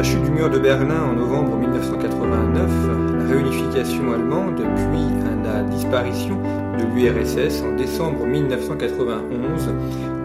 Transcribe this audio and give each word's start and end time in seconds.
la 0.00 0.04
chute 0.04 0.22
du 0.22 0.30
mur 0.30 0.48
de 0.48 0.58
Berlin 0.58 1.10
en 1.10 1.12
novembre 1.12 1.58
1989, 1.58 2.70
la 3.18 3.28
réunification 3.28 4.14
allemande, 4.14 4.56
puis 4.56 5.44
la 5.44 5.62
disparition 5.64 6.40
de 6.78 6.84
l'URSS 6.94 7.60
en 7.60 7.76
décembre 7.76 8.24
1991, 8.24 9.68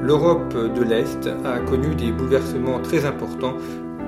l'Europe 0.02 0.54
de 0.54 0.82
l'Est 0.82 1.30
a 1.44 1.60
connu 1.60 1.94
des 1.94 2.14
bouleversements 2.14 2.80
très 2.80 3.04
importants 3.04 3.58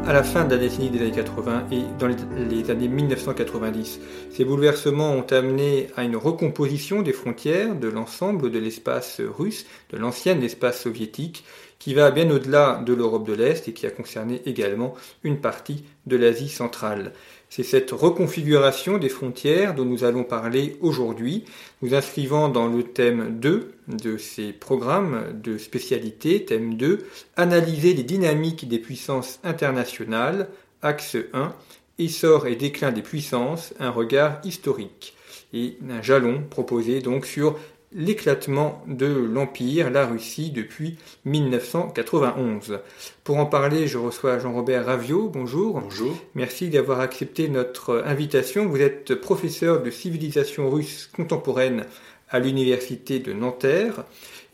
à 0.06 0.14
la 0.14 0.24
fin 0.24 0.46
de 0.46 0.52
la 0.52 0.58
décennie 0.58 0.90
des 0.90 1.02
années 1.02 1.12
80 1.12 1.66
et 1.74 1.82
dans 2.00 2.08
les 2.08 2.72
années 2.72 2.88
1990. 2.88 4.00
Ces 4.32 4.46
bouleversements 4.46 5.12
ont 5.12 5.26
amené 5.32 5.88
à 5.98 6.06
une 6.06 6.16
recomposition 6.16 7.02
des 7.02 7.12
frontières 7.12 7.76
de 7.76 7.90
l'ensemble 7.90 8.52
de 8.52 8.60
l'espace 8.60 9.20
russe, 9.20 9.66
de 9.90 9.98
l'ancien 9.98 10.40
espace 10.40 10.82
soviétique, 10.82 11.44
qui 11.80 11.94
va 11.94 12.12
bien 12.12 12.30
au-delà 12.30 12.82
de 12.86 12.94
l'Europe 12.94 13.28
de 13.28 13.34
l'Est 13.34 13.68
et 13.68 13.74
qui 13.74 13.86
a 13.86 13.92
concerné 13.92 14.42
également 14.46 14.94
une 15.24 15.40
partie 15.40 15.84
de 16.06 16.18
l'Asie 16.18 16.50
centrale. 16.50 17.14
C'est 17.50 17.64
cette 17.64 17.92
reconfiguration 17.92 18.98
des 18.98 19.10
frontières 19.10 19.74
dont 19.74 19.86
nous 19.86 20.04
allons 20.04 20.24
parler 20.24 20.78
aujourd'hui, 20.82 21.46
nous 21.82 21.96
inscrivant 21.96 22.50
dans 22.50 22.68
le 22.68 22.84
thème 22.84 23.40
2 23.40 23.72
de 23.88 24.18
ces 24.18 24.52
programmes 24.52 25.40
de 25.42 25.58
spécialité, 25.58 26.44
thème 26.44 26.76
2, 26.76 27.06
analyser 27.38 27.94
les 27.94 28.04
dynamiques 28.04 28.68
des 28.68 28.80
puissances 28.80 29.40
internationales, 29.44 30.50
axe 30.82 31.16
1, 31.34 31.54
essor 32.00 32.48
et 32.48 32.56
déclin 32.56 32.92
des 32.92 33.02
puissances, 33.02 33.74
un 33.80 33.90
regard 33.90 34.40
historique, 34.44 35.16
et 35.54 35.78
un 35.90 36.02
jalon 36.02 36.44
proposé 36.50 37.02
donc 37.02 37.26
sur 37.26 37.58
l'éclatement 37.94 38.84
de 38.88 39.08
l'Empire, 39.08 39.90
la 39.90 40.06
Russie, 40.06 40.52
depuis 40.52 40.98
1991. 41.26 42.80
Pour 43.24 43.38
en 43.38 43.46
parler, 43.46 43.88
je 43.88 43.98
reçois 43.98 44.40
Jean-Robert 44.40 44.86
Ravio. 44.86 45.30
Bonjour. 45.30 45.80
Bonjour. 45.80 46.16
Merci 46.36 46.70
d'avoir 46.70 47.00
accepté 47.00 47.48
notre 47.50 48.04
invitation. 48.06 48.66
Vous 48.68 48.82
êtes 48.82 49.16
professeur 49.16 49.82
de 49.82 49.90
civilisation 49.90 50.70
russe 50.70 51.10
contemporaine 51.16 51.86
à 52.30 52.40
l'université 52.40 53.20
de 53.20 53.34
Nanterre. 53.34 54.04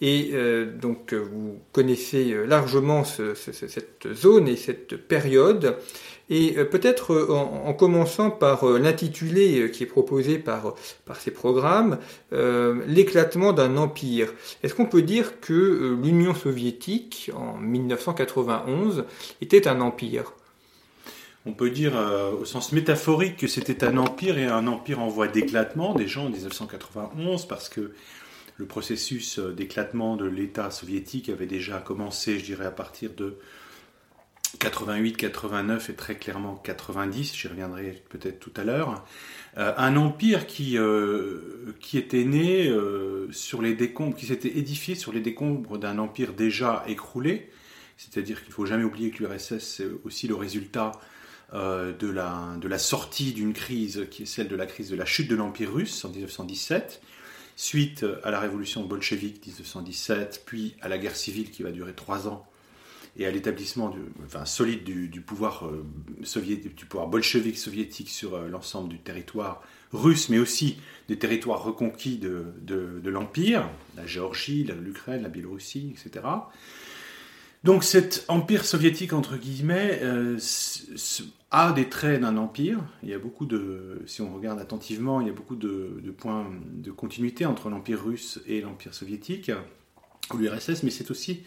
Et 0.02 0.32
euh, 0.34 0.66
donc 0.66 1.14
vous 1.14 1.60
connaissez 1.72 2.36
largement 2.46 3.04
cette 3.04 4.14
zone 4.14 4.48
et 4.48 4.58
cette 4.58 4.98
période. 4.98 5.78
Et 6.30 6.58
euh, 6.58 6.66
peut-être 6.66 7.14
euh, 7.14 7.32
en, 7.32 7.74
commençant 7.74 8.32
par 8.32 8.66
l'intitulé 8.66 9.70
qui 9.72 9.84
est 9.84 9.88
proposé 9.88 10.40
par, 10.40 10.76
par 11.06 11.20
ces 11.20 11.32
programmes, 11.32 11.98
l'éclatement 12.32 13.54
d'un 13.54 13.78
empire. 13.78 14.34
Est-ce 14.64 14.74
qu'on 14.74 14.86
peut 14.86 15.02
dire 15.02 15.40
que 15.40 15.98
l'Union 16.02 16.34
soviétique, 16.34 17.32
en 17.36 17.58
1991, 17.58 19.06
était 19.42 19.68
un 19.68 19.82
empire? 19.82 20.34
On 21.46 21.54
peut 21.54 21.70
dire 21.70 21.94
au 22.40 22.46
sens 22.46 22.72
métaphorique 22.72 23.38
que 23.38 23.48
c'était 23.48 23.84
un 23.84 23.98
empire 23.98 24.38
et 24.38 24.46
un 24.46 24.66
empire 24.68 25.00
en 25.00 25.08
voie 25.08 25.28
d'éclatement 25.28 25.94
déjà 25.94 26.22
en 26.22 26.30
1991 26.30 27.48
parce 27.48 27.68
que 27.70 27.92
le 28.58 28.66
processus 28.66 29.40
d'éclatement 29.40 30.16
de 30.16 30.26
l'État 30.26 30.72
soviétique 30.72 31.30
avait 31.30 31.48
déjà 31.48 31.80
commencé, 31.80 32.40
je 32.40 32.46
dirais, 32.46 32.66
à 32.66 32.72
partir 32.72 33.12
de 33.14 33.38
88, 34.64 35.18
89 35.18 35.90
et 35.90 35.94
très 35.94 36.16
clairement 36.16 36.56
90, 36.56 37.36
j'y 37.36 37.48
reviendrai 37.50 38.02
peut-être 38.08 38.40
tout 38.40 38.54
à 38.56 38.64
l'heure. 38.64 39.04
Euh, 39.58 39.74
un 39.76 39.98
empire 39.98 40.48
qui, 40.48 40.78
euh, 40.78 41.76
qui 41.82 41.98
était 41.98 42.24
né 42.24 42.70
euh, 42.70 43.30
sur 43.34 43.62
les 43.62 43.74
décombres, 43.74 44.16
qui 44.16 44.28
s'était 44.28 44.58
édifié 44.58 44.96
sur 44.96 45.12
les 45.12 45.20
décombres 45.20 45.78
d'un 45.78 46.00
empire 46.00 46.32
déjà 46.32 46.86
écroulé. 46.88 47.50
C'est-à-dire 47.98 48.40
qu'il 48.40 48.50
ne 48.50 48.54
faut 48.54 48.66
jamais 48.66 48.86
oublier 48.86 49.12
que 49.12 49.22
l'URSS, 49.24 49.60
c'est 49.60 49.88
aussi 50.06 50.28
le 50.28 50.36
résultat 50.36 50.94
de, 51.54 52.10
la, 52.10 52.56
de 52.60 52.68
la 52.68 52.80
sortie 52.80 53.32
d'une 53.32 53.54
crise 53.54 54.08
qui 54.10 54.24
est 54.24 54.26
celle 54.26 54.48
de 54.48 54.56
la 54.56 54.66
crise 54.66 54.90
de 54.90 54.96
la 54.96 55.06
chute 55.06 55.30
de 55.30 55.36
l'Empire 55.36 55.72
russe 55.72 56.04
en 56.04 56.10
1917 56.10 57.00
suite 57.56 58.04
à 58.24 58.32
la 58.32 58.40
révolution 58.40 58.84
bolchevique 58.84 59.46
1917, 59.46 60.42
puis 60.48 60.76
à 60.82 60.90
la 60.90 60.98
guerre 60.98 61.16
civile 61.16 61.52
qui 61.52 61.62
va 61.62 61.70
durer 61.70 61.94
trois 61.94 62.28
ans, 62.28 62.48
et 63.18 63.26
à 63.26 63.32
l'établissement 63.32 63.94
solide 64.46 64.84
du, 64.84 65.22
pouvoir 65.22 65.68
euh, 65.68 65.86
soviétique, 66.24 66.76
du 66.76 66.86
pouvoir 66.86 67.08
bolchevique 67.08 67.58
soviétique 67.58 68.10
sur 68.10 68.34
euh, 68.34 68.48
l'ensemble 68.48 68.90
du 68.90 69.00
territoire 69.00 69.62
russe, 69.92 70.30
mais 70.30 70.40
aussi 70.40 70.78
des 71.08 71.18
territoires 71.18 71.64
reconquis 71.64 72.18
de, 72.18 72.46
de, 72.62 73.10
l'Empire, 73.10 73.70
la 73.96 74.08
Géorgie, 74.08 74.64
l'Ukraine, 74.64 75.22
la 75.22 75.30
Biélorussie, 75.30 75.94
etc. 75.96 76.26
Donc 77.64 77.84
cet 77.84 78.26
empire 78.28 78.66
soviétique, 78.66 79.14
entre 79.14 79.38
guillemets, 79.38 80.00
euh, 80.02 80.38
a 81.52 81.72
des 81.72 81.88
traits 81.88 82.20
d'un 82.20 82.36
empire. 82.38 82.80
Il 83.04 83.10
y 83.10 83.14
a 83.14 83.20
beaucoup 83.20 83.46
de, 83.46 84.02
si 84.08 84.22
on 84.22 84.34
regarde 84.34 84.60
attentivement, 84.60 85.22
il 85.22 85.28
y 85.28 85.30
a 85.30 85.34
beaucoup 85.34 85.56
de, 85.56 86.02
points 86.18 86.50
de 86.74 86.92
continuité 86.92 87.46
entre 87.46 87.70
l'empire 87.70 88.04
russe 88.04 88.42
et 88.48 88.60
l'empire 88.62 88.96
soviétique, 88.96 89.52
ou 90.34 90.38
l'URSS, 90.38 90.82
mais 90.84 90.90
c'est 90.90 91.12
aussi 91.12 91.44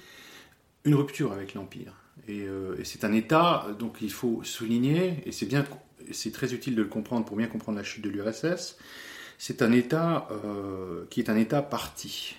une 0.86 0.94
rupture 0.94 1.32
avec 1.32 1.54
l'empire. 1.54 1.92
Euh, 2.28 2.76
et, 2.78 2.84
c'est 2.84 3.04
un 3.04 3.12
État, 3.12 3.66
donc 3.78 3.98
il 4.00 4.10
faut 4.10 4.40
souligner, 4.42 5.22
et 5.26 5.32
c'est 5.32 5.46
bien, 5.46 5.64
c'est 6.12 6.32
très 6.32 6.54
utile 6.54 6.74
de 6.74 6.82
le 6.82 6.88
comprendre 6.88 7.24
pour 7.24 7.36
bien 7.36 7.46
comprendre 7.46 7.76
la 7.76 7.84
chute 7.84 8.02
de 8.02 8.08
l'URSS. 8.08 8.78
C'est 9.38 9.60
un 9.60 9.72
État 9.72 10.28
euh, 10.30 11.04
qui 11.10 11.20
est 11.20 11.28
un 11.28 11.36
État 11.36 11.60
parti. 11.60 12.36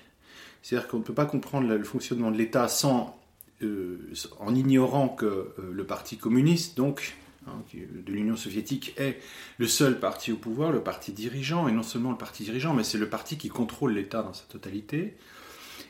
C'est-à-dire 0.64 0.88
qu'on 0.88 0.98
ne 0.98 1.04
peut 1.04 1.14
pas 1.14 1.26
comprendre 1.26 1.68
le 1.68 1.84
fonctionnement 1.84 2.32
de 2.32 2.38
l'État 2.38 2.68
sans, 2.68 3.22
euh, 3.62 4.12
en 4.40 4.56
ignorant 4.56 5.08
que 5.08 5.54
le 5.72 5.84
Parti 5.86 6.18
communiste, 6.18 6.76
donc 6.76 7.16
Hein, 7.48 7.64
de 8.06 8.12
l'Union 8.12 8.36
soviétique 8.36 8.94
est 8.98 9.20
le 9.58 9.68
seul 9.68 10.00
parti 10.00 10.32
au 10.32 10.38
pouvoir, 10.38 10.72
le 10.72 10.82
parti 10.82 11.14
dirigeant, 11.14 11.68
et 11.68 11.72
non 11.72 11.84
seulement 11.84 12.12
le 12.12 12.18
parti 12.18 12.44
dirigeant, 12.44 12.74
mais 12.74 12.84
c'est 12.84 12.98
le 12.98 13.08
parti 13.08 13.38
qui 13.38 13.50
contrôle 13.50 13.94
l'État 13.94 14.22
dans 14.22 14.34
sa 14.34 14.44
totalité. 14.46 15.16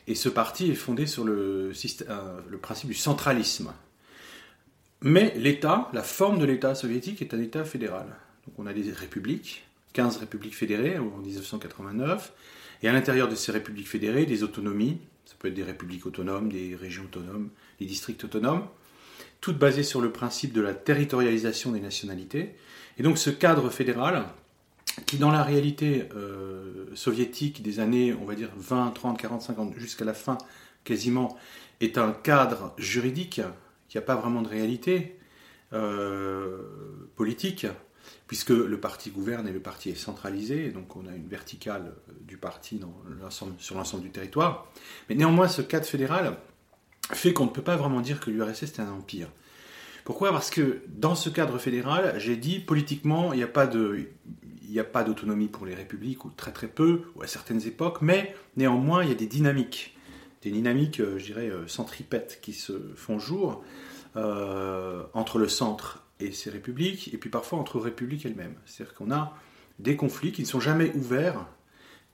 Et 0.08 0.14
ce 0.14 0.30
parti 0.30 0.70
est 0.70 0.74
fondé 0.74 1.06
sur 1.06 1.22
le, 1.22 1.70
euh, 2.08 2.40
le 2.48 2.58
principe 2.58 2.88
du 2.88 2.94
centralisme. 2.94 3.72
Mais 5.02 5.34
l'État, 5.36 5.90
la 5.92 6.02
forme 6.02 6.38
de 6.38 6.46
l'État 6.46 6.74
soviétique 6.74 7.20
est 7.20 7.34
un 7.34 7.40
État 7.40 7.62
fédéral. 7.62 8.06
Donc 8.46 8.58
on 8.58 8.66
a 8.66 8.72
des 8.72 8.90
républiques, 8.90 9.66
15 9.92 10.16
républiques 10.16 10.56
fédérées 10.56 10.98
en 10.98 11.18
1989, 11.18 12.32
et 12.82 12.88
à 12.88 12.92
l'intérieur 12.92 13.28
de 13.28 13.34
ces 13.34 13.52
républiques 13.52 13.88
fédérées, 13.88 14.24
des 14.24 14.42
autonomies, 14.42 14.98
ça 15.26 15.34
peut 15.38 15.48
être 15.48 15.54
des 15.54 15.62
républiques 15.62 16.06
autonomes, 16.06 16.50
des 16.50 16.74
régions 16.74 17.04
autonomes, 17.04 17.50
des 17.78 17.84
districts 17.84 18.24
autonomes, 18.24 18.66
toutes 19.42 19.58
basées 19.58 19.82
sur 19.82 20.00
le 20.00 20.10
principe 20.10 20.54
de 20.54 20.62
la 20.62 20.72
territorialisation 20.72 21.72
des 21.72 21.80
nationalités. 21.80 22.54
Et 22.98 23.02
donc 23.02 23.18
ce 23.18 23.28
cadre 23.28 23.68
fédéral, 23.68 24.24
qui 25.06 25.16
dans 25.16 25.30
la 25.30 25.42
réalité 25.42 26.08
euh, 26.14 26.86
soviétique 26.94 27.62
des 27.62 27.80
années, 27.80 28.14
on 28.20 28.24
va 28.24 28.34
dire 28.34 28.50
20, 28.56 28.90
30, 28.90 29.18
40, 29.18 29.42
50, 29.42 29.74
jusqu'à 29.78 30.04
la 30.04 30.14
fin 30.14 30.38
quasiment, 30.84 31.36
est 31.80 31.98
un 31.98 32.12
cadre 32.12 32.74
juridique 32.78 33.40
qui 33.88 33.96
n'a 33.96 34.02
pas 34.02 34.16
vraiment 34.16 34.42
de 34.42 34.48
réalité 34.48 35.18
euh, 35.72 36.62
politique, 37.16 37.66
puisque 38.26 38.50
le 38.50 38.80
parti 38.80 39.10
gouverne 39.10 39.48
et 39.48 39.52
le 39.52 39.60
parti 39.60 39.90
est 39.90 39.94
centralisé, 39.94 40.70
donc 40.70 40.96
on 40.96 41.06
a 41.06 41.14
une 41.14 41.28
verticale 41.28 41.94
du 42.22 42.36
parti 42.36 42.80
sur 43.58 43.76
l'ensemble 43.76 44.02
du 44.02 44.10
territoire. 44.10 44.70
Mais 45.08 45.14
néanmoins, 45.14 45.48
ce 45.48 45.62
cadre 45.62 45.86
fédéral 45.86 46.36
fait 47.12 47.32
qu'on 47.32 47.46
ne 47.46 47.50
peut 47.50 47.62
pas 47.62 47.76
vraiment 47.76 48.00
dire 48.00 48.20
que 48.20 48.30
l'URSS 48.30 48.64
est 48.64 48.80
un 48.80 48.90
empire. 48.90 49.28
Pourquoi? 50.04 50.32
Parce 50.32 50.50
que 50.50 50.82
dans 50.88 51.14
ce 51.14 51.28
cadre 51.28 51.58
fédéral, 51.58 52.14
j'ai 52.18 52.36
dit 52.36 52.60
politiquement, 52.60 53.32
il 53.34 53.36
n'y 53.36 53.42
a 53.42 53.46
pas 53.46 53.66
de, 53.66 54.08
il 54.68 54.74
n'y 54.74 54.80
a 54.80 54.84
pas 54.84 55.02
d'autonomie 55.02 55.48
pour 55.48 55.66
les 55.66 55.74
républiques, 55.74 56.24
ou 56.24 56.30
très 56.30 56.52
très 56.52 56.68
peu, 56.68 57.02
ou 57.16 57.22
à 57.22 57.26
certaines 57.26 57.66
époques, 57.66 58.02
mais 58.02 58.34
néanmoins, 58.56 59.02
il 59.02 59.08
y 59.08 59.12
a 59.12 59.16
des 59.16 59.26
dynamiques, 59.26 59.96
des 60.42 60.50
dynamiques, 60.50 61.02
je 61.02 61.24
dirais, 61.24 61.50
centripètes 61.66 62.38
qui 62.40 62.52
se 62.52 62.72
font 62.94 63.18
jour 63.18 63.64
entre 64.14 65.38
le 65.38 65.48
centre 65.48 66.04
et 66.20 66.32
ces 66.32 66.50
républiques, 66.50 67.12
et 67.14 67.18
puis 67.18 67.30
parfois 67.30 67.58
entre 67.58 67.78
républiques 67.78 68.26
elles-mêmes. 68.26 68.56
C'est-à-dire 68.66 68.94
qu'on 68.94 69.10
a 69.10 69.34
des 69.78 69.96
conflits 69.96 70.32
qui 70.32 70.42
ne 70.42 70.46
sont 70.46 70.60
jamais 70.60 70.92
ouverts. 70.94 71.46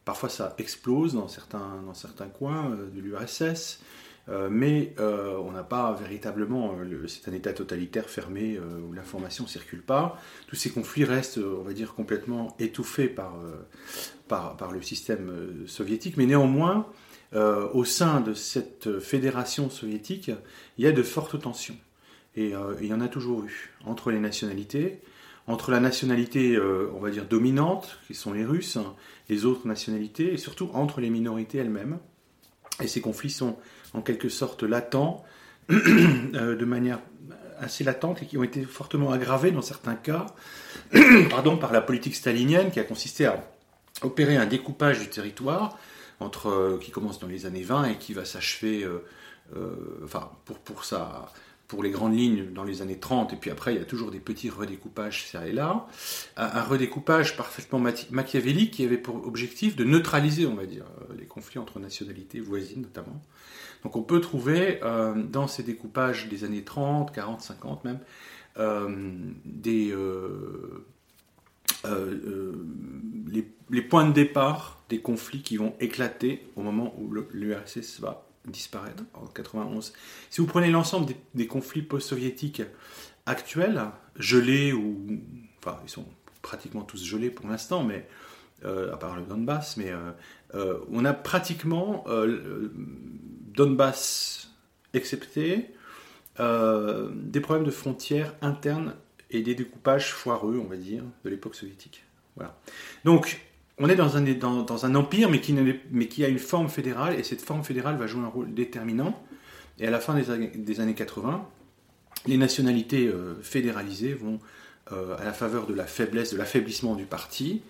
Parfois 0.04 0.28
ça 0.28 0.54
explose 0.58 1.14
dans 1.14 1.28
certains, 1.28 1.82
dans 1.86 1.94
certains 1.94 2.28
coins 2.28 2.70
euh, 2.70 2.90
de 2.90 3.00
l'URSS, 3.00 3.40
euh, 3.42 4.03
mais 4.28 4.94
euh, 4.98 5.36
on 5.38 5.52
n'a 5.52 5.62
pas 5.62 5.92
véritablement, 5.92 6.74
c'est 7.08 7.28
un 7.28 7.34
État 7.34 7.52
totalitaire 7.52 8.08
fermé 8.08 8.58
où 8.58 8.92
l'information 8.92 9.44
ne 9.44 9.48
circule 9.48 9.82
pas. 9.82 10.18
Tous 10.46 10.56
ces 10.56 10.70
conflits 10.70 11.04
restent, 11.04 11.38
on 11.38 11.62
va 11.62 11.72
dire, 11.72 11.94
complètement 11.94 12.56
étouffés 12.58 13.08
par, 13.08 13.34
par, 14.28 14.72
le 14.72 14.80
système 14.80 15.66
soviétique, 15.66 16.16
mais 16.16 16.26
néanmoins, 16.26 16.86
au 17.34 17.84
sein 17.84 18.20
de 18.20 18.32
cette 18.32 18.98
fédération 19.00 19.68
soviétique, 19.68 20.30
il 20.78 20.84
y 20.84 20.86
a 20.86 20.92
de 20.92 21.02
fortes 21.02 21.40
tensions. 21.40 21.76
Et 22.36 22.54
il 22.80 22.86
y 22.86 22.94
en 22.94 23.00
a 23.00 23.08
toujours 23.08 23.44
eu 23.44 23.72
entre 23.84 24.10
les 24.10 24.20
nationalités, 24.20 25.00
entre 25.46 25.70
la 25.70 25.80
nationalité, 25.80 26.56
euh, 26.56 26.90
on 26.94 27.00
va 27.00 27.10
dire, 27.10 27.26
dominante, 27.26 27.98
qui 28.06 28.14
sont 28.14 28.32
les 28.32 28.44
Russes, 28.44 28.78
les 29.28 29.44
autres 29.44 29.66
nationalités, 29.66 30.32
et 30.32 30.38
surtout 30.38 30.70
entre 30.72 31.00
les 31.00 31.10
minorités 31.10 31.58
elles-mêmes. 31.58 31.98
Et 32.82 32.88
ces 32.88 33.00
conflits 33.00 33.30
sont 33.30 33.56
en 33.94 34.02
quelque 34.02 34.28
sorte 34.28 34.62
latents, 34.62 35.24
euh, 35.70 36.56
de 36.56 36.64
manière 36.64 37.00
assez 37.58 37.84
latente, 37.84 38.22
et 38.22 38.26
qui 38.26 38.36
ont 38.36 38.42
été 38.42 38.62
fortement 38.64 39.12
aggravés 39.12 39.50
dans 39.50 39.62
certains 39.62 39.94
cas 39.94 40.26
pardon, 41.30 41.56
par 41.56 41.72
la 41.72 41.80
politique 41.80 42.14
stalinienne, 42.14 42.70
qui 42.70 42.80
a 42.80 42.84
consisté 42.84 43.26
à 43.26 43.42
opérer 44.02 44.36
un 44.36 44.46
découpage 44.46 44.98
du 45.00 45.08
territoire, 45.08 45.78
entre, 46.20 46.48
euh, 46.48 46.78
qui 46.80 46.90
commence 46.90 47.18
dans 47.18 47.28
les 47.28 47.46
années 47.46 47.62
20 47.62 47.84
et 47.84 47.96
qui 47.96 48.12
va 48.12 48.24
s'achever, 48.24 48.86
enfin, 50.02 50.30
pour, 50.44 50.58
pour 50.58 50.84
sa 50.84 51.32
pour 51.68 51.82
les 51.82 51.90
grandes 51.90 52.16
lignes 52.16 52.52
dans 52.52 52.64
les 52.64 52.82
années 52.82 52.98
30, 52.98 53.32
et 53.32 53.36
puis 53.36 53.50
après 53.50 53.74
il 53.74 53.78
y 53.78 53.82
a 53.82 53.84
toujours 53.84 54.10
des 54.10 54.20
petits 54.20 54.50
redécoupages 54.50 55.26
ça 55.30 55.46
et 55.46 55.52
là. 55.52 55.86
Un, 56.36 56.62
redécoupage 56.62 57.36
parfaitement 57.36 57.82
machiavélique 58.10 58.72
qui 58.72 58.84
avait 58.84 58.98
pour 58.98 59.26
objectif 59.26 59.74
de 59.74 59.84
neutraliser, 59.84 60.46
on 60.46 60.54
va 60.54 60.66
dire, 60.66 60.84
euh, 60.84 61.14
les 61.18 61.26
conflits 61.26 61.58
entre 61.58 61.80
nationalités 61.80 62.40
voisines 62.40 62.82
notamment. 62.82 63.20
Donc 63.84 63.96
on 63.96 64.02
peut 64.02 64.20
trouver 64.20 64.80
euh, 64.82 65.14
dans 65.14 65.46
ces 65.46 65.62
découpages 65.62 66.28
des 66.28 66.44
années 66.44 66.64
30, 66.64 67.14
40, 67.14 67.42
50 67.42 67.84
même, 67.84 67.98
euh, 68.58 68.88
des, 69.44 69.94
les, 73.70 73.82
points 73.82 74.08
de 74.08 74.12
départ 74.12 74.82
des 74.88 75.00
conflits 75.00 75.42
qui 75.42 75.56
vont 75.56 75.74
éclater 75.80 76.46
au 76.56 76.62
moment 76.62 76.94
où 76.98 77.12
l'URSS 77.32 78.00
va 78.00 78.26
disparaître 78.46 79.02
en 79.14 79.26
91. 79.26 79.92
Si 80.30 80.40
vous 80.40 80.46
prenez 80.46 80.70
l'ensemble 80.70 81.12
des, 81.34 81.46
conflits 81.46 81.82
post-soviétiques 81.82 82.62
actuels, 83.26 83.82
gelés 84.16 84.72
ou... 84.72 84.98
Enfin, 85.58 85.78
ils 85.84 85.90
sont 85.90 86.06
pratiquement 86.42 86.82
tous 86.82 87.02
gelés 87.04 87.30
pour 87.30 87.48
l'instant, 87.48 87.82
mais 87.84 88.06
euh, 88.64 88.92
à 88.92 88.96
part 88.96 89.16
le 89.16 89.22
Donbass, 89.22 89.76
mais 89.76 89.90
euh, 89.90 90.12
euh, 90.54 90.78
on 90.90 91.04
a 91.04 91.12
pratiquement 91.12 92.04
Donbass 93.54 94.50
excepté, 94.92 95.70
des 96.38 97.40
problèmes 97.40 97.64
de 97.64 97.70
frontières 97.70 98.34
internes 98.42 98.94
et 99.30 99.42
des 99.42 99.54
découpages 99.54 100.12
foireux, 100.12 100.60
on 100.64 100.68
va 100.68 100.76
dire, 100.76 101.02
de 101.24 101.30
l'époque 101.30 101.54
soviétique. 101.54 102.04
Voilà. 102.36 102.56
Donc, 103.04 103.40
on 103.78 103.88
est 103.88 103.96
dans 103.96 104.16
un, 104.16 104.22
dans, 104.22 104.86
un 104.86 104.94
empire, 104.94 105.28
mais 105.28 105.40
qui, 105.40 105.52
mais 105.90 106.08
qui, 106.08 106.24
a 106.24 106.28
une 106.28 106.38
forme 106.38 106.68
fédérale, 106.68 107.18
et 107.18 107.22
cette 107.22 107.42
forme 107.42 107.64
fédérale 107.64 107.96
va 107.96 108.06
jouer 108.06 108.22
un 108.22 108.28
rôle 108.28 108.54
déterminant. 108.54 109.20
Et 109.80 109.86
à 109.86 109.90
la 109.90 109.98
fin 109.98 110.14
des, 110.14 110.80
années 110.80 110.94
80, 110.94 111.48
les 112.26 112.36
nationalités 112.36 113.08
euh, 113.08 113.34
fédéralisées 113.42 114.14
vont, 114.14 114.38
euh, 114.92 115.16
à 115.18 115.24
la 115.24 115.32
faveur 115.32 115.66
de 115.66 115.74
la 115.74 115.86
faiblesse, 115.86 116.32
de 116.32 116.38
l'affaiblissement 116.38 116.94
du 116.94 117.06
parti, 117.06 117.62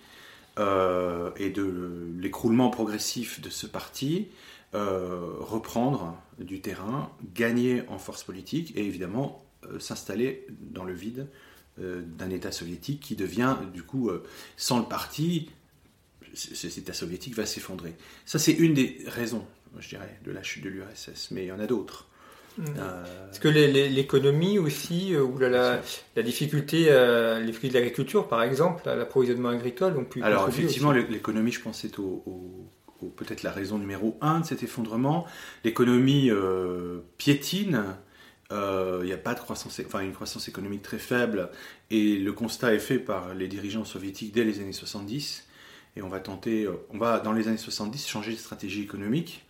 euh, 0.59 1.31
et 1.37 1.51
de 1.51 2.13
l'écroulement 2.19 2.69
progressif 2.69 3.41
de 3.41 3.49
ce 3.49 3.67
parti, 3.67 4.29
reprendre 4.75 6.17
du 6.39 6.61
terrain, 6.61 7.11
gagner 7.35 7.85
en 7.89 7.99
force 7.99 8.25
politique, 8.25 8.77
et 8.77 8.85
évidemment 8.85 9.45
s'installer 9.79 10.47
dans 10.61 10.85
le 10.85 10.93
vide 10.93 11.29
d'un 11.79 12.31
État 12.31 12.53
soviétique 12.53 13.01
qui 13.01 13.17
devient, 13.17 13.57
du 13.73 13.83
coup, 13.83 14.11
sans 14.57 14.79
le 14.81 14.85
parti, 14.85 15.49
cet 16.35 16.79
État 16.79 16.93
soviétique 16.93 17.35
va 17.35 17.47
s'effondrer. 17.47 17.95
Ça, 18.25 18.39
c'est 18.39 18.53
une 18.53 18.75
des 18.75 18.99
raisons, 19.07 19.45
je 19.79 19.89
dirais, 19.89 20.19
de 20.25 20.33
la 20.33 20.43
chute 20.43 20.65
de 20.65 20.69
l'URSS, 20.69 21.31
mais 21.31 21.45
il 21.45 21.49
y 21.49 21.53
en 21.53 21.61
a 21.61 21.67
d'autres. 21.67 22.09
Mmh. 22.57 22.65
Euh, 22.79 23.31
Est-ce 23.31 23.41
que 23.41 23.49
l'économie 23.49 24.59
aussi, 24.59 25.13
euh, 25.13 25.23
ou 25.23 25.39
la, 25.39 25.81
la, 26.15 26.23
difficulté, 26.23 26.87
euh, 26.89 27.41
les 27.41 27.53
fruits 27.53 27.69
de 27.69 27.75
l'agriculture 27.75 28.29
par 28.29 28.43
exemple, 28.45 28.83
l'approvisionnement 28.87 29.49
agricole 29.49 29.97
ont 29.97 30.05
pu 30.05 30.23
Alors 30.23 30.49
effectivement, 30.49 30.93
l'économie, 30.93 31.51
je 31.51 31.61
pense, 31.61 31.81
c'est 31.81 31.99
au, 31.99 32.23
peut-être 33.11 33.43
la 33.43 33.53
raison 33.53 33.79
numéro 33.79 34.17
un 34.21 34.41
de 34.41 34.47
cet 34.47 34.63
effondrement. 34.63 35.27
L'économie 35.65 36.31
piétine, 37.19 37.85
il 38.51 39.05
n'y 39.05 39.13
a 39.13 39.19
pas 39.19 39.35
de 39.35 39.41
croissance, 39.41 39.81
enfin 39.85 40.01
une 40.01 40.13
croissance 40.13 40.49
économique 40.49 40.83
très 40.83 40.99
faible, 40.99 41.51
et 41.91 42.17
le 42.17 42.33
constat 42.33 42.75
est 42.75 42.79
fait 42.79 42.99
par 42.99 43.35
les 43.35 43.49
dirigeants 43.49 43.85
soviétiques 43.85 44.33
dès 44.33 44.45
les 44.45 44.61
années 44.61 44.73
70 44.73 45.47
et 45.97 46.03
on 46.03 46.09
va 46.09 46.21
tenter, 46.21 46.65
euh, 46.65 46.73
on 46.91 46.99
va 46.99 47.21
dans 47.21 47.33
les 47.33 47.49
années 47.49 47.57
70 47.57 48.07
changer 48.07 48.33
de 48.33 48.39
stratégie 48.39 48.83
économique. 48.83 49.45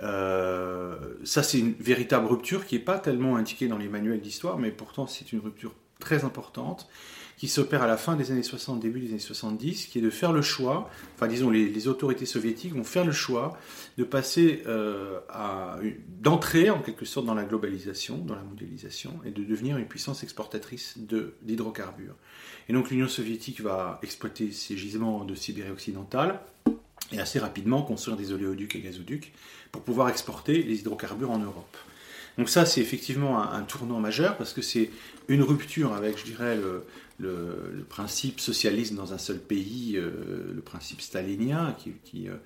Euh, 0.00 0.96
ça, 1.24 1.42
c'est 1.42 1.58
une 1.58 1.74
véritable 1.74 2.26
rupture 2.26 2.66
qui 2.66 2.76
n'est 2.76 2.84
pas 2.84 2.98
tellement 2.98 3.36
indiquée 3.36 3.68
dans 3.68 3.78
les 3.78 3.88
manuels 3.88 4.20
d'histoire, 4.20 4.58
mais 4.58 4.70
pourtant 4.70 5.06
c'est 5.06 5.32
une 5.32 5.40
rupture 5.40 5.74
très 5.98 6.24
importante 6.24 6.88
qui 7.38 7.46
s'opère 7.46 7.82
à 7.82 7.86
la 7.86 7.96
fin 7.96 8.16
des 8.16 8.32
années 8.32 8.42
60, 8.42 8.80
début 8.80 9.00
des 9.00 9.10
années 9.10 9.18
70, 9.20 9.86
qui 9.86 9.98
est 10.00 10.02
de 10.02 10.10
faire 10.10 10.32
le 10.32 10.42
choix, 10.42 10.90
enfin 11.14 11.28
disons 11.28 11.50
les, 11.50 11.88
autorités 11.88 12.26
soviétiques 12.26 12.74
vont 12.74 12.84
faire 12.84 13.04
le 13.04 13.12
choix 13.12 13.56
de 13.96 14.02
passer 14.02 14.64
euh, 14.66 15.20
à, 15.28 15.78
d'entrer 16.20 16.68
en 16.70 16.80
quelque 16.80 17.04
sorte 17.04 17.26
dans 17.26 17.34
la 17.34 17.44
globalisation, 17.44 18.18
dans 18.18 18.34
la 18.34 18.42
mondialisation, 18.42 19.20
et 19.24 19.30
de 19.30 19.44
devenir 19.44 19.78
une 19.78 19.86
puissance 19.86 20.24
exportatrice 20.24 20.98
d'hydrocarbures. 21.42 22.16
Et 22.68 22.72
donc 22.72 22.90
l'Union 22.90 23.08
soviétique 23.08 23.60
va 23.60 24.00
exploiter 24.02 24.50
ces 24.50 24.76
gisements 24.76 25.24
de 25.24 25.36
Sibérie 25.36 25.70
occidentale 25.70 26.40
et 27.12 27.20
assez 27.20 27.38
rapidement 27.38 27.82
construire 27.82 28.16
des 28.16 28.32
oléoducs 28.32 28.74
et 28.74 28.80
gazoducs 28.80 29.32
pour 29.70 29.82
pouvoir 29.82 30.08
exporter 30.08 30.64
les 30.64 30.80
hydrocarbures 30.80 31.30
en 31.30 31.38
Europe. 31.38 31.76
Donc 32.36 32.48
ça, 32.48 32.64
c'est 32.64 32.80
effectivement 32.80 33.42
un, 33.42 33.62
tournant 33.62 33.98
majeur 33.98 34.36
parce 34.36 34.52
que 34.52 34.62
c'est 34.62 34.90
une 35.26 35.42
rupture 35.42 35.92
avec, 35.92 36.18
je 36.18 36.24
dirais, 36.24 36.56
le, 36.56 36.84
le, 37.18 37.84
principe 37.88 38.40
socialisme 38.40 38.96
dans 38.96 39.12
un 39.12 39.18
seul 39.18 39.38
pays, 39.38 39.96
euh, 39.96 40.52
le 40.54 40.60
principe 40.60 41.00
stalinien, 41.00 41.76
qui, 42.04 42.28
euh, 42.28 42.36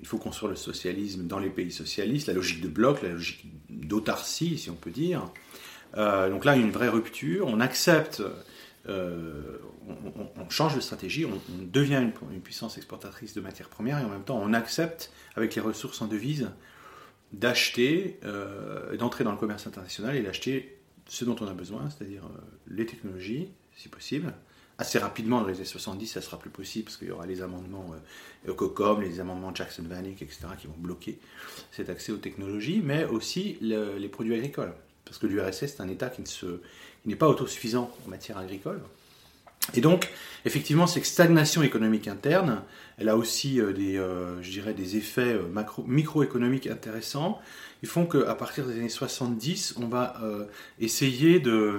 il 0.00 0.06
faut 0.06 0.18
construire 0.18 0.50
le 0.50 0.56
socialisme 0.56 1.26
dans 1.26 1.38
les 1.38 1.50
pays 1.50 1.72
socialistes, 1.72 2.28
la 2.28 2.34
logique 2.34 2.60
de 2.60 2.68
bloc, 2.68 3.02
la 3.02 3.10
logique 3.10 3.46
d'autarcie, 3.70 4.58
si 4.58 4.70
on 4.70 4.74
peut 4.74 4.90
dire. 4.90 5.30
Euh, 5.96 6.28
donc 6.28 6.44
là, 6.44 6.56
une 6.56 6.70
vraie 6.70 6.88
rupture. 6.88 7.46
On 7.46 7.60
accepte 7.60 8.22
on, 8.86 10.48
change 10.48 10.76
de 10.76 10.80
stratégie, 10.80 11.26
on, 11.26 11.38
devient 11.62 12.02
une, 12.32 12.40
puissance 12.40 12.78
exportatrice 12.78 13.34
de 13.34 13.42
matières 13.42 13.68
premières 13.68 13.98
et 13.98 14.04
en 14.04 14.08
même 14.08 14.24
temps 14.24 14.40
on 14.42 14.54
accepte, 14.54 15.12
avec 15.36 15.54
les 15.54 15.60
ressources 15.60 16.00
en 16.00 16.06
devise, 16.06 16.48
d'acheter, 17.34 18.18
d'entrer 18.98 19.24
dans 19.24 19.32
le 19.32 19.36
commerce 19.36 19.66
international 19.66 20.16
et 20.16 20.22
d'acheter 20.22 20.78
ce 21.06 21.26
dont 21.26 21.36
on 21.40 21.48
a 21.48 21.52
besoin, 21.52 21.90
c'est-à-dire 21.90 22.22
les 22.66 22.86
technologies, 22.86 23.50
si 23.78 23.88
possible. 23.88 24.34
Assez 24.76 24.98
rapidement, 24.98 25.40
dans 25.40 25.48
les 25.48 25.56
années 25.56 25.64
70, 25.64 26.06
ça 26.06 26.20
sera 26.20 26.38
plus 26.38 26.50
possible 26.50 26.84
parce 26.84 26.98
qu'il 26.98 27.08
y 27.08 27.10
aura 27.10 27.26
les 27.26 27.42
amendements 27.42 27.94
COCOM, 28.46 29.00
les 29.00 29.18
amendements 29.18 29.54
Jackson-Vanik, 29.54 30.20
etc., 30.22 30.40
qui 30.60 30.66
vont 30.66 30.76
bloquer 30.76 31.18
cet 31.72 31.88
accès 31.88 32.12
aux 32.12 32.18
technologies, 32.18 32.80
mais 32.84 33.04
aussi 33.04 33.56
les 33.60 34.08
produits 34.08 34.34
agricoles. 34.34 34.74
Parce 35.04 35.18
que 35.18 35.26
l'URSS, 35.26 35.66
c'est 35.66 35.80
un 35.80 35.88
État 35.88 36.10
qui 36.10 36.22
n'est 37.06 37.16
pas 37.16 37.28
autosuffisant 37.28 37.90
en 38.06 38.10
matière 38.10 38.38
agricole. 38.38 38.80
Et 39.74 39.80
donc, 39.80 40.10
effectivement, 40.44 40.86
cette 40.86 41.04
stagnation 41.04 41.62
économique 41.62 42.08
interne, 42.08 42.62
elle 42.96 43.08
a 43.08 43.16
aussi 43.16 43.60
euh, 43.60 43.72
des, 43.72 43.96
euh, 43.96 44.42
je 44.42 44.50
dirais, 44.50 44.74
des 44.74 44.96
effets 44.96 45.34
euh, 45.34 45.42
microéconomiques 45.86 46.66
intéressants. 46.66 47.40
Ils 47.82 47.88
font 47.88 48.06
qu'à 48.06 48.34
partir 48.34 48.66
des 48.66 48.74
années 48.74 48.88
70, 48.88 49.74
on 49.76 49.86
va 49.86 50.20
essayer 50.80 51.38
de 51.38 51.78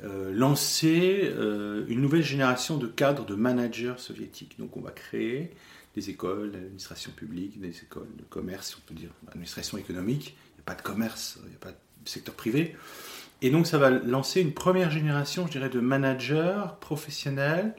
lancer 0.00 1.28
une 1.88 2.00
nouvelle 2.00 2.22
génération 2.22 2.76
de 2.76 2.86
cadres, 2.86 3.26
de 3.26 3.34
managers 3.34 3.94
soviétiques. 3.96 4.56
Donc, 4.60 4.76
on 4.76 4.80
va 4.80 4.92
créer 4.92 5.50
des 5.96 6.08
écoles 6.08 6.52
d'administration 6.52 7.10
publique, 7.10 7.60
des 7.60 7.76
écoles 7.78 8.14
de 8.16 8.22
commerce, 8.22 8.78
on 8.78 8.86
peut 8.86 8.94
dire, 8.94 9.10
administration 9.26 9.76
économique. 9.76 10.36
Il 10.52 10.58
n'y 10.58 10.60
a 10.60 10.66
pas 10.66 10.76
de 10.76 10.82
commerce, 10.82 11.40
il 11.42 11.48
n'y 11.48 11.56
a 11.56 11.58
pas 11.58 11.72
de 11.72 12.08
secteur 12.08 12.36
privé. 12.36 12.76
Et 13.42 13.50
donc 13.50 13.66
ça 13.66 13.78
va 13.78 13.90
lancer 13.90 14.40
une 14.40 14.52
première 14.52 14.90
génération, 14.90 15.46
je 15.46 15.52
dirais, 15.52 15.68
de 15.68 15.80
managers 15.80 16.62
professionnels 16.80 17.74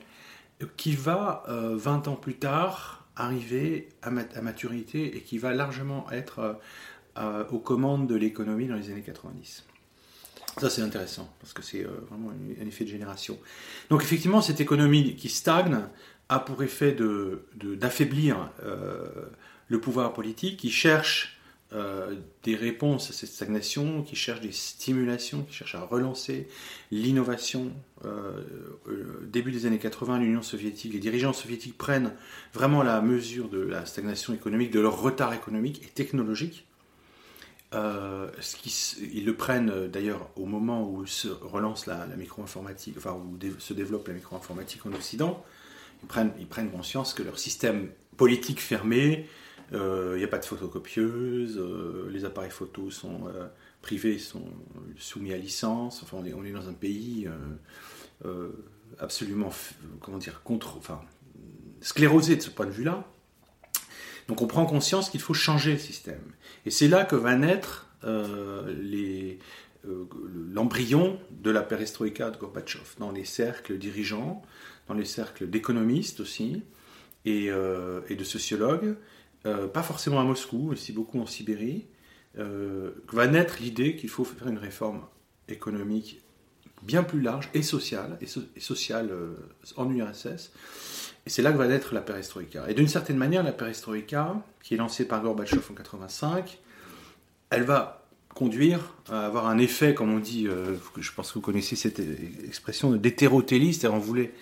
qui 0.77 0.95
va, 0.95 1.43
20 1.47 2.07
ans 2.07 2.15
plus 2.15 2.35
tard, 2.35 3.05
arriver 3.15 3.89
à, 4.01 4.11
maturité 4.11 5.17
et 5.17 5.21
qui 5.21 5.37
va 5.37 5.53
largement 5.53 6.09
être 6.11 6.59
aux 7.51 7.59
commandes 7.59 8.07
de 8.07 8.15
l'économie 8.15 8.67
dans 8.67 8.75
les 8.75 8.89
années 8.91 9.01
90. 9.01 9.63
Ça, 10.57 10.69
c'est 10.69 10.81
intéressant, 10.81 11.29
parce 11.41 11.51
que 11.51 11.61
c'est 11.61 11.83
vraiment 12.09 12.31
un 12.31 12.67
effet 12.67 12.85
de 12.85 12.89
génération. 12.89 13.37
Donc, 13.89 14.03
effectivement, 14.03 14.41
cette 14.41 14.61
économie 14.61 15.15
qui 15.15 15.27
stagne 15.27 15.79
a 16.29 16.39
pour 16.39 16.63
effet 16.63 16.95
d'affaiblir 17.55 18.49
le 19.67 19.79
pouvoir 19.81 20.13
politique, 20.13 20.57
qui 20.57 20.71
cherche 20.71 21.34
euh, 21.75 22.15
des 22.43 22.55
réponses 22.55 23.09
à 23.09 23.13
cette 23.13 23.29
stagnation, 23.29 24.01
qui 24.03 24.15
cherchent 24.15 24.39
des 24.39 24.53
stimulations, 24.53 25.43
qui 25.43 25.53
cherchent 25.53 25.75
à 25.75 25.81
relancer 25.81 26.47
l'innovation. 26.89 27.73
Euh, 28.05 28.43
euh, 28.87 29.27
début 29.29 29.51
des 29.51 29.65
années 29.65 29.79
80, 29.79 30.19
l'Union 30.19 30.41
soviétique, 30.41 30.93
les 30.93 30.99
dirigeants 30.99 31.33
soviétiques 31.33 31.77
prennent 31.77 32.13
vraiment 32.53 32.81
la 32.81 33.01
mesure 33.01 33.49
de 33.49 33.59
la 33.59 33.85
stagnation 33.85 34.33
économique, 34.33 34.71
de 34.71 34.79
leur 34.79 35.01
retard 35.01 35.33
économique 35.33 35.81
et 35.83 35.87
technologique. 35.87 36.65
qui, 38.61 38.95
ils 39.13 39.25
le 39.25 39.35
prennent 39.35 39.87
d'ailleurs 39.87 40.29
au 40.37 40.45
moment 40.45 40.89
où 40.89 41.05
se 41.05 41.27
relance 41.27 41.87
la, 41.87 42.05
la 42.05 42.15
micro-informatique, 42.15 42.95
enfin 42.97 43.13
où 43.13 43.37
se 43.59 43.73
développe 43.73 44.07
la 44.07 44.13
micro-informatique 44.13 44.85
en 44.85 44.93
Occident. 44.93 45.43
Ils 46.03 46.07
prennent, 46.07 46.31
ils 46.39 46.47
prennent 46.47 46.71
conscience 46.71 47.13
que 47.13 47.23
leur 47.23 47.37
système 47.37 47.89
politique 48.15 48.61
fermé, 48.61 49.27
il 49.71 49.77
euh, 49.77 50.17
n'y 50.17 50.23
a 50.23 50.27
pas 50.27 50.37
de 50.37 50.45
photocopieuse, 50.45 51.57
euh, 51.57 52.07
les 52.11 52.23
appareils 52.25 52.51
photos 52.51 52.93
sont 52.93 53.27
euh, 53.27 53.47
privés, 53.81 54.19
sont 54.19 54.45
soumis 54.97 55.33
à 55.33 55.37
licence. 55.37 56.03
Enfin, 56.03 56.17
on 56.17 56.45
est, 56.45 56.51
dans 56.51 56.69
un 56.69 56.73
pays 56.73 57.27
absolument, 58.99 59.51
comment 59.99 60.17
dire, 60.17 60.41
contre, 60.43 60.77
enfin, 60.77 61.01
sclérosé 61.81 62.35
de 62.35 62.41
ce 62.41 62.49
point 62.49 62.65
de 62.65 62.71
vue-là. 62.71 63.03
Donc 64.27 64.41
on 64.41 64.47
prend 64.47 64.65
conscience 64.65 65.09
qu'il 65.09 65.21
faut 65.21 65.35
changer 65.35 65.73
le 65.73 65.79
système. 65.79 66.23
Et 66.65 66.71
c'est 66.71 66.87
là 66.87 67.03
que 67.05 67.15
va 67.15 67.35
naître 67.35 67.87
l'embryon 70.51 71.19
de 71.31 71.51
la 71.51 71.61
perestroïka 71.61 72.31
de 72.31 72.37
Gorbatchev, 72.37 72.95
dans 72.97 73.11
les 73.11 73.25
cercles 73.25 73.77
dirigeants, 73.77 74.41
dans 74.87 74.95
les 74.95 75.05
cercles 75.05 75.47
d'économistes 75.47 76.19
aussi, 76.21 76.63
et, 77.25 77.49
de 77.49 78.23
sociologues, 78.23 78.95
euh, 79.45 79.67
pas 79.67 79.83
forcément 79.83 80.19
à 80.19 80.23
Moscou, 80.23 80.71
aussi 80.71 80.91
beaucoup 80.91 81.19
en 81.19 81.27
Sibérie, 81.27 81.85
euh, 82.39 82.91
va 83.11 83.27
naître 83.27 83.57
l'idée 83.61 83.95
qu'il 83.95 84.09
faut 84.09 84.25
faire 84.25 84.47
une 84.47 84.57
réforme 84.57 85.01
économique 85.47 86.21
bien 86.81 87.03
plus 87.03 87.21
large 87.21 87.49
et 87.53 87.61
sociale, 87.61 88.17
et, 88.21 88.59
sociale 88.59 89.09
euh, 89.11 89.35
en 89.77 89.89
URSS. 89.89 90.51
Et 91.25 91.29
c'est 91.29 91.41
là 91.41 91.51
que 91.51 91.57
va 91.57 91.67
naître 91.67 91.93
la 91.93 92.01
perestroïka. 92.01 92.69
Et 92.69 92.73
d'une 92.73 92.87
certaine 92.87 93.17
manière, 93.17 93.43
la 93.43 93.51
perestroïka, 93.51 94.35
qui 94.63 94.73
est 94.73 94.77
lancée 94.77 95.07
par 95.07 95.21
Gorbatchev 95.21 95.61
en 95.71 95.73
85, 95.73 96.59
elle 97.51 97.63
va 97.63 98.03
conduire 98.33 98.95
à 99.09 99.27
avoir 99.27 99.47
un 99.47 99.57
effet, 99.57 99.93
comme 99.93 100.11
on 100.11 100.19
dit, 100.19 100.47
je 100.97 101.11
pense 101.13 101.29
que 101.29 101.35
vous 101.35 101.41
connaissez 101.41 101.75
cette 101.75 102.01
expression 102.45 102.91
d'hétérotélie, 102.91 103.73
c'est-à-dire 103.73 103.97
on 103.97 104.01
voulait 104.01 104.33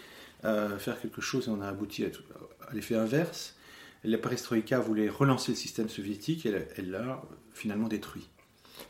faire 0.41 0.99
quelque 0.99 1.21
chose 1.21 1.47
et 1.47 1.51
on 1.51 1.61
a 1.61 1.67
abouti 1.67 2.03
à 2.03 2.73
l'effet 2.73 2.95
inverse 2.95 3.55
la 4.03 4.17
perestroïka 4.17 4.79
voulait 4.79 5.09
relancer 5.09 5.51
le 5.51 5.57
système 5.57 5.89
soviétique 5.89 6.45
et 6.45 6.53
elle 6.77 6.91
l'a 6.91 7.21
finalement 7.53 7.87
détruit. 7.87 8.29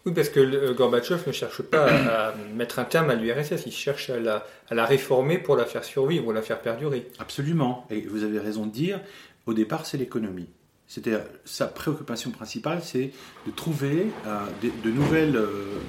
Oui, 0.06 0.14
parce 0.14 0.30
que 0.30 0.40
euh, 0.40 0.74
Gorbatchev 0.74 1.24
ne 1.28 1.32
cherche 1.32 1.62
pas 1.62 1.88
à 1.88 2.34
mettre 2.56 2.80
un 2.80 2.86
terme 2.86 3.10
à 3.10 3.16
l'URSS, 3.16 3.66
il 3.66 3.72
cherche 3.72 4.10
à 4.10 4.20
la, 4.20 4.86
réformer 4.86 5.38
pour 5.38 5.56
la 5.56 5.66
faire 5.66 5.84
survivre 5.84 6.28
ou 6.28 6.32
la 6.32 6.42
faire 6.42 6.62
perdurer. 6.62 7.10
Absolument, 7.20 7.86
et 7.90 8.02
vous 8.02 8.24
avez 8.24 8.40
raison 8.40 8.66
de 8.66 8.72
dire, 8.72 9.00
au 9.46 9.54
départ 9.54 9.86
c'est 9.86 9.98
l'économie. 9.98 10.50
C'était 10.88 11.18
sa 11.46 11.68
préoccupation 11.68 12.32
principale, 12.32 12.82
c'est 12.84 13.12
de 13.46 13.52
trouver 13.52 14.08
euh, 14.28 14.40
de, 14.62 14.90
nouvelles, 14.90 15.38
euh, 15.38 15.80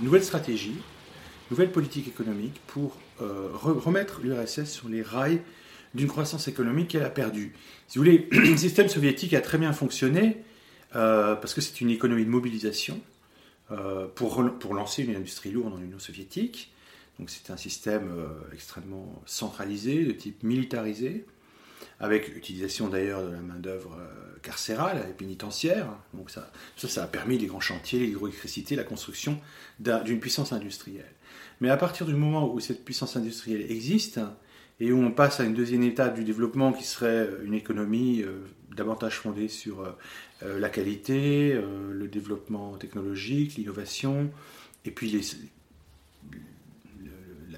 nouvelles 0.00 0.24
stratégies, 0.24 0.76
nouvelles 1.50 1.72
politiques 1.72 2.08
économiques 2.08 2.60
pour 2.66 2.96
remettre 3.18 4.20
l'URSS 4.20 4.64
sur 4.64 4.90
les 4.90 5.00
rails 5.00 5.40
d'une 5.94 6.08
croissance 6.08 6.48
économique 6.48 6.88
qu'elle 6.88 7.04
a 7.04 7.10
perdue. 7.10 7.52
Si 7.88 7.98
vous 7.98 8.04
voulez, 8.04 8.28
le 8.32 8.56
système 8.56 8.88
soviétique 8.88 9.34
a 9.34 9.40
très 9.40 9.58
bien 9.58 9.72
fonctionné 9.72 10.42
euh, 10.94 11.34
parce 11.34 11.54
que 11.54 11.60
c'est 11.60 11.80
une 11.80 11.90
économie 11.90 12.24
de 12.24 12.30
mobilisation 12.30 13.00
euh, 13.70 14.06
pour, 14.14 14.44
pour 14.58 14.74
lancer 14.74 15.02
une 15.02 15.16
industrie 15.16 15.50
lourde 15.50 15.72
dans 15.72 15.78
l'Union 15.78 15.98
soviétique. 15.98 16.72
Donc 17.18 17.30
c'est 17.30 17.50
un 17.50 17.56
système 17.56 18.10
euh, 18.16 18.26
extrêmement 18.52 19.22
centralisé, 19.26 20.04
de 20.04 20.12
type 20.12 20.42
militarisé, 20.42 21.24
avec 21.98 22.28
l'utilisation 22.28 22.88
d'ailleurs 22.88 23.22
de 23.22 23.32
la 23.32 23.40
main-d'œuvre 23.40 23.98
carcérale 24.42 25.06
et 25.08 25.12
pénitentiaire. 25.12 25.88
Donc 26.12 26.30
ça, 26.30 26.50
ça, 26.76 26.88
ça, 26.88 27.04
a 27.04 27.06
permis 27.06 27.38
les 27.38 27.46
grands 27.46 27.60
chantiers, 27.60 28.00
l'hydroélectricité, 28.00 28.76
la 28.76 28.84
construction 28.84 29.40
d'une 29.78 30.20
puissance 30.20 30.52
industrielle. 30.52 31.10
Mais 31.60 31.70
à 31.70 31.76
partir 31.76 32.06
du 32.06 32.14
moment 32.14 32.52
où 32.52 32.60
cette 32.60 32.84
puissance 32.84 33.16
industrielle 33.16 33.70
existe, 33.70 34.20
et 34.80 34.92
où 34.92 35.02
on 35.02 35.10
passe 35.10 35.40
à 35.40 35.44
une 35.44 35.54
deuxième 35.54 35.82
étape 35.82 36.14
du 36.14 36.24
développement 36.24 36.72
qui 36.72 36.84
serait 36.84 37.28
une 37.44 37.54
économie 37.54 38.22
euh, 38.22 38.46
davantage 38.74 39.18
fondée 39.18 39.48
sur 39.48 39.80
euh, 39.80 39.90
euh, 40.42 40.58
la 40.58 40.68
qualité, 40.68 41.58
le 41.90 42.08
développement 42.08 42.76
technologique, 42.76 43.56
l'innovation, 43.56 44.30
et 44.84 44.90
puis 44.90 45.10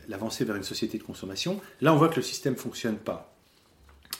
l'avancée 0.06 0.44
vers 0.44 0.56
une 0.56 0.62
société 0.62 0.96
de 0.98 1.02
consommation. 1.02 1.60
Là, 1.80 1.92
on 1.92 1.96
voit 1.96 2.08
que 2.08 2.16
le 2.16 2.22
système 2.22 2.54
ne 2.54 2.58
fonctionne 2.58 2.96
pas. 2.96 3.34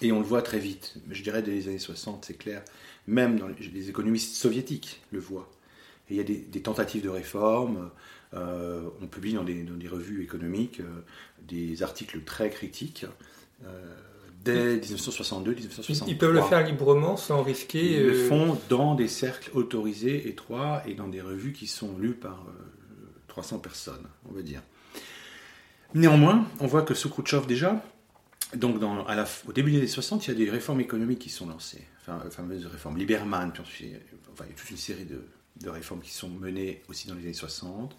Et 0.03 0.13
on 0.13 0.19
le 0.19 0.25
voit 0.25 0.43
très 0.43 0.59
vite. 0.59 0.97
Je 1.11 1.23
dirais 1.23 1.43
dès 1.43 1.51
les 1.53 1.69
années 1.69 1.79
60, 1.79 2.25
c'est 2.25 2.37
clair. 2.37 2.63
Même 3.07 3.55
les, 3.73 3.89
économistes 3.89 4.37
soviétiques 4.37 5.01
le 5.11 5.19
voient. 5.19 5.51
Il 6.11 6.17
y 6.17 6.21
a 6.21 6.25
des, 6.25 6.63
tentatives 6.63 7.03
de 7.03 7.09
réforme. 7.09 7.91
On 8.33 9.07
publie 9.11 9.35
dans 9.35 9.45
des, 9.45 9.63
dans 9.63 9.77
des 9.77 9.89
revues 9.89 10.23
économiques 10.23 10.83
des 11.49 11.83
articles 11.83 12.23
très 12.23 12.51
critiques. 12.51 13.07
Euh, 13.65 13.95
dès 14.45 14.77
1962-1963. 14.79 16.05
Ils 16.07 16.19
peuvent 16.19 16.33
le 16.33 16.43
faire 16.43 16.65
librement 16.65 17.17
sans 17.17 17.43
risquer. 17.43 17.95
Ils 17.95 18.07
le 18.07 18.13
euh, 18.13 18.29
font 18.29 18.59
dans 18.69 18.95
des 18.95 19.09
cercles 19.09 19.51
autorisés, 19.55 20.29
étroits, 20.29 20.83
et 20.87 20.95
dans 20.95 21.09
des 21.09 21.21
revues 21.21 21.53
qui 21.53 21.67
sont 21.67 21.97
lues 21.99 22.15
par 22.15 22.47
300 23.27 23.57
euh, 23.57 23.59
personnes, 23.59 24.07
on 24.29 24.33
va 24.33 24.43
dire. 24.43 24.63
Néanmoins, 25.95 26.47
on 26.61 26.67
voit 26.67 26.83
que 26.83 26.95
sous 26.95 27.09
Khrouchtchev 27.09 27.47
déjà, 27.47 27.83
donc 28.55 28.79
dans, 28.79 29.05
à 29.07 29.15
la, 29.15 29.27
au 29.47 29.53
début 29.53 29.73
des 29.73 29.79
années 29.79 29.87
60, 29.87 30.27
il 30.27 30.31
y 30.31 30.35
a 30.35 30.45
des 30.45 30.51
réformes 30.51 30.81
économiques 30.81 31.21
qui 31.21 31.31
sont 31.31 31.49
lancées, 31.49 31.85
enfin, 32.01 32.21
les 32.25 32.31
fameuses 32.31 32.67
réformes 32.67 32.99
Lieberman, 32.99 33.51
puis 33.53 33.63
ensuite, 33.63 33.97
enfin, 34.33 34.45
il 34.47 34.51
y 34.51 34.55
a 34.55 34.57
toute 34.57 34.71
une 34.71 34.77
série 34.77 35.07
de, 35.07 35.25
de 35.63 35.71
réformes 35.71 36.01
qui 36.01 36.13
sont 36.13 36.29
menées 36.29 36.83
aussi 36.89 37.09
dans 37.09 37.15
les 37.15 37.23
années 37.23 37.33
60, 37.33 37.97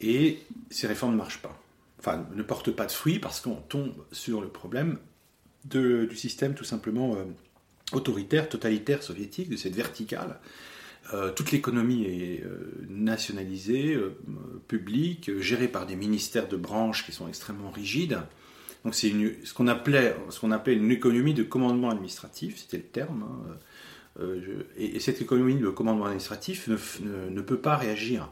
et 0.00 0.38
ces 0.70 0.86
réformes 0.86 1.12
ne 1.12 1.18
marchent 1.18 1.42
pas 1.42 1.58
enfin, 2.04 2.26
ne 2.34 2.42
porte 2.42 2.70
pas 2.70 2.86
de 2.86 2.92
fruits 2.92 3.18
parce 3.18 3.40
qu'on 3.40 3.56
tombe 3.56 3.92
sur 4.12 4.40
le 4.40 4.48
problème 4.48 4.98
du 5.64 6.16
système 6.16 6.54
tout 6.54 6.64
simplement 6.64 7.14
euh, 7.14 7.24
autoritaire, 7.92 8.48
totalitaire 8.48 9.02
soviétique, 9.02 9.48
de 9.48 9.56
cette 9.56 9.74
verticale. 9.74 10.38
Euh, 11.12 11.30
toute 11.30 11.52
l'économie 11.52 12.04
est 12.04 12.44
euh, 12.44 12.84
nationalisée, 12.88 13.98
publique, 14.68 15.30
gérée 15.40 15.68
par 15.68 15.86
des 15.86 15.96
ministères 15.96 16.48
de 16.48 16.56
branches 16.56 17.06
qui 17.06 17.12
sont 17.12 17.28
extrêmement 17.28 17.70
rigides. 17.70 18.18
Donc 18.84 18.94
c'est 18.94 19.10
ce 19.44 19.54
qu'on 19.54 19.68
appelait, 19.68 20.14
une 20.66 20.90
économie 20.90 21.32
de 21.32 21.42
commandement 21.42 21.88
administratif, 21.88 22.58
c'était 22.58 22.76
le 22.76 22.82
terme. 22.82 23.24
Hein. 23.24 24.26
et, 24.76 25.00
cette 25.00 25.22
économie 25.22 25.54
de 25.54 25.70
commandement 25.70 26.04
administratif 26.04 26.68
ne, 26.68 27.40
peut 27.40 27.56
pas 27.56 27.76
réagir, 27.76 28.30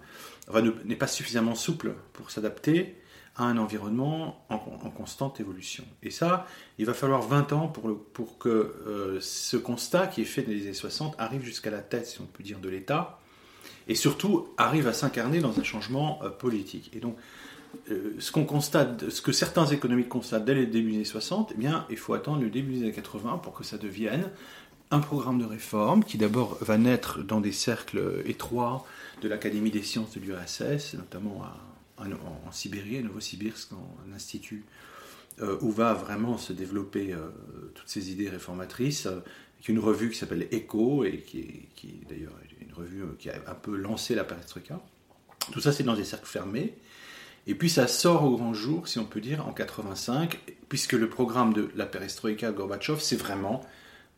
n'est 0.61 0.97
pas 0.97 1.06
suffisamment 1.06 1.54
souple 1.54 1.94
pour 2.12 2.30
s'adapter 2.30 2.97
à 3.37 3.44
un 3.44 3.56
environnement 3.56 4.44
en, 4.50 4.59
constante 4.59 5.40
évolution. 5.40 5.85
Et 6.02 6.11
ça, 6.11 6.47
il 6.78 6.85
va 6.85 6.92
falloir 6.92 7.23
20 7.23 7.52
ans 7.52 7.68
pour 7.68 8.38
que 8.38 8.49
euh, 8.49 9.18
ce 9.21 9.56
constat 9.56 10.06
qui 10.06 10.21
est 10.21 10.26
fait 10.26 10.42
dans 10.42 10.52
les 10.52 10.62
années 10.62 10.75
60 10.75 11.14
arrive 11.18 11.42
jusqu'à 11.42 11.71
la 11.71 11.80
tête, 11.80 12.06
si 12.06 12.21
on 12.21 12.26
peut 12.26 12.42
dire, 12.42 12.59
de 12.59 12.68
l'État, 12.68 13.18
et 13.88 13.94
surtout 13.94 14.49
arrive 14.59 14.87
à 14.87 14.92
s'incarner 14.92 15.40
dans 15.40 15.59
un 15.59 15.62
changement 15.62 16.21
euh, 16.23 16.28
politique. 16.28 16.90
Et 16.94 17.00
donc, 17.00 17.16
euh, 17.90 18.14
ce 18.18 18.32
qu'on 18.32 18.44
constate, 18.44 19.09
ce 19.09 19.23
que 19.23 19.32
certains 19.32 19.66
économistes 19.66 20.09
constatent 20.09 20.44
dès 20.44 20.54
le 20.54 20.66
début 20.66 20.90
des 20.90 20.97
années 20.97 21.04
60, 21.04 21.52
eh 21.54 21.59
bien, 21.59 21.87
il 21.90 21.97
faut 21.97 22.14
attendre 22.14 22.42
le 22.42 22.50
début 22.50 22.75
des 22.75 22.82
années 22.82 22.92
80 22.92 23.38
pour 23.38 23.54
que 23.54 23.64
ça 23.64 23.78
devienne 23.78 24.30
un 24.92 25.00
programme 25.00 25.40
de 25.40 25.46
réforme 25.46 26.04
qui 26.04 26.18
d'abord 26.18 26.58
va 26.61 26.76
naître 26.78 27.22
dans 27.22 27.40
des 27.40 27.50
cercles 27.50 28.22
étroits 28.26 28.87
de 29.22 29.28
l'Académie 29.28 29.70
des 29.70 29.82
sciences 29.82 30.12
de 30.12 30.20
l'URSS, 30.20 30.94
notamment 30.94 31.44
en, 31.96 32.52
Sibérie, 32.52 32.99
à 32.99 33.02
Novosibirsk, 33.02 33.70
un 33.72 34.14
institut 34.14 34.64
euh, 35.40 35.56
où 35.62 35.70
va 35.70 35.94
vraiment 35.94 36.37
se 36.37 36.52
développer 36.52 37.14
euh, 37.14 37.30
toutes 37.75 37.88
ces 37.88 38.12
idées 38.12 38.28
réformatrices, 38.28 39.06
avec 39.06 39.68
une 39.68 39.78
revue 39.78 40.11
qui 40.11 40.18
s'appelle 40.18 40.46
Echo, 40.50 41.04
et 41.04 41.18
qui 41.18 41.38
est, 41.38 42.08
d'ailleurs 42.08 42.34
une 42.61 42.75
revue 42.75 43.02
euh, 43.02 43.16
qui 43.18 43.30
a 43.30 43.34
un 43.46 43.54
peu 43.54 43.75
lancé 43.75 44.14
la 44.14 44.25
perestroïka. 44.25 44.78
Tout 45.52 45.61
ça, 45.61 45.72
c'est 45.72 45.84
dans 45.84 45.96
des 45.96 46.04
cercles 46.04 46.26
fermés. 46.26 46.75
Et 47.46 47.54
puis 47.54 47.70
ça 47.70 47.88
sort 47.88 48.25
au 48.25 48.37
grand 48.37 48.52
jour, 48.52 48.87
si 48.87 48.99
on 48.99 49.04
peut 49.04 49.20
dire, 49.20 49.46
en 49.49 49.52
85, 49.52 50.38
puisque 50.68 50.92
le 50.92 51.08
programme 51.08 51.54
de 51.54 51.70
la 51.76 51.87
perestroïka 51.87 52.52
Gorbatchev, 52.52 53.00
c'est 53.00 53.16
vraiment, 53.16 53.64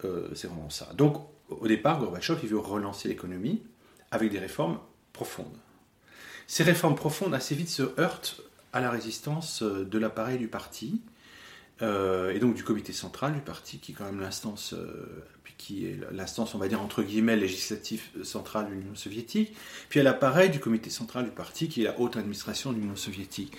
euh, 0.04 0.28
c'est 0.34 0.46
vraiment 0.46 0.70
ça. 0.70 0.88
Donc 0.94 1.26
au 1.48 1.68
départ, 1.68 2.00
Gorbatchev, 2.00 2.40
il 2.42 2.48
veut 2.48 2.58
relancer 2.58 3.08
l'économie 3.08 3.62
avec 4.10 4.30
des 4.30 4.38
réformes 4.38 4.78
profondes. 5.12 5.56
Ces 6.46 6.62
réformes 6.62 6.94
profondes 6.94 7.34
assez 7.34 7.54
vite 7.54 7.68
se 7.68 7.98
heurtent 7.98 8.40
à 8.72 8.80
la 8.80 8.90
résistance 8.90 9.62
euh, 9.62 9.84
de 9.84 9.98
l'appareil 9.98 10.38
du 10.38 10.48
parti, 10.48 11.00
euh, 11.82 12.32
et 12.32 12.38
donc 12.38 12.54
du 12.54 12.64
comité 12.64 12.92
central 12.92 13.34
du 13.34 13.40
parti, 13.40 13.78
qui 13.78 13.92
est 13.92 13.94
quand 13.94 14.04
même 14.04 14.20
l'instance, 14.20 14.74
qui 15.58 15.86
est 15.86 15.98
l'instance, 16.12 16.54
on 16.54 16.58
va 16.58 16.68
dire 16.68 16.80
entre 16.80 17.02
guillemets, 17.02 17.36
législative 17.36 18.02
centrale 18.22 18.68
de 18.68 18.72
l'Union 18.72 18.94
soviétique, 18.94 19.56
puis 19.88 20.00
à 20.00 20.02
l'appareil 20.02 20.50
du 20.50 20.60
comité 20.60 20.90
central 20.90 21.24
du 21.24 21.30
parti, 21.30 21.68
qui 21.68 21.82
est 21.82 21.84
la 21.84 21.98
haute 21.98 22.16
administration 22.16 22.72
de 22.72 22.78
l'Union 22.78 22.96
soviétique. 22.96 23.56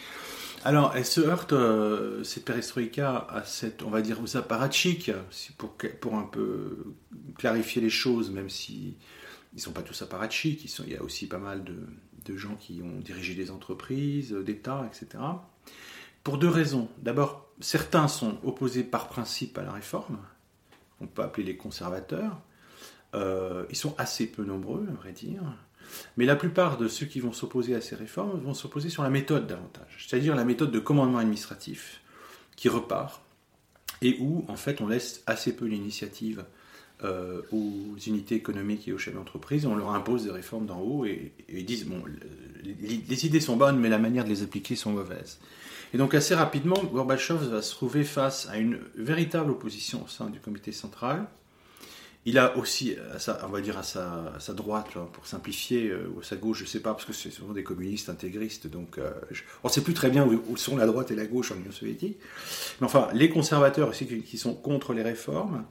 Alors, 0.65 0.93
elle 0.95 1.05
se 1.05 1.21
heurte, 1.21 1.53
euh, 1.53 2.23
cette 2.23 2.43
perestroïka, 2.43 3.27
à 3.29 3.43
cette, 3.43 3.83
on 3.83 3.91
va 3.91 4.01
dire, 4.01 4.19
aux 4.19 4.35
apparatchiks, 4.35 5.11
pour, 5.59 5.75
pour 6.01 6.15
un 6.15 6.23
peu 6.23 6.95
clarifier 7.37 7.83
les 7.83 7.91
choses, 7.91 8.31
même 8.31 8.49
si 8.49 8.97
ils 9.53 9.57
ne 9.57 9.61
sont 9.61 9.73
pas 9.73 9.83
tous 9.83 10.01
apparatchiks, 10.01 10.65
il 10.79 10.91
y 10.91 10.97
a 10.97 11.03
aussi 11.03 11.27
pas 11.27 11.37
mal 11.37 11.63
de, 11.63 12.35
gens 12.35 12.55
qui 12.55 12.81
ont 12.83 12.99
dirigé 12.99 13.35
des 13.35 13.51
entreprises, 13.51 14.31
d'État, 14.33 14.89
etc. 14.91 15.23
Pour 16.23 16.39
deux 16.39 16.49
raisons. 16.49 16.89
D'abord, 16.97 17.47
certains 17.59 18.07
sont 18.07 18.39
opposés 18.43 18.83
par 18.83 19.07
principe 19.07 19.59
à 19.59 19.61
la 19.61 19.71
réforme, 19.71 20.17
on 20.99 21.05
peut 21.05 21.21
appeler 21.21 21.45
les 21.45 21.57
conservateurs. 21.57 22.41
Euh, 23.13 23.65
ils 23.69 23.75
sont 23.75 23.93
assez 23.99 24.25
peu 24.25 24.43
nombreux, 24.43 24.87
à 24.89 24.95
vrai 24.95 25.11
dire. 25.11 25.43
Mais 26.17 26.25
la 26.25 26.35
plupart 26.35 26.77
de 26.77 26.87
ceux 26.87 27.05
qui 27.05 27.19
vont 27.19 27.33
s'opposer 27.33 27.75
à 27.75 27.81
ces 27.81 27.95
réformes 27.95 28.39
vont 28.39 28.53
s'opposer 28.53 28.89
sur 28.89 29.03
la 29.03 29.09
méthode 29.09 29.47
davantage, 29.47 30.05
c'est-à-dire 30.07 30.35
la 30.35 30.45
méthode 30.45 30.71
de 30.71 30.79
commandement 30.79 31.19
administratif 31.19 32.01
qui 32.55 32.69
repart 32.69 33.21
et 34.01 34.17
où 34.19 34.45
en 34.47 34.55
fait 34.55 34.81
on 34.81 34.87
laisse 34.87 35.23
assez 35.25 35.55
peu 35.55 35.65
l'initiative 35.65 36.43
euh, 37.03 37.41
aux 37.51 37.97
unités 38.07 38.35
économiques 38.35 38.87
et 38.87 38.93
aux 38.93 38.97
chefs 38.97 39.13
d'entreprise, 39.13 39.65
on 39.65 39.75
leur 39.75 39.91
impose 39.91 40.23
des 40.23 40.31
réformes 40.31 40.65
d'en 40.65 40.79
haut 40.79 41.05
et, 41.05 41.33
ils 41.49 41.65
disent 41.65 41.85
bon, 41.85 42.01
les, 42.63 43.25
idées 43.25 43.41
sont 43.41 43.57
bonnes 43.57 43.79
mais 43.79 43.89
la 43.89 43.99
manière 43.99 44.23
de 44.23 44.29
les 44.29 44.43
appliquer 44.43 44.75
sont 44.75 44.91
mauvaises. 44.91 45.39
Et 45.93 45.97
donc 45.97 46.13
assez 46.13 46.35
rapidement, 46.35 46.81
Gorbatchev 46.93 47.47
va 47.49 47.61
se 47.61 47.71
trouver 47.71 48.03
face 48.03 48.47
à 48.49 48.57
une 48.57 48.79
véritable 48.95 49.51
opposition 49.51 50.03
au 50.03 50.07
sein 50.07 50.29
du 50.29 50.39
comité 50.39 50.71
central 50.71 51.27
il 52.27 52.39
a 52.39 52.57
aussi, 52.57 52.95
à 53.13 53.19
sa, 53.19 53.39
on 53.45 53.49
va 53.49 53.61
dire 53.61 53.77
à 53.77 53.83
sa, 53.83 54.53
droite, 54.53 54.87
pour 55.13 55.27
simplifier, 55.27 55.89
euh, 55.89 56.11
ou 56.15 56.21
à 56.21 56.23
sa 56.23 56.35
gauche, 56.35 56.57
je 56.59 56.63
ne 56.63 56.67
sais 56.67 56.79
pas, 56.79 56.91
parce 56.91 57.05
que 57.05 57.13
c'est 57.13 57.29
souvent 57.29 57.53
des 57.53 57.63
communistes 57.63 58.09
intégristes, 58.09 58.65
donc 58.65 58.97
euh, 58.97 59.11
on 59.63 59.67
ne 59.67 59.71
sait 59.73 59.81
plus 59.81 59.93
très 59.93 60.09
bien 60.09 60.25
où, 60.25 60.57
sont 60.57 60.75
la 60.75 60.87
droite 60.87 61.11
et 61.11 61.15
la 61.15 61.27
gauche 61.27 61.51
en 61.51 61.55
Union 61.55 61.71
soviétique. 61.71 62.17
Mais 62.81 62.85
enfin, 62.85 63.09
les 63.13 63.29
conservateurs 63.29 63.89
aussi 63.89 64.07
qui, 64.07 64.37
sont 64.39 64.55
contre 64.55 64.93
les 64.93 65.03
réformes. 65.03 65.65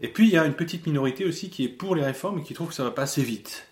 Et 0.00 0.08
puis 0.08 0.26
il 0.26 0.32
y 0.32 0.36
a 0.36 0.44
une 0.44 0.54
petite 0.54 0.84
minorité 0.86 1.24
aussi 1.24 1.48
qui 1.48 1.64
est 1.64 1.68
pour 1.68 1.94
les 1.94 2.02
réformes 2.02 2.40
et 2.40 2.42
qui 2.42 2.54
trouve 2.54 2.68
que 2.68 2.74
ça 2.74 2.82
va 2.82 2.90
pas 2.90 3.02
assez 3.02 3.22
vite. 3.22 3.68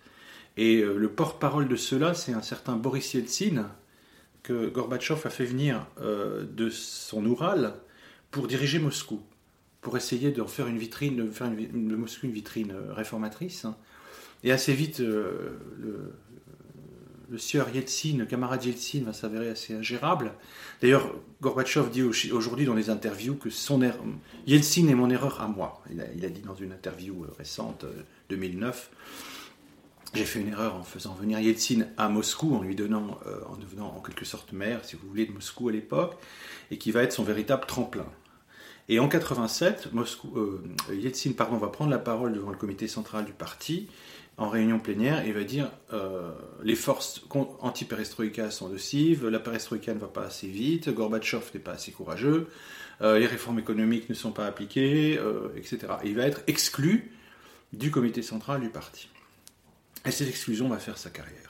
Et 0.56 0.76
euh, 0.76 0.96
le 0.96 1.10
porte-parole 1.10 1.66
de 1.66 1.76
cela, 1.76 2.14
c'est 2.14 2.32
un 2.32 2.42
certain 2.42 2.76
Boris 2.76 3.12
Yeltsin, 3.12 3.68
que 4.44 4.68
Gorbatchev 4.68 5.20
a 5.24 5.30
fait 5.30 5.44
venir 5.44 5.86
de 6.00 6.70
son 6.70 7.26
Oural 7.26 7.74
pour 8.30 8.46
diriger 8.46 8.78
Moscou 8.78 9.20
pour 9.80 9.96
essayer 9.96 10.30
de 10.30 10.42
faire 10.44 10.66
une 10.66 10.78
vitrine, 10.78 11.16
de 11.16 11.30
faire 11.30 11.50
de 11.50 11.96
Moscou 11.96 12.26
une 12.26 12.32
vitrine 12.32 12.72
euh, 12.72 12.92
réformatrice. 12.92 13.64
Hein. 13.64 13.76
Et 14.44 14.52
assez 14.52 14.74
vite, 14.74 15.00
euh, 15.00 15.58
le, 15.78 17.38
sieur 17.38 17.68
Yeltsin, 17.72 18.16
le 18.18 18.26
camarade 18.26 18.64
Yeltsin, 18.64 19.02
va 19.04 19.12
s'avérer 19.12 19.48
assez 19.48 19.72
ingérable. 19.72 20.32
D'ailleurs, 20.82 21.14
Gorbatchev 21.40 21.88
dit 21.90 22.02
aujourd'hui 22.02 22.66
dans 22.66 22.74
les 22.74 22.90
interviews 22.90 23.36
que 23.36 23.50
son 23.50 23.82
er 23.82 23.92
Yeltsin 24.46 24.88
est 24.88 24.94
mon 24.94 25.08
erreur 25.10 25.40
à 25.40 25.46
moi. 25.46 25.82
Il 25.92 26.00
a, 26.00 26.04
il 26.14 26.24
a 26.24 26.28
dit 26.28 26.40
dans 26.40 26.56
une 26.56 26.72
interview 26.72 27.24
euh, 27.24 27.32
récente, 27.38 27.86
2009. 28.30 28.90
J'ai 30.12 30.24
fait 30.24 30.40
une 30.40 30.48
erreur 30.48 30.74
en 30.74 30.82
faisant 30.82 31.14
venir 31.14 31.38
Yeltsin 31.38 31.86
à 31.96 32.08
Moscou, 32.08 32.56
en 32.56 32.62
lui 32.62 32.74
donnant, 32.74 33.20
en 33.48 33.56
devenant 33.56 33.94
en 33.96 34.00
quelque 34.00 34.24
sorte 34.24 34.52
maire, 34.52 34.84
si 34.84 34.96
vous 34.96 35.06
voulez, 35.06 35.24
de 35.24 35.30
Moscou 35.30 35.68
à 35.68 35.72
l'époque, 35.72 36.16
et 36.72 36.78
qui 36.78 36.90
va 36.90 37.04
être 37.04 37.12
son 37.12 37.22
véritable 37.22 37.64
tremplin. 37.64 38.06
Et 38.90 38.98
en 38.98 39.06
87, 39.06 39.92
Moscou, 39.92 40.36
euh, 40.36 40.60
Yeltsin 40.92 41.30
pardon, 41.30 41.58
va 41.58 41.68
prendre 41.68 41.92
la 41.92 41.98
parole 42.00 42.32
devant 42.32 42.50
le 42.50 42.56
comité 42.56 42.88
central 42.88 43.24
du 43.24 43.32
parti 43.32 43.88
en 44.36 44.48
réunion 44.48 44.80
plénière 44.80 45.24
et 45.24 45.30
va 45.30 45.44
dire 45.44 45.70
euh, 45.92 46.32
les 46.64 46.74
forces 46.74 47.22
anti-perestroïka 47.60 48.50
sont 48.50 48.68
nocives, 48.68 49.28
la 49.28 49.38
perestroïka 49.38 49.94
ne 49.94 50.00
va 50.00 50.08
pas 50.08 50.24
assez 50.24 50.48
vite, 50.48 50.88
Gorbatchev 50.88 51.44
n'est 51.54 51.60
pas 51.60 51.70
assez 51.70 51.92
courageux, 51.92 52.48
euh, 53.00 53.20
les 53.20 53.26
réformes 53.26 53.60
économiques 53.60 54.08
ne 54.08 54.14
sont 54.14 54.32
pas 54.32 54.46
appliquées, 54.46 55.20
etc. 55.54 55.78
Et 56.02 56.08
il 56.08 56.16
va 56.16 56.26
être 56.26 56.40
exclu 56.48 57.12
du 57.72 57.92
comité 57.92 58.22
central 58.22 58.60
du 58.60 58.70
parti. 58.70 59.08
Et 60.04 60.10
cette 60.10 60.28
exclusion 60.28 60.68
va 60.68 60.78
faire 60.78 60.98
sa 60.98 61.10
carrière. 61.10 61.49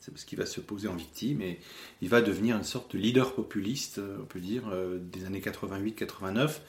C'est 0.00 0.10
parce 0.12 0.24
qu'il 0.24 0.38
va 0.38 0.46
se 0.46 0.60
poser 0.60 0.88
en 0.88 0.94
victime 0.94 1.42
et 1.42 1.60
il 2.00 2.08
va 2.08 2.20
devenir 2.20 2.56
une 2.56 2.64
sorte 2.64 2.94
de 2.94 2.98
leader 2.98 3.34
populiste, 3.34 3.98
euh, 3.98 4.18
on 4.22 4.26
peut 4.26 4.40
dire, 4.40 4.68
euh, 4.72 4.98
des 5.00 5.24
années 5.24 5.40
88-89, 5.40 6.60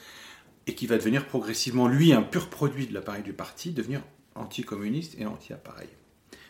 et 0.66 0.74
qui 0.74 0.86
va 0.86 0.96
devenir 0.96 1.26
progressivement, 1.26 1.88
lui, 1.88 2.12
un 2.12 2.22
pur 2.22 2.48
produit 2.48 2.86
de 2.86 2.94
l'appareil 2.94 3.22
du 3.22 3.32
parti, 3.32 3.70
devenir 3.70 4.02
anticommuniste 4.34 5.16
et 5.18 5.26
anti-appareil. 5.26 5.88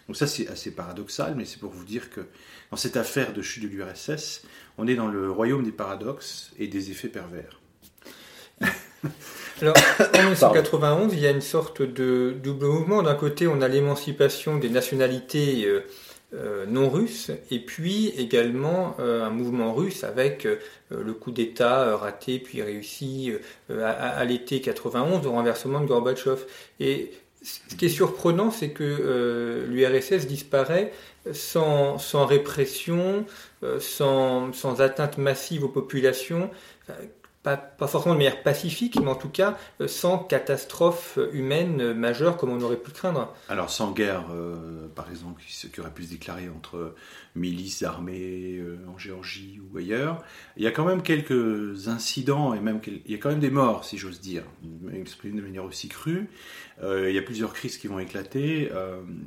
Donc 0.08 0.16
ça, 0.16 0.26
c'est 0.26 0.48
assez 0.48 0.72
paradoxal, 0.72 1.34
mais 1.36 1.44
c'est 1.44 1.60
pour 1.60 1.70
vous 1.70 1.84
dire 1.84 2.10
que 2.10 2.22
dans 2.70 2.76
cette 2.76 2.96
affaire 2.96 3.32
de 3.32 3.42
chute 3.42 3.62
de 3.62 3.68
l'URSS, 3.68 4.42
on 4.76 4.88
est 4.88 4.96
dans 4.96 5.06
le 5.06 5.30
royaume 5.30 5.62
des 5.62 5.72
paradoxes 5.72 6.50
et 6.58 6.66
des 6.66 6.90
effets 6.90 7.08
pervers. 7.08 7.60
Alors, 9.62 9.76
en 10.14 10.18
1991, 10.18 11.12
il 11.12 11.20
y 11.20 11.26
a 11.26 11.30
une 11.30 11.40
sorte 11.40 11.82
de 11.82 12.34
double 12.42 12.66
mouvement. 12.66 13.02
D'un 13.02 13.14
côté, 13.14 13.46
on 13.46 13.60
a 13.60 13.68
l'émancipation 13.68 14.58
des 14.58 14.70
nationalités 14.70 15.68
euh, 16.32 16.64
non 16.64 16.88
russe, 16.88 17.32
et 17.50 17.58
puis 17.58 18.14
également 18.16 18.94
euh, 19.00 19.24
un 19.24 19.30
mouvement 19.30 19.74
russe 19.74 20.04
avec 20.04 20.46
euh, 20.46 20.58
le 20.90 21.12
coup 21.12 21.32
d'État 21.32 21.96
raté 21.96 22.38
puis 22.38 22.62
réussi 22.62 23.32
à, 23.68 24.24
l'été 24.24 24.60
91 24.60 25.26
au 25.26 25.32
renversement 25.32 25.80
de 25.80 25.86
Gorbatchev. 25.86 26.42
Et 26.78 27.10
ce 27.42 27.74
qui 27.74 27.86
est 27.86 27.88
surprenant, 27.88 28.52
c'est 28.52 28.70
que 28.70 29.66
l'URSS 29.68 30.26
disparaît 30.26 30.92
sans, 31.32 31.98
sans 31.98 32.26
répression, 32.26 33.24
sans, 33.78 34.52
sans, 34.52 34.80
atteinte 34.80 35.18
massive 35.18 35.64
aux 35.64 35.68
populations 35.68 36.50
pas, 37.42 37.56
forcément 37.86 38.14
de 38.14 38.18
manière 38.18 38.42
pacifique, 38.42 38.98
mais 39.00 39.08
en 39.08 39.14
tout 39.14 39.30
cas 39.30 39.56
euh, 39.80 39.88
sans 39.88 40.18
catastrophe 40.18 41.18
humaine 41.32 41.94
majeure 41.94 42.36
comme 42.36 42.50
on 42.50 42.60
aurait 42.60 42.76
pu 42.76 42.90
craindre. 42.90 43.34
Alors 43.48 43.70
sans 43.70 43.92
guerre, 43.92 44.26
euh, 44.30 44.88
par 44.94 45.10
exemple, 45.10 45.42
qui 45.42 45.80
aurait 45.80 45.92
pu 45.92 46.04
se 46.04 46.10
déclarer 46.10 46.48
entre 46.50 46.94
milices 47.34 47.82
armées 47.82 48.58
euh, 48.58 48.78
en 48.94 48.98
Géorgie 48.98 49.60
ou 49.60 49.78
ailleurs, 49.78 50.22
il 50.56 50.64
y 50.64 50.66
a 50.66 50.70
quand 50.70 50.84
même 50.84 51.02
quelques 51.02 51.88
incidents 51.88 52.52
et 52.52 52.60
même 52.60 52.80
il 52.86 53.10
y 53.10 53.14
a 53.14 53.18
quand 53.18 53.30
même 53.30 53.40
des 53.40 53.50
morts, 53.50 53.84
si 53.84 53.96
j'ose 53.96 54.20
dire, 54.20 54.42
exprimé 54.92 55.40
de 55.40 55.42
manière 55.42 55.64
aussi 55.64 55.88
crue. 55.88 56.28
il 56.82 57.12
y 57.12 57.18
a 57.18 57.22
plusieurs 57.22 57.52
crises 57.54 57.78
qui 57.78 57.86
vont 57.86 57.98
éclater 57.98 58.70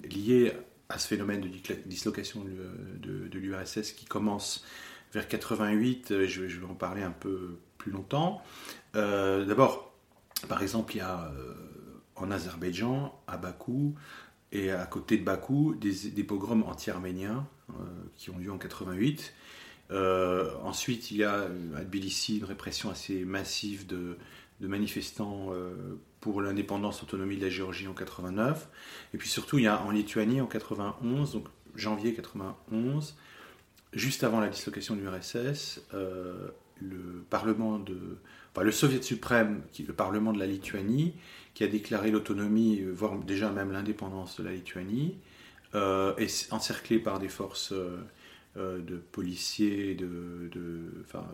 liées 0.10 0.52
à 0.90 1.00
ce 1.00 1.08
phénomène 1.08 1.42
de 1.42 1.50
dislocation 1.86 2.46
de 3.00 3.38
l'URSS 3.40 3.94
qui 3.94 4.06
commence 4.06 4.64
vers 5.14 5.28
88, 5.28 6.26
je 6.28 6.42
vais, 6.42 6.50
je 6.50 6.60
vais 6.60 6.66
en 6.66 6.76
parler 6.76 7.04
un 7.04 7.12
peu 7.12 7.58
longtemps. 7.90 8.42
Euh, 8.96 9.46
d'abord, 9.46 9.94
par 10.48 10.62
exemple, 10.62 10.94
il 10.96 10.98
y 11.00 11.02
a 11.02 11.32
euh, 11.36 11.54
en 12.16 12.32
Azerbaïdjan, 12.32 13.14
à 13.28 13.38
Bakou, 13.38 13.96
et 14.52 14.72
à 14.72 14.86
côté 14.86 15.18
de 15.18 15.24
Bakou, 15.24 15.76
des, 15.76 16.24
pogroms 16.24 16.64
anti-arméniens 16.64 17.48
euh, 17.72 17.74
qui 18.16 18.30
ont 18.30 18.38
lieu 18.38 18.52
en 18.52 18.58
88. 18.58 19.34
ensuite, 20.64 21.12
il 21.12 21.18
y 21.18 21.24
a 21.24 21.48
à 21.76 21.84
Tbilissi 21.84 22.38
une 22.38 22.46
répression 22.46 22.90
assez 22.90 23.26
massive 23.26 23.88
de, 23.88 24.18
manifestants 24.60 25.50
pour 26.22 26.42
l'indépendance, 26.42 27.04
autonomie 27.04 27.36
de 27.36 27.42
la 27.42 27.50
Géorgie 27.50 27.88
en 27.88 27.94
89. 27.94 28.70
Et 29.14 29.18
puis 29.18 29.28
surtout, 29.28 29.58
il 29.58 29.66
y 29.66 29.68
a 29.68 29.82
en 29.82 29.92
Lituanie 29.92 30.40
en 30.40 30.46
91, 30.46 31.34
donc 31.34 31.48
janvier 31.76 32.14
91, 32.14 33.18
juste 33.94 34.24
avant 34.24 34.40
la 34.40 34.50
dislocation 34.50 34.96
du 34.96 35.08
RSS, 35.08 35.82
le 36.82 37.24
Parlement 37.30 37.80
de, 37.80 38.18
le 38.62 38.72
Soviet 38.72 39.02
suprême, 39.02 39.64
le 39.86 39.94
Parlement 39.94 40.34
de 40.34 40.40
la 40.40 40.46
Lituanie, 40.46 41.16
qui 41.54 41.64
a 41.64 41.68
déclaré 41.68 42.12
l'autonomie, 42.12 42.82
euh, 42.82 42.92
voire 42.92 43.18
déjà 43.18 43.50
même 43.50 43.72
l'indépendance 43.72 44.38
de 44.38 44.44
la 44.44 44.52
Lituanie, 44.52 45.18
euh, 45.76 46.16
est 46.18 46.52
encerclé 46.52 47.00
par 47.00 47.20
des 47.20 47.30
forces 47.30 47.74
euh, 47.74 48.80
de 48.80 48.98
policiers, 48.98 49.96
de, 49.96 50.50
enfin, 51.02 51.26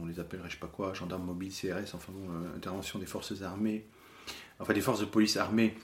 on 0.00 0.06
les 0.06 0.20
appellerait 0.20 0.48
je 0.48 0.54
sais 0.54 0.60
pas 0.60 0.68
quoi, 0.68 0.94
gendarmes 0.94 1.26
mobiles, 1.26 1.52
CRS, 1.52 1.94
enfin 1.94 2.12
bon, 2.12 2.30
intervention 2.56 2.98
des 2.98 3.06
forces 3.06 3.42
armées, 3.42 3.86
enfin 4.58 4.72
des 4.72 4.80
forces 4.80 5.00
de 5.00 5.04
police 5.04 5.36
armées 5.36 5.76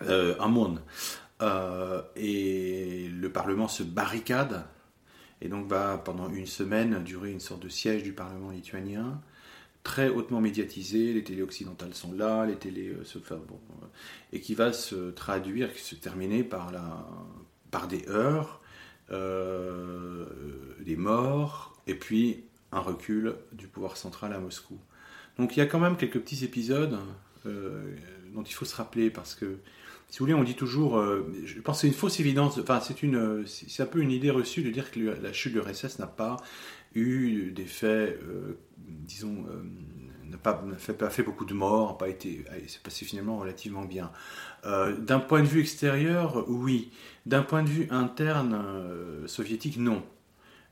à 0.00 0.48
monde. 0.48 0.80
et 2.16 3.08
le 3.08 3.28
Parlement 3.30 3.68
se 3.68 3.82
barricade 3.82 4.64
et 5.40 5.48
donc 5.48 5.66
va 5.66 5.98
pendant 5.98 6.30
une 6.30 6.46
semaine 6.46 7.02
durer 7.02 7.30
une 7.30 7.40
sorte 7.40 7.62
de 7.62 7.68
siège 7.68 8.02
du 8.02 8.12
Parlement 8.12 8.50
lituanien, 8.50 9.20
très 9.86 10.08
hautement 10.08 10.40
médiatisé, 10.40 11.12
les 11.12 11.22
télés 11.22 11.42
occidentales 11.42 11.94
sont 11.94 12.12
là, 12.12 12.44
les 12.44 12.56
télés 12.56 12.88
euh, 12.88 13.04
se 13.04 13.18
bon, 13.18 13.30
euh, 13.30 13.86
et 14.32 14.40
qui 14.40 14.56
va 14.56 14.72
se 14.72 15.10
traduire, 15.12 15.70
se 15.78 15.94
terminer 15.94 16.42
par, 16.42 16.72
la, 16.72 17.06
par 17.70 17.86
des 17.86 18.04
heurts, 18.08 18.60
euh, 19.12 20.26
des 20.80 20.96
morts, 20.96 21.80
et 21.86 21.94
puis 21.94 22.42
un 22.72 22.80
recul 22.80 23.36
du 23.52 23.68
pouvoir 23.68 23.96
central 23.96 24.32
à 24.32 24.40
Moscou. 24.40 24.76
Donc 25.38 25.56
il 25.56 25.60
y 25.60 25.62
a 25.62 25.66
quand 25.66 25.78
même 25.78 25.96
quelques 25.96 26.18
petits 26.18 26.44
épisodes 26.44 26.98
dont 27.44 28.42
il 28.42 28.52
faut 28.52 28.64
se 28.64 28.74
rappeler 28.74 29.08
parce 29.08 29.36
que 29.36 29.58
si 30.08 30.18
vous 30.18 30.24
voulez, 30.24 30.34
on 30.34 30.44
dit 30.44 30.54
toujours, 30.54 31.02
je 31.44 31.60
pense 31.60 31.78
que 31.78 31.80
c'est 31.82 31.86
une 31.88 31.92
fausse 31.92 32.20
évidence, 32.20 32.58
enfin 32.58 32.80
c'est 32.80 33.02
une, 33.02 33.44
c'est 33.46 33.82
un 33.82 33.86
peu 33.86 34.00
une 34.00 34.12
idée 34.12 34.30
reçue 34.30 34.62
de 34.62 34.70
dire 34.70 34.90
que 34.90 35.00
la 35.00 35.32
chute 35.32 35.52
de 35.52 35.60
l'URSS 35.60 35.98
n'a 35.98 36.06
pas 36.06 36.36
eu 36.96 37.52
des 37.52 37.66
faits, 37.66 38.18
euh, 38.22 38.58
disons, 38.78 39.44
euh, 39.50 39.62
n'a 40.24 40.38
pas, 40.38 40.64
fait, 40.78 40.94
pas, 40.94 41.10
fait, 41.10 41.22
beaucoup 41.22 41.44
de 41.44 41.54
morts, 41.54 41.98
pas 41.98 42.08
été, 42.08 42.44
c'est 42.66 42.82
passé 42.82 43.04
finalement 43.04 43.38
relativement 43.38 43.84
bien. 43.84 44.10
Euh, 44.64 44.96
d'un 44.96 45.20
point 45.20 45.40
de 45.40 45.46
vue 45.46 45.60
extérieur, 45.60 46.48
oui. 46.48 46.90
D'un 47.26 47.42
point 47.42 47.62
de 47.62 47.68
vue 47.68 47.86
interne 47.90 48.64
soviétique, 49.26 49.78
non. 49.78 50.02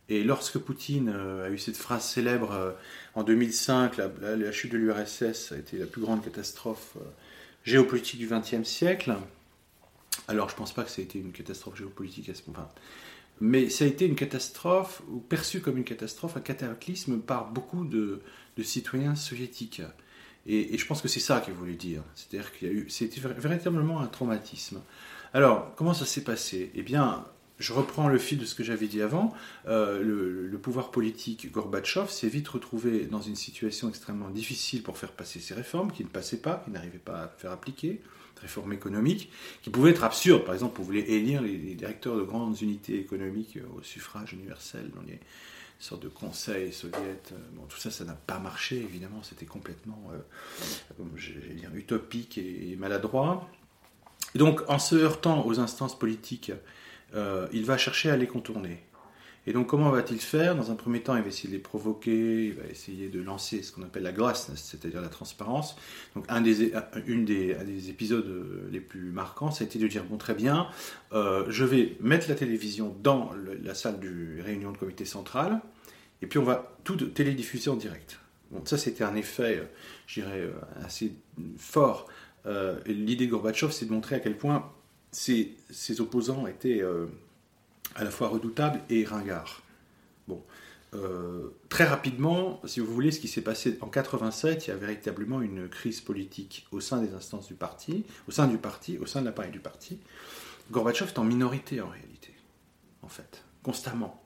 Et 0.08 0.22
lorsque 0.22 0.58
Poutine 0.58 1.08
a 1.08 1.48
eu 1.50 1.58
cette 1.58 1.76
phrase 1.76 2.04
célèbre 2.04 2.76
en 3.14 3.22
2005, 3.22 3.96
la, 3.96 4.36
la 4.36 4.52
chute 4.52 4.72
de 4.72 4.78
l'URSS 4.78 5.52
a 5.52 5.56
été 5.56 5.78
la 5.78 5.86
plus 5.86 6.00
grande 6.00 6.22
catastrophe 6.22 6.96
géopolitique 7.64 8.20
du 8.20 8.28
XXe 8.28 8.68
siècle. 8.68 9.16
Alors, 10.28 10.48
je 10.48 10.54
ne 10.54 10.58
pense 10.58 10.72
pas 10.72 10.84
que 10.84 10.90
ça 10.90 11.02
a 11.02 11.04
été 11.04 11.18
une 11.18 11.32
catastrophe 11.32 11.76
géopolitique 11.76 12.28
à 12.28 12.34
ce 12.34 12.42
moment. 12.46 12.60
là 12.60 12.74
mais 13.40 13.68
ça 13.68 13.84
a 13.84 13.88
été 13.88 14.06
une 14.06 14.14
catastrophe, 14.14 15.02
ou 15.10 15.18
perçu 15.18 15.60
comme 15.60 15.76
une 15.76 15.84
catastrophe, 15.84 16.36
un 16.36 16.40
cataclysme 16.40 17.18
par 17.18 17.50
beaucoup 17.50 17.84
de, 17.84 18.22
citoyens 18.62 19.16
soviétiques. 19.16 19.82
Et, 20.46 20.76
je 20.76 20.86
pense 20.86 21.02
que 21.02 21.08
c'est 21.08 21.20
ça 21.20 21.40
qu'il 21.40 21.54
voulait 21.54 21.74
dire. 21.74 22.02
C'est-à-dire 22.14 22.52
qu'il 22.52 22.68
y 22.68 22.70
a 22.70 22.74
eu, 22.74 22.88
c'était 22.88 23.20
véritablement 23.20 24.00
un 24.00 24.06
traumatisme. 24.06 24.80
Alors, 25.32 25.74
comment 25.74 25.94
ça 25.94 26.06
s'est 26.06 26.22
passé? 26.22 26.70
Eh 26.74 26.82
bien, 26.82 27.24
je 27.58 27.72
reprends 27.72 28.08
le 28.08 28.18
fil 28.18 28.38
de 28.38 28.44
ce 28.44 28.54
que 28.54 28.64
j'avais 28.64 28.88
dit 28.88 29.00
avant. 29.00 29.32
Euh, 29.66 30.02
le, 30.02 30.58
pouvoir 30.58 30.90
politique 30.90 31.52
Gorbatchev 31.52 32.08
s'est 32.08 32.28
vite 32.28 32.48
retrouvé 32.48 33.04
dans 33.04 33.20
une 33.20 33.36
situation 33.36 33.88
extrêmement 33.90 34.30
difficile 34.30 34.82
pour 34.82 34.96
faire 34.96 35.12
passer 35.12 35.40
ses 35.40 35.52
réformes, 35.52 35.92
qui 35.92 36.04
ne 36.04 36.08
passaient 36.08 36.40
pas, 36.40 36.62
qui 36.64 36.70
n'arrivaient 36.70 36.98
pas 36.98 37.24
à 37.24 37.28
faire 37.28 37.50
appliquer 37.50 38.00
réforme 38.40 38.72
économique, 38.72 39.30
qui 39.62 39.70
pouvait 39.70 39.90
être 39.90 40.04
absurde. 40.04 40.44
Par 40.44 40.54
exemple, 40.54 40.80
on 40.80 40.84
voulait 40.84 41.08
élire 41.10 41.42
les, 41.42 41.56
directeurs 41.74 42.16
de 42.16 42.22
grandes 42.22 42.60
unités 42.60 42.98
économiques 42.98 43.58
au 43.76 43.82
suffrage 43.82 44.32
universel 44.32 44.90
dans 44.94 45.02
les 45.02 45.18
sortes 45.78 46.02
de 46.02 46.08
conseils 46.08 46.72
soviétiques. 46.72 47.34
Bon, 47.54 47.64
tout 47.68 47.78
ça, 47.78 47.90
ça 47.90 48.04
n'a 48.04 48.14
pas 48.14 48.38
marché, 48.38 48.76
évidemment, 48.76 49.22
c'était 49.22 49.46
complètement, 49.46 50.10
euh, 50.12 51.04
dire, 51.54 51.70
utopique 51.74 52.38
et, 52.38 52.76
maladroit. 52.78 53.48
donc, 54.34 54.60
en 54.68 54.78
se 54.78 54.94
heurtant 54.96 55.46
aux 55.46 55.58
instances 55.60 55.98
politiques, 55.98 56.52
euh, 57.14 57.46
il 57.52 57.64
va 57.64 57.78
chercher 57.78 58.10
à 58.10 58.16
les 58.16 58.26
contourner. 58.26 58.78
Et 59.46 59.52
donc, 59.52 59.66
comment 59.66 59.90
va-t-il 59.90 60.20
faire? 60.20 60.56
Dans 60.56 60.70
un 60.70 60.74
premier 60.74 61.02
temps, 61.02 61.16
il 61.16 61.22
va 61.22 61.28
essayer 61.28 61.50
de 61.50 61.54
les 61.54 61.60
provoquer, 61.60 62.46
il 62.46 62.54
va 62.54 62.64
essayer 62.70 63.08
de 63.08 63.20
lancer 63.20 63.62
ce 63.62 63.72
qu'on 63.72 63.82
appelle 63.82 64.02
la 64.02 64.12
grâce, 64.12 64.50
c'est-à-dire 64.54 65.02
la 65.02 65.10
transparence. 65.10 65.76
Donc, 66.16 66.24
un 66.30 66.40
des, 66.40 66.72
une 67.06 67.26
des, 67.26 67.54
des, 67.54 67.90
épisodes 67.90 68.26
euh, 68.26 68.68
les 68.72 68.80
plus 68.80 69.10
marquants, 69.10 69.50
ça 69.50 69.64
a 69.64 69.66
été 69.66 69.78
de 69.78 69.86
dire 69.86 70.04
bon, 70.04 70.16
très 70.16 70.34
bien, 70.34 70.68
euh, 71.12 71.44
je 71.48 71.64
vais 71.64 71.96
mettre 72.00 72.28
la 72.30 72.36
télévision 72.36 72.96
dans 73.02 73.32
la 73.62 73.74
salle 73.74 74.00
de 74.00 74.42
réunion 74.42 74.72
de 74.72 74.78
comité 74.78 75.04
central, 75.04 75.60
et 76.22 76.26
puis 76.26 76.38
on 76.38 76.44
va 76.44 76.74
tout 76.84 76.96
télédiffuser 76.96 77.68
en 77.68 77.76
direct. 77.76 78.18
Bon, 78.50 78.64
ça, 78.64 78.78
c'était 78.78 79.04
un 79.04 79.14
effet, 79.14 79.62
je 80.06 80.22
dirais, 80.22 80.48
assez 80.82 81.12
fort. 81.58 82.08
L'idée 82.86 83.26
de 83.26 83.30
Gorbatchev, 83.30 83.72
c'est 83.72 83.86
de 83.86 83.92
montrer 83.92 84.16
à 84.16 84.20
quel 84.20 84.36
point 84.38 84.70
ses, 85.14 85.56
opposants 86.00 86.46
étaient 86.46 86.82
à 87.94 88.04
la 88.04 88.10
fois 88.10 88.28
redoutable 88.28 88.80
et 88.90 89.04
ringard. 89.04 89.62
Bon. 90.28 90.42
Euh, 90.94 91.48
très 91.68 91.84
rapidement, 91.84 92.60
si 92.64 92.80
vous 92.80 92.92
voulez, 92.92 93.10
ce 93.10 93.18
qui 93.18 93.28
s'est 93.28 93.42
passé 93.42 93.78
en 93.80 93.88
87, 93.88 94.66
il 94.66 94.70
y 94.70 94.72
a 94.72 94.76
véritablement 94.76 95.42
une 95.42 95.68
crise 95.68 96.00
politique 96.00 96.66
au 96.70 96.80
sein 96.80 97.02
des 97.02 97.14
instances 97.14 97.48
du 97.48 97.54
parti, 97.54 98.04
au 98.28 98.30
sein 98.30 98.46
du 98.46 98.58
parti, 98.58 98.98
au 98.98 99.06
sein 99.06 99.20
de 99.20 99.26
l'appareil 99.26 99.50
du 99.50 99.58
parti. 99.58 99.98
Gorbatchev 100.70 101.10
est 101.10 101.18
en 101.18 101.24
minorité 101.24 101.80
en 101.80 101.88
réalité, 101.88 102.32
en 103.02 103.08
fait, 103.08 103.44
constamment. 103.62 104.20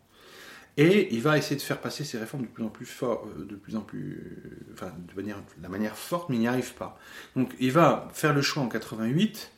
Et 0.76 1.12
il 1.12 1.22
va 1.22 1.38
essayer 1.38 1.56
de 1.56 1.62
faire 1.62 1.80
passer 1.80 2.04
ses 2.04 2.18
réformes 2.18 2.42
de 2.44 2.48
plus 2.48 2.64
en 2.64 2.68
plus 2.68 2.86
fort, 2.86 3.26
euh, 3.26 3.44
de 3.44 3.56
plus 3.56 3.74
en 3.74 3.80
plus, 3.80 4.42
enfin, 4.74 4.92
de 4.96 5.14
manière, 5.14 5.38
de 5.38 5.62
la 5.62 5.68
manière 5.68 5.96
forte, 5.96 6.28
mais 6.28 6.36
il 6.36 6.40
n'y 6.40 6.48
arrive 6.48 6.74
pas. 6.74 6.98
Donc, 7.34 7.54
il 7.58 7.72
va 7.72 8.08
faire 8.12 8.34
le 8.34 8.42
choix 8.42 8.62
en 8.62 8.68
88 8.68 9.50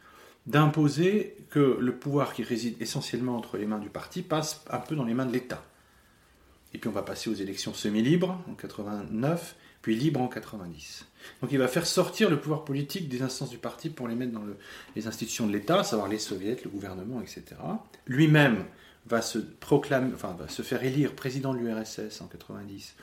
d'imposer 0.51 1.37
que 1.51 1.79
le 1.81 1.95
pouvoir 1.95 2.35
qui 2.35 2.43
réside 2.43 2.81
essentiellement 2.81 3.37
entre 3.37 3.57
les 3.57 3.67
mains 3.67 3.79
du 3.79 3.89
parti 3.89 4.23
passe 4.23 4.65
un 4.71 4.79
peu 4.79 4.97
dans 4.97 5.05
les 5.05 5.15
mains 5.15 5.27
de 5.27 5.33
l'État. 5.33 5.63
Et 6.75 6.79
puis 6.79 6.89
on 6.89 6.93
va 6.93 7.03
passer 7.03 7.31
aux 7.31 7.35
élections 7.35 7.75
semi-libres 7.75 8.39
en 8.49 8.55
89, 8.55 9.57
puis 9.83 9.97
libres 9.97 10.21
en 10.21 10.29
90. 10.29 11.07
Donc 11.41 11.53
il 11.53 11.59
va 11.59 11.69
faire 11.69 11.87
sortir 11.87 12.31
le 12.31 12.39
pouvoir 12.39 12.65
politique 12.65 13.09
des 13.09 13.23
instances 13.23 13.51
du 13.51 13.59
parti 13.59 13.91
pour 13.91 14.09
les 14.09 14.15
mettre 14.15 14.33
dans 14.33 14.45
les 14.95 15.07
institutions 15.07 15.47
de 15.47 15.53
l'État, 15.53 15.81
à 15.81 15.85
savoir 15.85 16.09
les 16.09 16.19
soviets, 16.19 16.57
le 16.63 16.71
gouvernement, 16.71 17.21
etc. 17.21 17.45
Lui-même 18.07 18.65
va 19.07 19.23
se 19.23 19.39
proclamer, 19.39 20.13
enfin 20.15 20.37
va 20.39 20.49
se 20.49 20.63
faire 20.63 20.85
élire 20.85 21.15
président 21.15 21.55
de 21.55 21.59
l'URSS 21.59 22.21
en 22.21 22.27
90, 22.27 22.95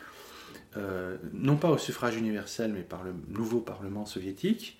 euh, 0.77 1.17
non 1.33 1.57
pas 1.57 1.69
au 1.69 1.77
suffrage 1.77 2.15
universel, 2.15 2.71
mais 2.73 2.83
par 2.83 3.03
le 3.03 3.13
nouveau 3.29 3.60
Parlement 3.60 4.05
soviétique. 4.05 4.77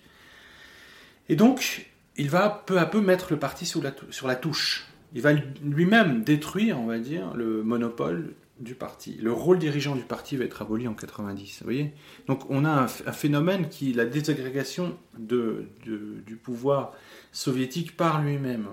Et 1.28 1.36
donc, 1.36 1.90
il 2.18 2.28
va 2.28 2.62
peu 2.66 2.78
à 2.78 2.86
peu 2.86 3.00
mettre 3.00 3.28
le 3.30 3.38
parti 3.38 3.64
sur 3.64 3.82
la, 3.82 3.92
sur 4.10 4.26
la 4.26 4.36
touche. 4.36 4.86
Il 5.14 5.22
va 5.22 5.32
lui-même 5.32 6.22
détruire, 6.22 6.78
on 6.78 6.86
va 6.86 6.98
dire, 6.98 7.32
le 7.34 7.62
monopole 7.62 8.34
du 8.60 8.74
parti. 8.74 9.16
Le 9.22 9.32
rôle 9.32 9.58
dirigeant 9.58 9.94
du 9.94 10.02
parti 10.02 10.36
va 10.36 10.44
être 10.44 10.60
aboli 10.62 10.88
en 10.88 10.94
90. 10.94 11.58
Vous 11.60 11.64
voyez? 11.64 11.94
Donc 12.26 12.50
on 12.50 12.64
a 12.64 12.70
un, 12.70 12.88
phénomène 12.88 13.68
qui 13.68 13.92
la 13.92 14.04
désagrégation 14.04 14.98
du 15.16 16.36
pouvoir 16.42 16.92
soviétique 17.30 17.96
par 17.96 18.20
lui-même, 18.20 18.66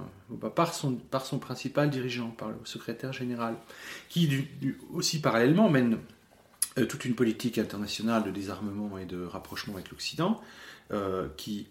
par 0.55 0.73
son, 0.73 0.95
par 0.95 1.25
son 1.25 1.37
principal 1.37 1.89
dirigeant, 1.89 2.29
par 2.29 2.49
le 2.49 2.55
secrétaire 2.63 3.13
général, 3.13 3.55
qui 4.09 4.47
aussi 4.91 5.21
parallèlement 5.21 5.69
mène 5.69 5.99
euh, 6.77 6.85
toute 6.85 7.05
une 7.05 7.15
politique 7.15 7.57
internationale 7.59 8.23
de 8.23 8.31
désarmement 8.31 8.97
et 8.97 9.05
de 9.05 9.23
rapprochement 9.23 9.75
avec 9.75 9.91
l'Occident, 9.91 10.41
euh, 10.91 11.27
qui, 11.37 11.67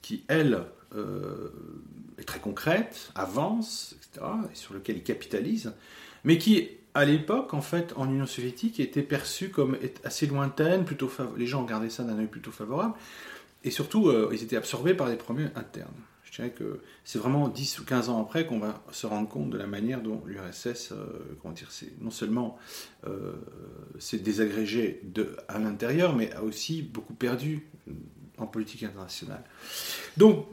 qui, 0.00 0.24
elle, 0.28 0.64
est 0.94 2.24
très 2.24 2.40
concrète, 2.40 3.10
avance, 3.14 3.94
etc., 3.96 4.26
et 4.52 4.56
sur 4.56 4.74
lequel 4.74 4.96
il 4.96 5.02
capitalise, 5.02 5.72
mais 6.24 6.38
qui, 6.38 6.68
à 6.94 7.04
l'époque, 7.04 7.54
en 7.54 7.62
fait, 7.62 7.92
en 7.96 8.08
Union 8.08 8.26
soviétique, 8.26 8.80
était 8.80 9.02
perçue 9.02 9.50
comme 9.50 9.76
assez 10.04 10.26
lointaine, 10.26 10.84
plutôt 10.84 11.10
les 11.36 11.46
gens 11.46 11.62
regardaient 11.62 11.90
ça 11.90 12.04
d'un 12.04 12.18
œil 12.18 12.26
plutôt 12.26 12.50
favorable, 12.50 12.94
et 13.64 13.70
surtout, 13.70 14.08
euh, 14.08 14.30
ils 14.32 14.42
étaient 14.42 14.56
absorbés 14.56 14.94
par 14.94 15.08
des 15.08 15.16
problèmes 15.16 15.50
internes. 15.54 15.90
Je 16.24 16.36
dirais 16.36 16.50
que 16.50 16.80
c'est 17.04 17.18
vraiment 17.18 17.48
10 17.48 17.80
ou 17.80 17.84
15 17.84 18.08
ans 18.08 18.22
après 18.22 18.46
qu'on 18.46 18.60
va 18.60 18.82
se 18.92 19.06
rendre 19.06 19.28
compte 19.28 19.50
de 19.50 19.58
la 19.58 19.66
manière 19.66 20.00
dont 20.00 20.22
l'URSS, 20.26 20.92
euh, 20.92 21.06
comment 21.42 21.52
dire, 21.52 21.68
non 22.00 22.10
seulement 22.10 22.58
s'est 23.98 24.18
désagrégé 24.18 25.00
de, 25.02 25.36
à 25.48 25.58
l'intérieur, 25.58 26.14
mais 26.14 26.32
a 26.32 26.42
aussi 26.44 26.82
beaucoup 26.82 27.14
perdu 27.14 27.66
en 28.40 28.46
politique 28.46 28.82
internationale. 28.82 29.44
Donc 30.16 30.46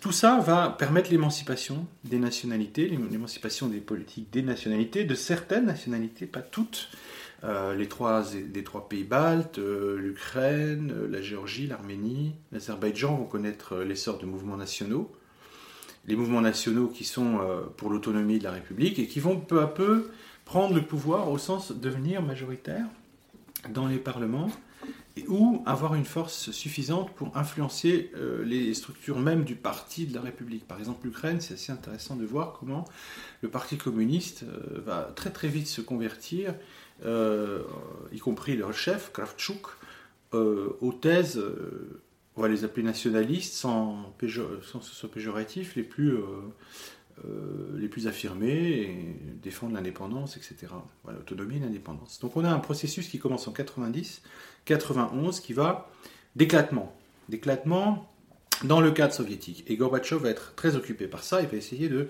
tout 0.00 0.12
ça 0.12 0.38
va 0.38 0.70
permettre 0.70 1.10
l'émancipation 1.10 1.86
des 2.04 2.18
nationalités, 2.18 2.88
l'émancipation 2.88 3.68
des 3.68 3.80
politiques 3.80 4.32
des 4.32 4.42
nationalités, 4.42 5.04
de 5.04 5.14
certaines 5.14 5.66
nationalités, 5.66 6.26
pas 6.26 6.42
toutes. 6.42 6.88
Euh, 7.44 7.74
les, 7.76 7.86
trois, 7.86 8.24
les 8.52 8.64
trois 8.64 8.88
pays 8.88 9.04
baltes, 9.04 9.60
euh, 9.60 9.96
l'Ukraine, 9.96 10.92
euh, 10.92 11.08
la 11.08 11.22
Géorgie, 11.22 11.68
l'Arménie, 11.68 12.34
l'Azerbaïdjan 12.50 13.14
vont 13.14 13.26
connaître 13.26 13.76
l'essor 13.76 14.18
de 14.18 14.26
mouvements 14.26 14.56
nationaux. 14.56 15.12
Les 16.06 16.16
mouvements 16.16 16.40
nationaux 16.40 16.88
qui 16.88 17.04
sont 17.04 17.38
pour 17.76 17.90
l'autonomie 17.90 18.38
de 18.38 18.44
la 18.44 18.52
République 18.52 18.98
et 18.98 19.06
qui 19.06 19.20
vont 19.20 19.38
peu 19.38 19.60
à 19.60 19.66
peu 19.66 20.10
prendre 20.46 20.74
le 20.74 20.80
pouvoir 20.80 21.30
au 21.30 21.36
sens 21.36 21.70
de 21.70 21.78
devenir 21.78 22.22
majoritaires 22.22 22.86
dans 23.68 23.86
les 23.86 23.98
parlements 23.98 24.48
ou 25.28 25.62
avoir 25.66 25.94
une 25.94 26.04
force 26.04 26.50
suffisante 26.50 27.10
pour 27.14 27.36
influencer 27.36 28.10
euh, 28.14 28.44
les 28.44 28.74
structures 28.74 29.18
même 29.18 29.44
du 29.44 29.54
parti 29.54 30.06
de 30.06 30.14
la 30.14 30.20
République. 30.20 30.66
Par 30.66 30.78
exemple, 30.78 31.06
l'Ukraine, 31.06 31.40
c'est 31.40 31.54
assez 31.54 31.72
intéressant 31.72 32.16
de 32.16 32.24
voir 32.24 32.56
comment 32.58 32.84
le 33.40 33.48
Parti 33.48 33.76
communiste 33.76 34.44
euh, 34.44 34.80
va 34.84 35.12
très 35.14 35.30
très 35.30 35.48
vite 35.48 35.66
se 35.66 35.80
convertir, 35.80 36.54
euh, 37.04 37.62
y 38.12 38.18
compris 38.18 38.56
leur 38.56 38.72
chef, 38.72 39.12
Kravchuk, 39.12 39.66
aux 40.32 40.92
thèses, 40.92 41.42
on 42.36 42.42
va 42.42 42.48
les 42.48 42.62
appeler 42.62 42.82
nationalistes, 42.82 43.54
sans, 43.54 44.14
sans 44.62 44.82
ce 44.82 44.94
soit 44.94 45.10
péjoratif, 45.10 45.74
les 45.74 45.82
plus 45.82 46.18
les 47.78 47.88
et 48.46 49.16
défendre 49.42 49.72
l'indépendance, 49.72 50.36
etc. 50.36 50.66
L'autonomie 51.06 51.56
et 51.56 51.60
l'indépendance. 51.60 52.18
Donc 52.20 52.36
on 52.36 52.44
a 52.44 52.50
un 52.50 52.58
processus 52.58 53.08
qui 53.08 53.18
commence 53.18 53.48
en 53.48 53.52
90, 53.52 54.22
91, 54.68 55.40
qui 55.40 55.52
va 55.52 55.90
d'éclatement. 56.36 56.94
D'éclatement 57.28 58.08
dans 58.64 58.80
le 58.80 58.90
cadre 58.90 59.12
soviétique. 59.12 59.64
Et 59.66 59.76
Gorbatchev 59.76 60.22
va 60.22 60.30
être 60.30 60.54
très 60.54 60.76
occupé 60.76 61.06
par 61.06 61.22
ça, 61.22 61.42
il 61.42 61.48
va 61.48 61.56
essayer 61.56 61.88
de, 61.88 62.08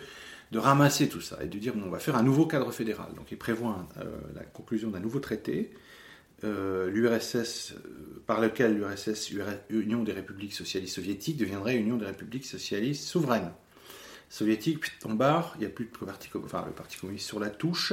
de 0.52 0.58
ramasser 0.58 1.08
tout 1.08 1.20
ça 1.20 1.38
et 1.42 1.46
de 1.46 1.58
dire 1.58 1.74
on 1.76 1.90
va 1.90 1.98
faire 1.98 2.16
un 2.16 2.22
nouveau 2.22 2.46
cadre 2.46 2.72
fédéral. 2.72 3.08
Donc 3.16 3.30
il 3.30 3.38
prévoit 3.38 3.86
la 4.34 4.42
conclusion 4.44 4.90
d'un 4.90 5.00
nouveau 5.00 5.20
traité 5.20 5.72
euh, 6.44 6.88
l'URSS, 6.88 7.72
euh, 7.72 8.22
par 8.26 8.40
lequel 8.40 8.76
l'URSS, 8.76 9.32
Union 9.70 10.04
des 10.04 10.12
républiques 10.12 10.54
socialistes 10.54 10.94
soviétiques, 10.94 11.36
deviendrait 11.36 11.76
Union 11.76 11.96
des 11.96 12.06
républiques 12.06 12.46
socialistes 12.46 13.04
souveraines. 13.08 13.50
Soviétique, 14.30 14.78
puis 14.78 14.92
en 15.04 15.14
barre, 15.14 15.54
il 15.56 15.60
n'y 15.60 15.66
a 15.66 15.70
plus 15.70 15.86
de 15.86 16.04
parti, 16.04 16.28
enfin, 16.36 16.64
le 16.64 16.72
Parti 16.72 16.96
communiste 16.96 17.26
sur 17.26 17.40
la 17.40 17.50
touche, 17.50 17.92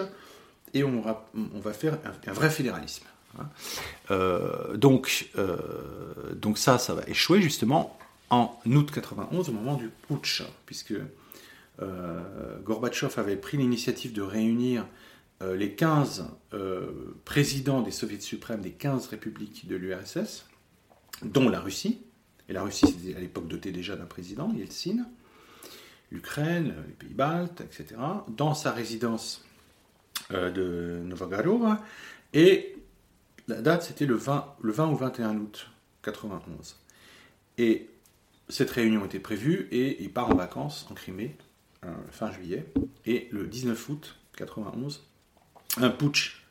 et 0.75 0.83
on, 0.83 1.03
on 1.33 1.59
va 1.59 1.73
faire 1.73 1.97
un, 2.27 2.33
vrai 2.33 2.51
fédéralisme. 2.51 3.05
Hein. 3.39 3.49
Euh, 4.11 4.77
donc, 4.77 5.29
donc 6.33 6.57
ça, 6.57 6.77
ça 6.77 6.93
va 6.93 7.03
échouer 7.07 7.41
justement 7.41 7.97
en 8.29 8.59
août 8.65 8.91
91 8.91 9.49
au 9.49 9.51
moment 9.51 9.75
du 9.75 9.89
putsch, 10.07 10.43
puisque 10.65 10.95
Gorbatchev 12.63 13.13
avait 13.17 13.35
pris 13.35 13.57
l'initiative 13.57 14.13
de 14.13 14.21
réunir 14.21 14.85
euh, 15.41 15.55
les 15.55 15.73
15 15.73 16.27
euh, 16.53 17.13
présidents 17.25 17.81
des 17.81 17.91
soviets 17.91 18.21
suprêmes 18.21 18.61
des 18.61 18.71
15 18.71 19.07
républiques 19.07 19.67
de 19.67 19.75
l'URSS, 19.75 20.45
dont 21.23 21.49
la 21.49 21.59
Russie, 21.59 21.99
et 22.47 22.53
la 22.53 22.63
Russie 22.63 22.85
c'était 22.87 23.17
à 23.17 23.19
l'époque 23.19 23.49
dotée 23.49 23.73
déjà 23.73 23.97
d'un 23.97 24.05
président, 24.05 24.53
Yeltsin, 24.53 25.05
l'Ukraine, 26.09 26.73
les 26.87 26.93
pays 26.93 27.13
baltes, 27.13 27.59
etc., 27.59 27.99
dans 28.29 28.53
sa 28.53 28.71
résidence 28.71 29.43
euh, 30.31 30.51
de 30.51 31.05
Novogorod, 31.05 31.79
et 32.33 32.77
la 33.47 33.61
date 33.61 33.83
c'était 33.83 34.05
le 34.05 34.15
20, 34.15 34.55
le 34.61 34.71
20 34.71 34.87
ou 34.89 34.95
21 34.95 35.37
août 35.37 35.67
91. 36.03 36.77
Et 37.57 37.89
cette 38.49 38.69
réunion 38.71 39.05
était 39.05 39.19
prévue 39.19 39.67
et 39.71 40.03
il 40.03 40.11
part 40.11 40.29
en 40.29 40.35
vacances 40.35 40.85
en 40.89 40.93
Crimée 40.93 41.35
fin 42.11 42.31
juillet. 42.31 42.65
Et 43.05 43.27
le 43.31 43.47
19 43.47 43.89
août 43.89 44.15
91, 44.37 45.03
un 45.77 45.89
putsch 45.89 46.45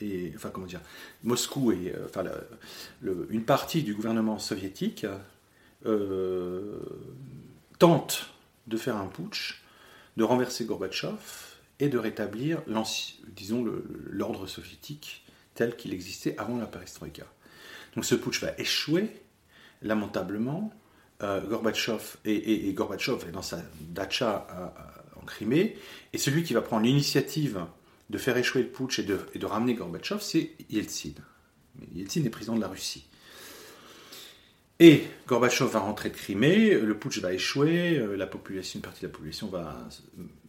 et 0.00 0.32
enfin 0.34 0.50
comment 0.50 0.66
dire, 0.66 0.82
Moscou 1.22 1.72
et 1.72 1.94
euh, 1.94 3.26
une 3.30 3.44
partie 3.44 3.82
du 3.82 3.94
gouvernement 3.94 4.38
soviétique 4.38 5.06
euh, 5.86 6.78
tente 7.78 8.30
de 8.66 8.76
faire 8.76 8.96
un 8.96 9.06
putsch, 9.06 9.62
de 10.16 10.24
renverser 10.24 10.64
Gorbatchev 10.64 11.16
et 11.80 11.88
de 11.88 11.98
rétablir 11.98 12.62
disons 13.34 13.64
l'ordre 14.10 14.46
soviétique 14.46 15.24
tel 15.56 15.76
qu'il 15.76 15.92
existait 15.92 16.36
avant 16.38 16.58
la 16.58 16.66
perestroïka. 16.66 17.24
Donc 17.94 18.04
ce 18.04 18.14
putsch 18.14 18.40
va 18.40 18.52
échouer 18.58 19.10
lamentablement. 19.82 20.72
Euh, 21.22 21.40
Gorbatchev 21.40 22.16
et, 22.24 22.72
Gorbatchev 22.74 23.26
est 23.28 23.32
dans 23.32 23.42
sa 23.42 23.60
dacha 23.80 24.46
en 25.16 25.24
Crimée 25.24 25.76
et 26.12 26.18
celui 26.18 26.44
qui 26.44 26.52
va 26.52 26.60
prendre 26.60 26.84
l'initiative 26.84 27.66
de 28.10 28.18
faire 28.18 28.36
échouer 28.36 28.62
le 28.62 28.68
putsch 28.68 28.98
et 28.98 29.02
de, 29.02 29.46
ramener 29.46 29.74
Gorbatchev, 29.74 30.20
c'est 30.20 30.52
Yeltsin. 30.70 31.14
Yeltsin 31.94 32.24
est 32.24 32.30
président 32.30 32.56
de 32.56 32.60
la 32.60 32.68
Russie. 32.68 33.06
Et 34.78 35.04
Gorbatchev 35.26 35.70
va 35.70 35.80
rentrer 35.80 36.10
de 36.10 36.14
Crimée, 36.14 36.74
le 36.74 36.98
putsch 36.98 37.18
va 37.18 37.32
échouer, 37.32 37.98
euh, 37.98 38.14
la 38.16 38.26
population, 38.26 38.78
une 38.78 38.82
partie 38.82 39.00
de 39.02 39.06
la 39.06 39.12
population 39.12 39.48
va 39.48 39.88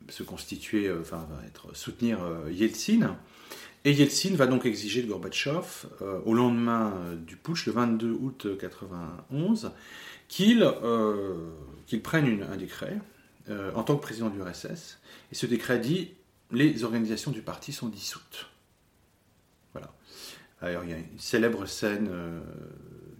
se 0.10 0.24
constituer, 0.24 0.88
euh, 0.88 1.00
enfin 1.02 1.26
va 1.30 1.46
être, 1.48 1.76
soutenir 1.76 2.24
euh, 2.24 2.52
Yeltsin. 2.52 3.18
Et 3.86 3.94
Yeltsin 3.94 4.36
va 4.36 4.48
donc 4.48 4.66
exiger 4.66 5.02
de 5.02 5.08
Gorbatchev, 5.08 5.88
au 6.26 6.34
lendemain 6.34 6.94
du 7.26 7.38
putsch, 7.38 7.68
le 7.68 7.72
22 7.72 8.12
août 8.12 8.46
1991, 8.46 9.72
qu'il 10.28 12.02
prenne 12.04 12.44
un 12.52 12.58
décret 12.58 13.00
en 13.50 13.84
tant 13.84 13.96
que 13.96 14.02
président 14.02 14.30
du 14.30 14.42
RSS. 14.42 15.00
Et 15.32 15.36
ce 15.36 15.46
décret 15.46 15.80
dit 15.80 16.10
les 16.52 16.84
organisations 16.84 17.32
du 17.32 17.42
parti 17.42 17.74
sont 17.74 17.90
dissoutes. 17.90 18.48
Voilà. 19.74 19.94
Alors 20.62 20.84
il 20.84 20.90
y 20.90 20.94
a 20.94 20.98
une 20.98 21.20
célèbre 21.20 21.66
scène 21.66 22.08
euh, 22.10 22.40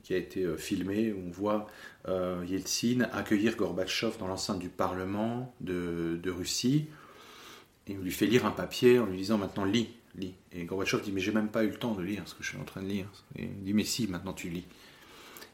qui 0.04 0.14
a 0.14 0.18
été 0.18 0.44
euh, 0.44 0.58
filmée 0.58 1.12
où 1.12 1.22
on 1.28 1.32
voit 1.32 1.68
euh, 2.08 2.44
Yeltsin 2.48 3.02
accueillir 3.12 3.56
Gorbatchev 3.56 4.18
dans 4.18 4.28
l'enceinte 4.28 4.60
du 4.60 4.70
Parlement 4.70 5.54
de, 5.62 6.20
Russie 6.26 6.88
et 7.88 7.98
on 7.98 8.02
lui 8.02 8.12
fait 8.12 8.26
lire 8.26 8.46
un 8.46 8.52
papier 8.52 9.00
en 9.00 9.06
lui 9.06 9.18
disant 9.18 9.38
maintenant 9.38 9.66
lis, 9.66 9.90
Et 10.20 10.64
Gorbatchev 10.64 11.04
dit 11.04 11.12
mais 11.12 11.22
j'ai 11.22 11.32
même 11.32 11.50
pas 11.50 11.64
eu 11.64 11.70
le 11.70 11.78
temps 11.78 11.94
de 11.94 12.02
lire 12.02 12.24
ce 12.26 12.34
que 12.34 12.44
je 12.44 12.50
suis 12.50 12.58
en 12.58 12.64
train 12.64 12.82
de 12.82 12.88
lire. 12.88 13.08
Et 13.36 13.44
il 13.44 13.64
dit 13.64 13.74
mais 13.74 13.84
si 13.84 14.08
maintenant 14.08 14.34
tu 14.34 14.50
lis. 14.50 14.66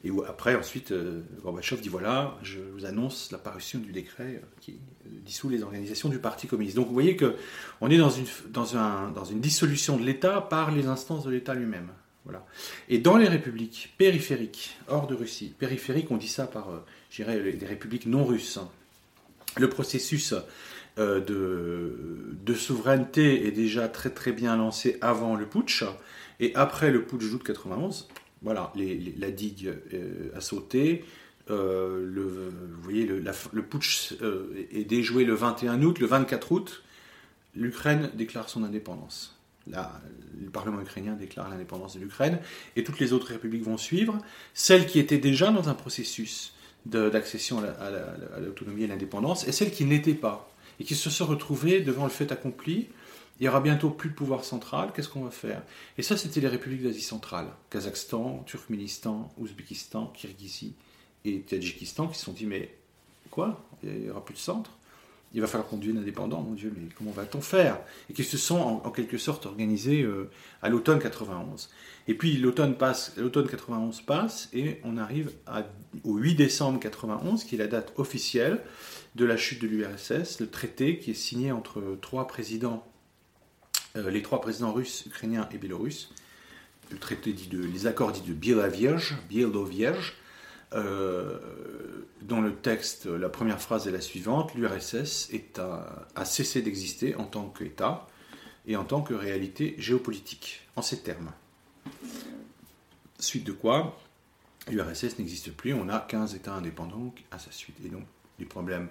Et 0.06 0.12
après, 0.28 0.56
ensuite, 0.56 0.92
euh, 0.92 1.22
Gorbatchev 1.44 1.82
dit 1.82 1.88
voilà, 1.88 2.38
je 2.44 2.60
vous 2.60 2.86
annonce 2.86 3.32
la 3.32 3.38
parution 3.38 3.80
du 3.80 3.94
décret 3.94 4.42
euh, 4.44 4.46
qui 4.60 4.80
dissout 5.06 5.48
les 5.48 5.64
organisations 5.64 6.10
du 6.10 6.20
Parti 6.20 6.46
communiste. 6.48 6.76
Donc 6.76 6.88
vous 6.88 6.94
voyez 6.94 7.16
qu'on 7.16 7.90
est 7.90 7.98
dans 7.98 8.10
une, 8.10 9.40
dissolution 9.40 9.96
de 9.96 10.04
l'État 10.04 10.42
par 10.42 10.72
les 10.72 10.88
instances 10.88 11.24
de 11.24 11.32
l'État 11.32 11.54
lui-même. 11.54 11.90
Voilà. 12.26 12.46
Et 12.90 13.00
dans 13.00 13.16
les 13.16 13.28
républiques 13.30 13.94
périphériques, 13.98 14.78
hors 14.90 15.08
de 15.08 15.16
Russie, 15.16 15.54
périphériques, 15.58 16.12
on 16.12 16.18
dit 16.18 16.28
ça 16.28 16.48
par, 16.48 16.70
euh, 16.70 16.80
je 17.10 17.24
dirais, 17.24 17.40
les, 17.40 17.66
républiques 17.66 18.06
non 18.06 18.26
russes, 18.26 18.58
hein. 18.58 18.70
le 19.58 19.70
processus 19.70 20.34
de, 20.98 22.38
de, 22.46 22.54
souveraineté 22.54 23.48
est 23.48 23.52
déjà 23.52 23.88
très 23.88 24.12
très 24.12 24.32
bien 24.32 24.56
lancé 24.56 24.98
avant 25.02 25.36
le 25.36 25.48
putsch, 25.48 25.84
et 26.40 26.54
après 26.56 26.92
le 26.92 27.04
putsch 27.04 27.32
d'août 27.32 27.42
91, 27.44 28.08
voilà, 28.44 28.74
la 29.18 29.32
digue 29.32 29.74
euh, 29.94 30.30
a 30.36 30.42
sauté. 30.42 31.06
Euh, 31.50 32.06
le, 32.06 32.24
vous 32.24 32.82
voyez, 32.82 33.06
le, 33.06 33.62
putsch 33.64 34.14
euh, 34.22 34.68
est 34.72 34.84
déjoué 34.84 35.24
le 35.24 35.34
21 35.34 35.82
août. 35.82 36.00
Le 36.00 36.06
24 36.06 36.52
août, 36.52 36.84
l'Ukraine 37.56 38.12
déclare 38.16 38.50
son 38.50 38.64
indépendance. 38.64 39.40
le 39.68 40.50
Parlement 40.52 40.82
ukrainien 40.82 41.14
déclare 41.14 41.50
l'indépendance 41.50 41.96
de 41.96 42.02
l'Ukraine 42.02 42.40
et 42.76 42.84
toutes 42.84 43.00
les 43.00 43.14
autres 43.14 43.28
républiques 43.28 43.64
vont 43.64 43.78
suivre. 43.78 44.18
Celles 44.54 44.86
qui 44.86 45.00
étaient 45.00 45.18
déjà 45.18 45.52
dans 45.52 45.70
un 45.70 45.74
processus 45.74 46.54
d'accession 46.86 47.64
à 47.64 48.40
l'autonomie 48.42 48.82
et 48.82 48.86
à 48.86 48.88
l'indépendance 48.90 49.48
et 49.48 49.54
celles 49.54 49.72
qui 49.72 49.86
n'étaient 49.86 50.14
pas 50.14 50.53
et 50.80 50.84
qui 50.84 50.96
se 50.96 51.10
sont 51.10 51.26
retrouvées 51.26 51.82
devant 51.82 52.04
le 52.04 52.10
fait 52.10 52.32
accompli. 52.32 52.88
Il 53.40 53.46
y 53.46 53.50
aura 53.50 53.62
bientôt 53.62 53.90
plus 53.90 54.10
de 54.10 54.16
pouvoir 54.16 54.44
central, 54.44 54.92
qu'est-ce 54.96 55.10
qu'on 55.10 55.24
va 55.24 55.32
faire? 55.32 55.64
Et 55.98 56.04
ça, 56.04 56.18
c'était 56.18 56.40
les 56.40 56.48
républiques 56.48 56.84
d'Asie 56.84 57.02
centrale, 57.02 57.48
Kazakhstan, 57.70 58.44
Turkménistan, 58.46 59.34
Ouzbékistan, 59.38 60.14
Kirghizie 60.16 60.76
et 61.26 61.40
Tadjikistan, 61.40 62.08
qui 62.08 62.20
se 62.20 62.26
sont 62.26 62.34
dit, 62.34 62.46
mais 62.46 62.76
quoi? 63.32 63.66
Il 63.84 63.92
n'y 63.92 64.10
aura 64.10 64.24
plus 64.24 64.36
de 64.36 64.40
centre? 64.40 64.72
Il 65.34 65.42
va 65.42 65.48
falloir 65.48 65.68
qu'on 65.68 65.78
devienne 65.78 65.98
indépendant, 65.98 66.42
mon 66.42 66.54
Dieu, 66.54 66.72
mais 66.76 66.88
comment 66.96 67.10
va-t-on 67.10 67.42
faire? 67.42 67.80
Et 68.10 68.14
qui 68.14 68.24
se 68.24 68.38
sont 68.38 68.82
en, 68.84 68.92
quelque 68.92 69.18
sorte 69.18 69.48
organisés 69.48 70.04
euh, 70.04 70.30
à 70.62 70.70
l'automne 70.70 71.00
91. 71.00 71.70
Et 72.08 72.14
puis 72.14 72.38
l'automne 72.38 72.76
passe, 72.76 73.14
l'automne 73.18 73.48
91 73.48 74.02
passe 74.02 74.50
et 74.54 74.80
on 74.84 74.98
arrive 74.98 75.32
au 76.04 76.18
8 76.18 76.36
décembre 76.36 76.80
91, 76.80 77.46
qui 77.46 77.56
est 77.56 77.58
la 77.58 77.68
date 77.68 77.94
officielle 77.98 78.62
de 79.16 79.26
la 79.26 79.38
chute 79.38 79.62
de 79.62 79.68
l'URSS, 79.68 80.40
le 80.40 80.50
traité 80.50 80.98
qui 80.98 81.12
est 81.12 81.16
signé 81.16 81.52
entre 81.52 81.98
trois 82.02 82.28
présidents 82.28 82.88
euh, 83.96 84.10
les 84.10 84.24
trois 84.24 84.42
présidents 84.42 84.74
russes, 84.74 85.06
ukrainiens 85.06 85.48
et 85.52 85.58
biélorusses, 85.58 86.10
le 86.92 86.98
traité 86.98 87.32
dit 87.32 87.48
de, 87.48 87.64
les 87.64 87.86
accords 87.86 88.12
dits 88.12 88.22
de 88.22 88.34
Bielavierge, 88.34 89.16
Bielovierge, 89.30 90.16
euh, 90.74 91.38
dont 92.22 92.42
le 92.42 92.56
texte, 92.56 93.06
la 93.06 93.30
première 93.30 93.62
phrase 93.62 93.88
est 93.88 93.92
la 93.92 94.02
suivante 94.02 94.56
l'URSS 94.56 95.30
a, 96.16 96.26
cessé 96.26 96.64
d'exister 96.64 97.16
en 97.16 97.26
tant 97.26 97.50
qu'État 97.50 98.08
et 98.66 98.76
en 98.76 98.84
tant 98.84 99.02
que 99.02 99.14
réalité 99.14 99.76
géopolitique, 99.78 100.62
en 100.76 100.82
ces 100.82 101.02
termes. 101.02 101.32
Suite 103.20 103.44
de 103.44 103.52
quoi, 103.52 104.00
l'URSS 104.72 105.20
n'existe 105.20 105.52
plus, 105.52 105.74
on 105.74 105.90
a 105.90 106.00
15 106.00 106.34
États 106.34 106.54
indépendants 106.54 107.14
à 107.30 107.38
sa 107.38 107.52
suite. 107.52 107.76
Et 107.86 107.90
donc, 107.90 108.06
des 108.40 108.46
problèmes 108.46 108.88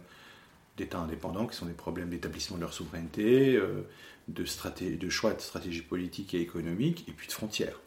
d'États 0.76 0.98
indépendants 0.98 1.46
qui 1.46 1.56
sont 1.56 1.66
des 1.66 1.72
problèmes 1.72 2.08
d'établissement 2.08 2.56
de 2.56 2.62
leur 2.62 2.72
souveraineté, 2.72 3.56
euh, 3.56 3.86
de, 4.28 4.44
choix 5.10 5.32
de 5.32 5.40
stratégie 5.40 5.82
politique 5.82 6.34
et 6.34 6.40
économique, 6.40 7.04
et 7.08 7.12
puis 7.12 7.26
de 7.26 7.32
frontières. 7.32 7.80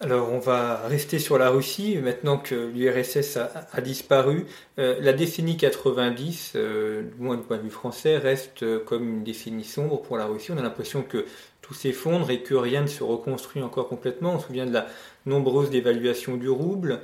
Alors 0.00 0.30
on 0.30 0.40
va 0.40 0.86
rester 0.88 1.18
sur 1.18 1.38
la 1.38 1.48
Russie, 1.48 1.96
maintenant 1.96 2.36
que 2.36 2.54
l'URSS 2.54 3.38
a, 3.38 3.80
disparu. 3.80 4.46
Euh, 4.78 4.98
la 5.00 5.14
décennie 5.14 5.56
90, 5.56 6.52
euh, 6.54 7.02
du 7.02 7.22
moins 7.22 7.36
du 7.36 7.42
point 7.42 7.56
de 7.56 7.62
vue 7.62 7.70
français, 7.70 8.18
reste 8.18 8.84
comme 8.84 9.08
une 9.08 9.24
décennie 9.24 9.64
sombre 9.64 10.02
pour 10.02 10.18
la 10.18 10.26
Russie. 10.26 10.52
On 10.52 10.58
a 10.58 10.62
l'impression 10.62 11.02
que 11.02 11.24
tout 11.62 11.74
s'effondre 11.74 12.30
et 12.30 12.42
que 12.42 12.54
rien 12.54 12.82
ne 12.82 12.86
se 12.86 13.02
reconstruit 13.02 13.62
encore 13.62 13.88
complètement. 13.88 14.34
On 14.34 14.38
se 14.38 14.46
souvient 14.46 14.66
de 14.66 14.72
la 14.72 14.86
nombreuse 15.24 15.70
dévaluation 15.70 16.36
du 16.36 16.48
rouble. 16.48 17.00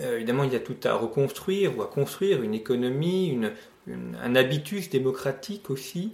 Évidemment, 0.00 0.44
il 0.44 0.52
y 0.52 0.56
a 0.56 0.60
tout 0.60 0.76
à 0.84 0.94
reconstruire 0.94 1.76
ou 1.78 1.82
à 1.82 1.86
construire, 1.86 2.42
une 2.42 2.54
économie, 2.54 3.38
un 3.88 4.34
habitus 4.34 4.90
démocratique 4.90 5.70
aussi. 5.70 6.12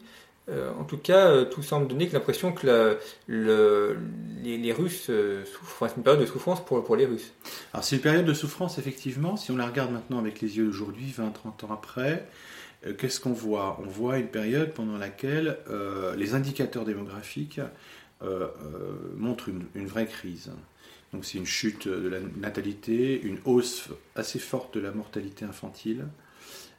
Euh, 0.50 0.72
en 0.78 0.84
tout 0.84 0.96
cas, 0.96 1.28
euh, 1.28 1.44
tout 1.44 1.62
semble 1.62 1.86
donner 1.86 2.08
l'impression 2.08 2.52
que 2.52 2.98
les, 3.28 4.72
Russes 4.72 5.06
euh, 5.08 5.44
souffrent. 5.44 5.86
c'est 5.88 5.96
une 5.96 6.02
période 6.02 6.20
de 6.20 6.26
souffrance 6.26 6.64
pour, 6.64 6.96
les 6.96 7.06
Russes. 7.06 7.32
Alors 7.72 7.84
c'est 7.84 7.96
une 7.96 8.02
période 8.02 8.24
de 8.24 8.34
souffrance, 8.34 8.78
effectivement. 8.78 9.36
Si 9.36 9.52
on 9.52 9.56
la 9.56 9.66
regarde 9.66 9.92
maintenant 9.92 10.18
avec 10.18 10.40
les 10.40 10.56
yeux 10.56 10.66
d'aujourd'hui, 10.66 11.14
20-30 11.16 11.66
ans 11.66 11.72
après, 11.72 12.26
qu'est-ce 12.98 13.20
qu'on 13.20 13.32
voit? 13.32 13.80
On 13.84 13.88
voit 13.88 14.18
une 14.18 14.28
période 14.28 14.72
pendant 14.72 14.96
laquelle 14.96 15.58
les 16.16 16.34
indicateurs 16.34 16.84
démographiques 16.84 17.60
montrent 19.16 19.48
une, 19.74 19.86
vraie 19.86 20.06
crise. 20.06 20.50
Donc 21.12 21.24
c'est 21.24 21.38
une 21.38 21.46
chute 21.46 21.88
de 21.88 22.08
la 22.08 22.20
natalité, 22.36 23.20
une 23.22 23.38
hausse 23.44 23.88
assez 24.14 24.38
forte 24.38 24.74
de 24.74 24.80
la 24.80 24.92
mortalité 24.92 25.44
infantile, 25.44 26.06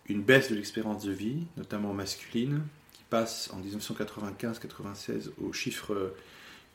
une 0.07 0.21
baisse 0.21 0.49
de 0.49 0.55
l'espérance 0.55 1.03
de 1.03 1.11
vie, 1.11 1.45
notamment 1.57 1.93
masculine, 1.93 2.61
passe 3.09 3.51
en 3.53 3.59
1995-96 3.61 5.31
au 5.43 5.51
chiffre 5.51 6.13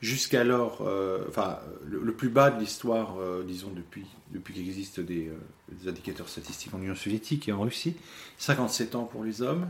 jusqu'alors, 0.00 0.82
euh, 0.82 1.24
enfin, 1.28 1.58
le, 1.84 2.12
plus 2.12 2.28
bas 2.28 2.50
de 2.50 2.60
l'histoire, 2.60 3.18
euh, 3.18 3.42
disons, 3.46 3.70
depuis, 3.70 4.06
depuis 4.30 4.54
qu'il 4.54 4.66
existe 4.66 5.00
des, 5.00 5.28
euh, 5.28 5.88
indicateurs 5.88 6.28
statistiques 6.28 6.74
en 6.74 6.80
Union 6.80 6.94
soviétique 6.94 7.48
et 7.48 7.52
en 7.52 7.60
Russie. 7.60 7.96
57 8.38 8.94
ans 8.94 9.04
pour 9.04 9.24
les 9.24 9.42
hommes, 9.42 9.68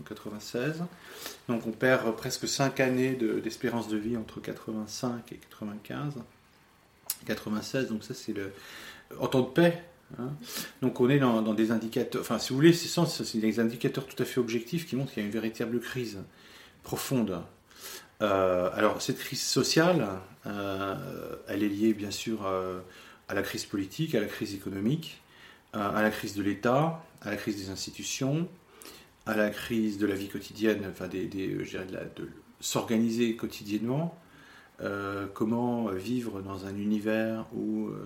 en 0.00 0.04
96. 0.04 0.84
Donc 1.48 1.66
on 1.66 1.72
perd 1.72 2.14
presque 2.16 2.48
5 2.48 2.80
années 2.80 3.14
d'espérance 3.14 3.88
de, 3.88 3.96
vie 3.96 4.16
entre 4.16 4.40
85 4.40 5.32
et 5.32 5.36
95. 5.36 6.14
96, 7.26 7.88
donc 7.88 8.04
ça 8.04 8.14
c'est 8.14 8.32
le... 8.32 8.52
En 9.20 9.26
temps 9.26 9.40
de 9.40 9.46
paix, 9.46 9.82
Hein. 10.18 10.30
Donc 10.80 11.00
on 11.00 11.10
est 11.10 11.18
dans, 11.18 11.42
des 11.54 11.70
indicateurs, 11.70 12.20
enfin 12.20 12.38
si 12.38 12.50
vous 12.50 12.56
voulez, 12.56 12.72
c'est 12.72 13.38
des 13.38 13.60
indicateurs 13.60 14.06
tout 14.06 14.20
à 14.22 14.24
fait 14.24 14.40
objectifs 14.40 14.86
qui 14.86 14.96
montrent 14.96 15.12
qu'il 15.12 15.22
y 15.22 15.24
a 15.24 15.26
une 15.26 15.32
véritable 15.32 15.80
crise 15.80 16.18
profonde. 16.82 17.42
Euh, 18.22 18.70
alors 18.72 19.02
cette 19.02 19.18
crise 19.18 19.42
sociale, 19.42 20.08
euh, 20.46 21.36
elle 21.46 21.62
est 21.62 21.68
liée 21.68 21.94
bien 21.94 22.10
sûr 22.10 22.46
euh, 22.46 22.80
à 23.28 23.34
la 23.34 23.42
crise 23.42 23.64
politique, 23.64 24.14
à 24.14 24.20
la 24.20 24.26
crise 24.26 24.54
économique, 24.54 25.20
à 25.74 26.02
la 26.02 26.10
crise 26.10 26.34
de 26.34 26.42
l'État, 26.42 27.04
à 27.20 27.30
la 27.30 27.36
crise 27.36 27.56
des 27.56 27.70
institutions, 27.70 28.48
à 29.26 29.36
la 29.36 29.50
crise 29.50 29.98
de 29.98 30.06
la 30.06 30.14
vie 30.14 30.28
quotidienne, 30.28 30.86
enfin 30.90 31.06
des, 31.06 31.26
de 31.26 32.30
s'organiser 32.60 33.36
quotidiennement, 33.36 34.18
euh, 34.80 35.26
comment 35.34 35.86
vivre 35.88 36.40
dans 36.40 36.66
un 36.66 36.76
univers 36.76 37.46
où, 37.52 37.88
euh, 37.88 37.96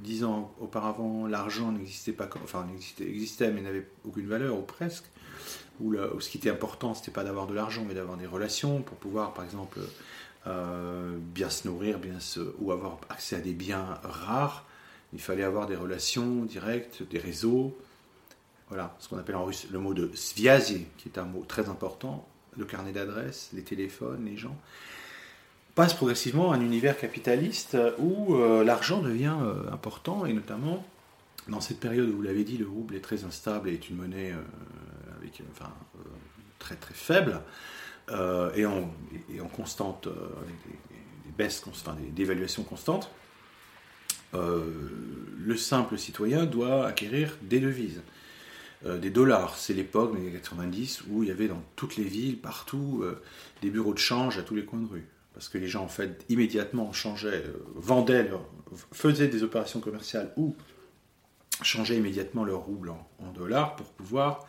dix 0.00 0.24
ans 0.24 0.52
auparavant, 0.60 1.28
l'argent 1.28 1.70
n'existait 1.70 2.12
pas, 2.12 2.28
enfin 2.42 2.66
existait, 2.74 3.08
existait 3.08 3.52
mais 3.52 3.60
n'avait 3.60 3.86
aucune 4.04 4.26
valeur, 4.26 4.58
ou 4.58 4.62
presque, 4.62 5.04
où, 5.80 5.94
ce 6.18 6.28
qui 6.28 6.38
était 6.38 6.50
important, 6.50 6.94
c'était 6.94 7.12
pas 7.12 7.22
d'avoir 7.22 7.46
de 7.46 7.54
l'argent, 7.54 7.84
mais 7.86 7.94
d'avoir 7.94 8.16
des 8.16 8.26
relations 8.26 8.82
pour 8.82 8.96
pouvoir, 8.96 9.34
par 9.34 9.44
exemple, 9.44 9.78
euh, 10.48 11.16
bien 11.18 11.48
se 11.48 11.68
nourrir, 11.68 12.00
bien 12.00 12.18
se, 12.18 12.40
ou 12.58 12.72
avoir 12.72 12.98
accès 13.08 13.36
à 13.36 13.40
des 13.40 13.52
biens 13.52 13.98
rares. 14.02 14.64
Il 15.12 15.20
fallait 15.20 15.44
avoir 15.44 15.66
des 15.68 15.76
relations 15.76 16.44
directes, 16.44 17.04
des 17.08 17.18
réseaux. 17.18 17.76
Voilà, 18.68 18.96
ce 18.98 19.08
qu'on 19.08 19.18
appelle 19.18 19.36
en 19.36 19.44
russe 19.44 19.68
le 19.70 19.78
mot 19.78 19.94
de 19.94 20.10
sviazi, 20.14 20.86
qui 20.98 21.08
est 21.08 21.18
un 21.18 21.24
mot 21.24 21.44
très 21.46 21.68
important, 21.68 22.28
le 22.56 22.64
carnet 22.64 22.90
d'adresses, 22.90 23.50
les 23.52 23.62
téléphones, 23.62 24.24
les 24.24 24.36
gens 24.36 24.56
passe 25.76 25.92
progressivement 25.92 26.52
à 26.52 26.56
un 26.56 26.62
univers 26.62 26.98
capitaliste 26.98 27.76
où 27.98 28.34
euh, 28.34 28.64
l'argent 28.64 29.02
devient 29.02 29.36
euh, 29.42 29.70
important 29.70 30.24
et 30.24 30.32
notamment 30.32 30.84
dans 31.48 31.60
cette 31.60 31.78
période 31.78 32.08
où 32.08 32.16
vous 32.16 32.22
l'avez 32.22 32.44
dit, 32.44 32.56
le 32.56 32.66
rouble 32.66 32.96
est 32.96 33.00
très 33.00 33.24
instable 33.24 33.68
et 33.68 33.74
est 33.74 33.90
une 33.90 33.96
monnaie 33.96 34.32
euh, 34.32 34.42
très 36.58 36.74
très 36.76 36.94
faible 36.94 37.40
et, 38.56 38.64
en, 38.64 38.88
constante, 39.52 40.06
des, 40.06 41.32
baisses, 41.36 41.62
enfin, 41.68 41.94
des 41.94 42.10
dévaluations 42.10 42.62
constantes. 42.62 43.10
le 44.32 45.56
simple 45.56 45.98
citoyen 45.98 46.46
doit 46.46 46.86
acquérir 46.86 47.36
des 47.42 47.58
devises. 47.58 48.00
des 48.84 49.10
dollars. 49.10 49.58
C'est 49.58 49.74
l'époque, 49.74 50.14
des 50.14 50.20
années 50.20 50.32
90, 50.32 51.02
où 51.08 51.24
il 51.24 51.28
y 51.28 51.32
avait 51.32 51.48
dans 51.48 51.62
toutes 51.74 51.96
les 51.96 52.04
villes, 52.04 52.38
partout, 52.38 53.04
des 53.60 53.70
bureaux 53.70 53.92
de 53.92 53.98
change 53.98 54.38
à 54.38 54.42
tous 54.42 54.54
les 54.54 54.64
coins 54.64 54.80
de 54.80 54.88
rue 54.88 55.06
parce 55.36 55.50
que 55.50 55.58
les 55.58 55.68
gens 55.68 55.84
en 55.84 55.88
fait 55.88 56.24
immédiatement 56.30 56.94
changeaient, 56.94 57.44
euh, 57.44 57.62
vendaient, 57.74 58.30
faisaient 58.90 59.28
des 59.28 59.42
opérations 59.42 59.80
commerciales 59.80 60.32
ou 60.38 60.56
changeaient 61.60 61.98
immédiatement 61.98 62.42
leur 62.42 62.60
rouble 62.60 62.88
en, 62.88 63.32
dollars 63.34 63.76
pour 63.76 63.86
pouvoir 63.88 64.46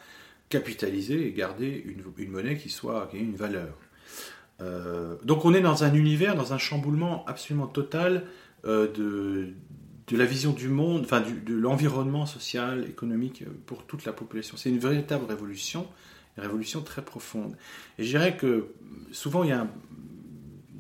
capitaliser 0.48 1.28
et 1.28 1.34
garder 1.34 1.84
une, 1.86 2.30
monnaie 2.30 2.56
qui 2.56 2.70
soit 2.70 3.08
qui 3.12 3.18
ait 3.18 3.20
une 3.20 3.36
valeur. 3.36 3.78
Euh, 4.62 5.18
donc 5.26 5.44
on 5.44 5.54
est 5.54 5.60
dans 5.60 5.84
un 5.84 5.94
univers, 5.94 6.36
dans 6.36 6.54
un 6.54 6.58
chamboulement 6.58 7.26
absolument 7.26 7.68
total 7.68 8.24
euh, 8.66 8.88
de, 8.94 10.18
la 10.18 10.26
vision 10.26 10.54
du 10.54 10.70
monde, 10.70 11.02
enfin 11.04 11.20
de 11.22 11.54
l'environnement 11.54 12.26
social, 12.26 12.86
économique 12.86 13.44
pour 13.66 13.86
toute 13.86 14.06
la 14.06 14.14
population. 14.14 14.56
C'est 14.56 14.70
une 14.70 14.80
véritable 14.80 15.26
révolution, 15.26 15.86
une 16.38 16.44
révolution 16.44 16.82
très 16.82 17.02
profonde. 17.02 17.58
Et 18.00 18.06
je 18.06 18.12
dirais 18.12 18.38
que 18.38 18.68
souvent 19.12 19.44
il 19.44 19.50
y 19.50 19.54
a 19.54 19.64
un, 19.64 19.70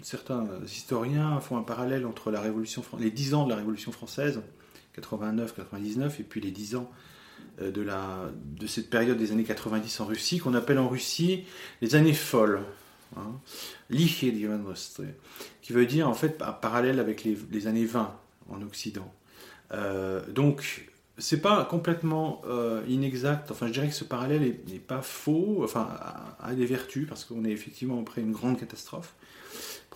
certains 0.07 0.47
historiens 0.65 1.41
font 1.41 1.57
un 1.57 1.63
parallèle 1.63 2.05
entre 2.05 2.31
la 2.31 2.39
révolution, 2.39 2.81
les 2.97 3.11
10 3.11 3.33
ans 3.33 3.43
de 3.43 3.49
la 3.49 3.57
Révolution 3.57 3.91
française, 3.91 4.41
89-99, 4.97 6.21
et 6.21 6.23
puis 6.23 6.39
les 6.39 6.51
10 6.51 6.77
ans 6.77 6.89
euh, 7.61 7.71
de, 7.71 8.67
cette 8.67 8.89
période 8.89 9.17
des 9.17 9.33
années 9.33 9.43
90 9.43 9.99
en 9.99 10.05
Russie, 10.05 10.37
qu'on 10.37 10.53
appelle 10.53 10.79
en 10.79 10.87
Russie 10.87 11.43
les 11.81 11.95
années 11.95 12.13
folles. 12.13 12.61
Hein, 13.17 13.39
qui 15.61 15.73
veut 15.73 15.85
dire 15.85 16.07
en 16.07 16.13
fait 16.13 16.37
parallèle 16.61 16.99
avec 16.99 17.25
les, 17.25 17.67
années 17.67 17.85
20 17.85 18.15
en 18.49 18.61
Occident. 18.61 19.13
Euh, 19.73 20.25
donc, 20.31 20.89
c'est 21.17 21.41
pas 21.41 21.65
complètement 21.65 22.41
euh, 22.47 22.81
inexact. 22.87 23.51
Enfin, 23.51 23.67
je 23.67 23.73
dirais 23.73 23.87
que 23.87 23.93
ce 23.93 24.05
parallèle 24.05 24.59
n'est 24.67 24.79
pas 24.79 25.01
faux, 25.01 25.61
enfin, 25.63 25.89
a, 25.99 26.37
a 26.39 26.53
des 26.53 26.65
vertus, 26.65 27.07
parce 27.09 27.25
qu'on 27.25 27.43
est 27.43 27.51
effectivement 27.51 27.99
après 27.99 28.21
une 28.21 28.31
grande 28.31 28.57
catastrophe. 28.57 29.13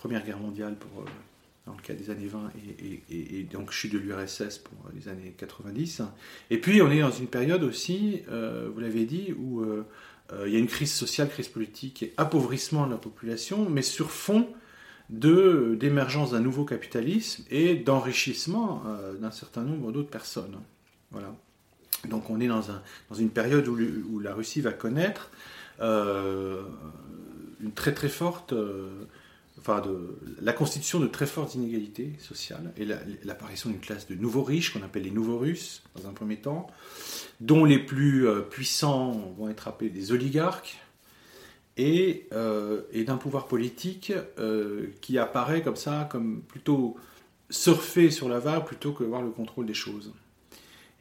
Première 0.02 0.24
Guerre 0.24 0.40
mondiale 0.40 0.74
pour, 0.74 1.02
euh, 1.02 1.08
dans 1.64 1.74
le 1.74 1.80
cas 1.80 1.94
des 1.94 2.10
années 2.10 2.26
20 2.26 2.50
et, 3.08 3.44
donc 3.44 3.70
chute 3.70 3.92
de 3.92 3.98
l'URSS 3.98 4.58
pour 4.58 4.76
les 4.92 5.06
années 5.06 5.32
90. 5.38 6.02
Et 6.50 6.58
puis 6.58 6.82
on 6.82 6.90
est 6.90 6.98
dans 6.98 7.12
une 7.12 7.28
période 7.28 7.62
aussi, 7.62 8.22
euh, 8.28 8.68
vous 8.74 8.80
l'avez 8.80 9.04
dit, 9.04 9.32
où 9.38 9.60
euh, 9.60 9.84
il 10.44 10.52
y 10.52 10.56
a 10.56 10.58
une 10.58 10.66
crise 10.66 10.92
sociale, 10.92 11.28
crise 11.28 11.46
politique 11.46 12.02
et 12.02 12.14
appauvrissement 12.16 12.84
de 12.84 12.90
la 12.90 12.96
population, 12.96 13.70
mais 13.70 13.82
sur 13.82 14.10
fond 14.10 14.48
de 15.08 15.76
d'émergence 15.78 16.32
d'un 16.32 16.40
nouveau 16.40 16.64
capitalisme 16.64 17.44
et 17.48 17.76
d'enrichissement 17.76 18.82
d'un 19.20 19.30
certain 19.30 19.62
nombre 19.62 19.92
d'autres 19.92 20.10
personnes. 20.10 20.58
Voilà. 21.12 21.32
Donc 22.08 22.28
on 22.28 22.40
est 22.40 22.48
dans, 22.48 22.72
un, 22.72 22.82
dans 23.08 23.14
une 23.14 23.30
période 23.30 23.68
où, 23.68 24.18
la 24.18 24.34
Russie 24.34 24.62
va 24.62 24.72
connaître 24.72 25.30
une 25.80 26.64
très 27.72 27.94
très 27.94 28.08
forte 28.08 28.52
enfin 29.62 29.80
la 30.40 30.52
constitution 30.52 30.98
de 30.98 31.06
très 31.06 31.26
fortes 31.26 31.54
inégalités 31.54 32.14
sociales 32.18 32.72
et 32.76 32.84
l'apparition 33.24 33.70
d'une 33.70 33.78
classe 33.78 34.08
de 34.08 34.16
nouveaux 34.16 34.42
riches 34.42 34.72
qu'on 34.72 34.82
appelle 34.82 35.04
les 35.04 35.12
nouveaux 35.12 35.38
Russes 35.38 35.84
dans 35.94 36.08
un 36.08 36.12
premier 36.12 36.36
temps, 36.36 36.66
dont 37.40 37.64
les 37.64 37.78
plus 37.78 38.26
euh, 38.26 38.40
puissants 38.40 39.12
vont 39.38 39.48
être 39.48 39.68
appelés 39.68 39.90
des 39.90 40.10
oligarques 40.10 40.80
et, 41.76 42.26
euh, 42.32 42.82
d'un 43.06 43.16
pouvoir 43.16 43.46
politique 43.46 44.12
euh, 44.38 44.88
qui 45.00 45.16
apparaît 45.18 45.62
comme 45.62 45.76
ça, 45.76 46.08
comme 46.10 46.42
plutôt 46.42 46.96
surfer 47.48 48.10
sur 48.10 48.28
la 48.28 48.40
vague 48.40 48.64
plutôt 48.64 48.92
que 48.92 49.04
avoir 49.04 49.22
le 49.22 49.30
contrôle 49.30 49.66
des 49.66 49.74
choses. 49.74 50.12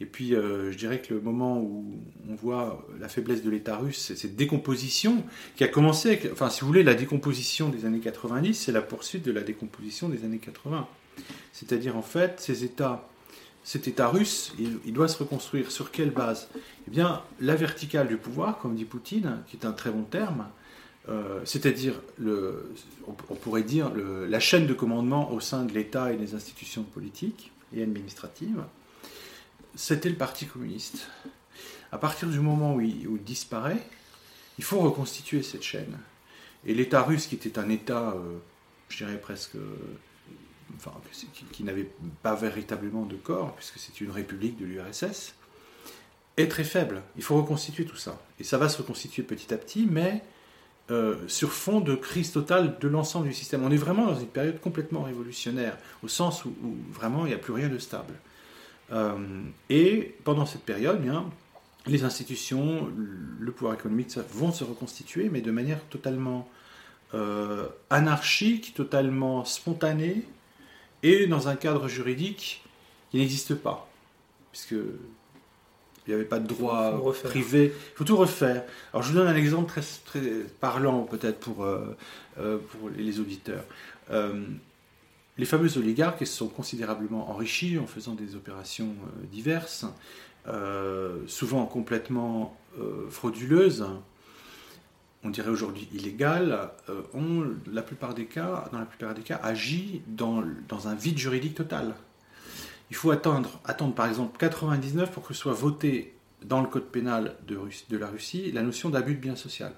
Et 0.02 0.06
puis, 0.06 0.34
euh, 0.34 0.72
je 0.72 0.78
dirais 0.78 1.00
que 1.00 1.14
le 1.14 1.22
moment 1.22 1.60
où 1.60 1.86
on 2.28 2.34
voit 2.34 2.88
la 3.00 3.08
faiblesse 3.08 3.44
de 3.44 3.52
l'État 3.52 3.78
russe, 3.78 4.00
c'est 4.00 4.16
cette 4.16 4.36
décomposition 4.36 5.24
qui 5.56 5.64
a 5.64 5.68
commencé, 5.68 6.20
enfin, 6.32 6.50
si 6.50 6.62
vous 6.62 6.68
voulez, 6.68 6.82
la 6.82 6.96
décomposition 6.96 7.70
des 7.70 7.86
années 7.86 8.00
90, 8.00 8.56
c'est 8.56 8.72
la 8.72 8.82
poursuite 8.82 9.24
de 9.24 9.32
la 9.32 9.42
décomposition 9.42 10.10
des 10.10 10.26
années 10.26 10.40
80. 10.40 10.88
C'est-à-dire, 11.54 11.96
en 11.98 12.02
fait, 12.02 12.40
ces 12.40 12.64
États, 12.64 13.08
cet 13.64 13.88
État 13.88 14.08
russe, 14.08 14.56
il, 14.58 14.92
doit 14.92 15.08
se 15.08 15.20
reconstruire 15.20 15.70
sur 15.70 15.92
quelle 15.92 16.10
base? 16.10 16.50
Eh 16.88 16.90
bien, 16.90 17.22
la 17.40 17.56
verticale 17.56 18.08
du 18.08 18.18
pouvoir, 18.18 18.58
comme 18.58 18.74
dit 18.74 18.86
Poutine, 18.86 19.44
qui 19.50 19.56
est 19.56 19.68
un 19.68 19.72
très 19.72 19.92
bon 19.92 20.02
terme, 20.02 20.48
euh, 21.10 21.42
c'est-à-dire, 21.46 21.94
on, 23.06 23.36
pourrait 23.36 23.62
dire, 23.62 23.92
la 23.96 24.40
chaîne 24.40 24.66
de 24.66 24.74
commandement 24.74 25.32
au 25.32 25.40
sein 25.40 25.64
de 25.64 25.74
l'État 25.74 26.12
et 26.12 26.16
des 26.16 26.34
institutions 26.34 26.82
politiques 26.82 27.52
et 27.72 27.84
administratives 27.84 28.64
c'était 29.76 30.10
le 30.10 30.16
Parti 30.16 30.46
communiste. 30.46 31.08
À 31.92 31.98
partir 31.98 32.30
du 32.30 32.40
moment 32.40 32.76
où 32.76 32.82
il, 32.82 33.24
disparaît, 33.24 33.82
il 34.58 34.64
faut 34.64 34.80
reconstituer 34.80 35.44
cette 35.44 35.64
chaîne. 35.64 35.98
Et 36.66 36.74
l'État 36.74 37.02
russe, 37.02 37.28
qui 37.28 37.36
était 37.36 37.60
un 37.60 37.70
État, 37.70 38.12
euh, 38.12 38.38
je 38.90 38.98
dirais 38.98 39.20
presque 39.20 39.58
enfin, 40.78 40.94
qui, 41.52 41.64
n'avait 41.64 41.90
pas 42.24 42.36
véritablement 42.36 43.06
de 43.06 43.16
corps, 43.16 43.56
puisque 43.56 43.80
c'est 43.80 44.00
une 44.02 44.12
république 44.12 44.58
de 44.58 44.66
l'URSS, 44.66 45.34
est 46.38 46.48
très 46.48 46.64
faible. 46.64 47.02
Il 47.18 47.24
faut 47.24 47.36
reconstituer 47.36 47.86
tout 47.86 47.98
ça. 47.98 48.22
Et 48.40 48.44
ça 48.44 48.58
va 48.58 48.70
se 48.70 48.78
reconstituer 48.78 49.24
petit 49.24 49.54
à 49.54 49.58
petit, 49.58 49.88
mais 49.90 50.24
euh, 50.90 51.16
sur 51.28 51.54
fond 51.54 51.80
de 51.80 51.96
crise 51.96 52.32
totale 52.32 52.78
de 52.80 52.88
l'ensemble 52.88 53.28
du 53.28 53.34
système. 53.34 53.64
On 53.64 53.72
est 53.72 53.78
vraiment 53.78 54.08
dans 54.08 54.20
une 54.20 54.28
période 54.28 54.60
complètement 54.60 55.04
révolutionnaire, 55.04 55.78
au 56.04 56.08
sens 56.08 56.44
où, 56.46 56.54
vraiment 56.92 57.26
il 57.26 57.30
n'y 57.30 57.36
a 57.36 57.38
plus 57.38 57.54
rien 57.54 57.70
de 57.70 57.78
stable. 57.78 58.14
Euh, 58.92 59.16
et 59.70 60.16
pendant 60.24 60.46
cette 60.46 60.64
période, 60.64 61.02
bien, 61.02 61.30
les 61.88 62.04
institutions, 62.04 62.90
le 63.40 63.52
pouvoir 63.52 63.74
économique 63.74 64.16
vont 64.34 64.52
se 64.52 64.64
reconstituer, 64.64 65.30
mais 65.30 65.42
de 65.42 65.52
manière 65.52 65.82
totalement 65.90 66.48
euh, 67.14 67.68
anarchique, 67.90 68.74
totalement 68.76 69.46
spontanée, 69.46 70.24
et 71.04 71.28
dans 71.28 71.48
un 71.48 71.56
cadre 71.56 71.88
juridique 71.88 72.64
qui 73.10 73.18
n'existe 73.18 73.56
pas. 73.56 73.88
Puisque 74.52 74.76
il 76.08 76.10
n'y 76.10 76.14
avait 76.16 76.26
pas 76.26 76.40
de 76.40 76.48
droit 76.48 77.00
privé. 77.24 77.74
Il 77.76 77.98
faut 77.98 78.04
tout 78.04 78.18
refaire. 78.18 78.64
Alors 78.92 79.04
je 79.04 79.12
vous 79.12 79.18
donne 79.18 79.28
un 79.28 79.36
exemple 79.36 79.70
très, 79.70 79.82
très 80.06 80.22
parlant 80.60 81.04
peut-être 81.04 81.40
pour, 81.40 81.64
euh, 81.64 81.96
pour 82.38 82.90
les 82.90 83.20
auditeurs. 83.20 83.64
Les 85.42 85.46
fameux 85.46 85.78
oligarques 85.78 86.26
se 86.26 86.38
sont 86.38 86.48
considérablement 86.48 87.30
enrichis 87.30 87.78
en 87.80 87.88
faisant 87.88 88.14
des 88.14 88.36
opérations 88.36 88.94
diverses, 89.32 89.86
souvent 91.28 91.66
complètement 91.66 92.56
frauduleuses, 93.10 93.86
on 95.24 95.30
dirait 95.30 95.50
aujourd'hui 95.50 95.88
illégales, 95.94 96.72
euh, 96.90 97.02
ont, 97.14 97.46
la 97.72 97.82
plupart 97.82 98.14
des 98.14 98.26
cas, 98.26 98.68
dans 98.72 98.80
la 98.80 98.86
plupart 98.86 99.14
des 99.14 99.22
cas, 99.22 99.40
agi 99.44 100.02
dans, 100.08 100.44
dans 100.68 100.88
un 100.88 100.96
vide 100.96 101.18
juridique 101.18 101.56
total. 101.56 101.94
Il 102.90 102.96
faut 102.96 103.12
attendre, 103.12 103.60
attendre 103.66 103.94
par 103.94 104.08
exemple 104.08 104.38
99 104.38 105.12
pour 105.12 105.24
que 105.24 105.34
soit 105.34 105.54
voté 105.54 106.16
dans 106.44 106.62
le 106.62 106.68
code 106.68 106.88
pénal 106.88 107.36
de, 107.48 107.60
de 107.90 107.98
la 107.98 108.08
Russie 108.08 108.52
la 108.52 108.64
notion 108.64 108.90
d'abus 108.90 109.14
de 109.14 109.20
bien 109.20 109.36
social, 109.36 109.74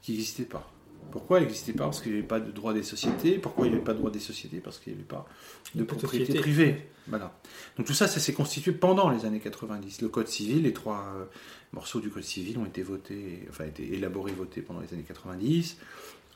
qui 0.00 0.12
n'existait 0.12 0.44
pas. 0.44 0.70
Pourquoi 1.10 1.38
elle 1.38 1.44
n'existait 1.44 1.72
pas? 1.72 1.84
Parce 1.84 2.00
qu'il 2.00 2.12
n'y 2.12 2.18
avait 2.18 2.26
pas 2.26 2.40
de 2.40 2.50
droit 2.50 2.72
des 2.72 2.82
sociétés. 2.82 3.38
Pourquoi 3.38 3.66
il 3.66 3.70
n'y 3.70 3.76
avait 3.76 3.84
pas 3.84 3.92
de 3.92 3.98
droit 3.98 4.10
des 4.10 4.20
sociétés? 4.20 4.58
Parce 4.58 4.78
qu'il 4.78 4.92
n'y 4.92 4.98
avait 4.98 5.08
pas 5.08 5.26
de 5.74 5.84
propriété 5.84 6.34
privée. 6.34 6.88
Voilà. 7.06 7.38
Donc 7.76 7.86
tout 7.86 7.94
ça, 7.94 8.08
ça 8.08 8.20
s'est 8.20 8.32
constitué 8.32 8.72
pendant 8.72 9.10
les 9.10 9.24
années 9.24 9.40
90. 9.40 10.02
Le 10.02 10.08
Code 10.08 10.28
civil, 10.28 10.62
les 10.62 10.72
trois 10.72 11.04
euh, 11.16 11.24
morceaux 11.72 12.00
du 12.00 12.10
Code 12.10 12.24
civil 12.24 12.58
ont 12.58 12.64
été 12.64 12.82
votés, 12.82 13.46
enfin 13.50 13.64
été 13.64 13.94
élaborés, 13.94 14.32
votés 14.32 14.62
pendant 14.62 14.80
les 14.80 14.92
années 14.92 15.04
90. 15.06 15.76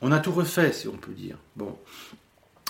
On 0.01 0.11
a 0.11 0.19
tout 0.19 0.31
refait, 0.31 0.71
si 0.71 0.87
on 0.87 0.97
peut 0.97 1.13
dire. 1.13 1.37
Bon. 1.55 1.77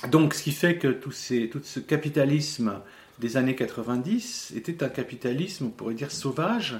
Donc 0.09 0.33
ce 0.33 0.43
qui 0.43 0.51
fait 0.51 0.77
que 0.77 0.87
tout, 0.87 1.11
ces, 1.11 1.49
tout 1.49 1.59
ce 1.63 1.79
capitalisme 1.79 2.79
des 3.19 3.37
années 3.37 3.55
90 3.55 4.53
était 4.55 4.83
un 4.83 4.89
capitalisme, 4.89 5.65
on 5.65 5.69
pourrait 5.69 5.93
dire, 5.93 6.11
sauvage, 6.11 6.79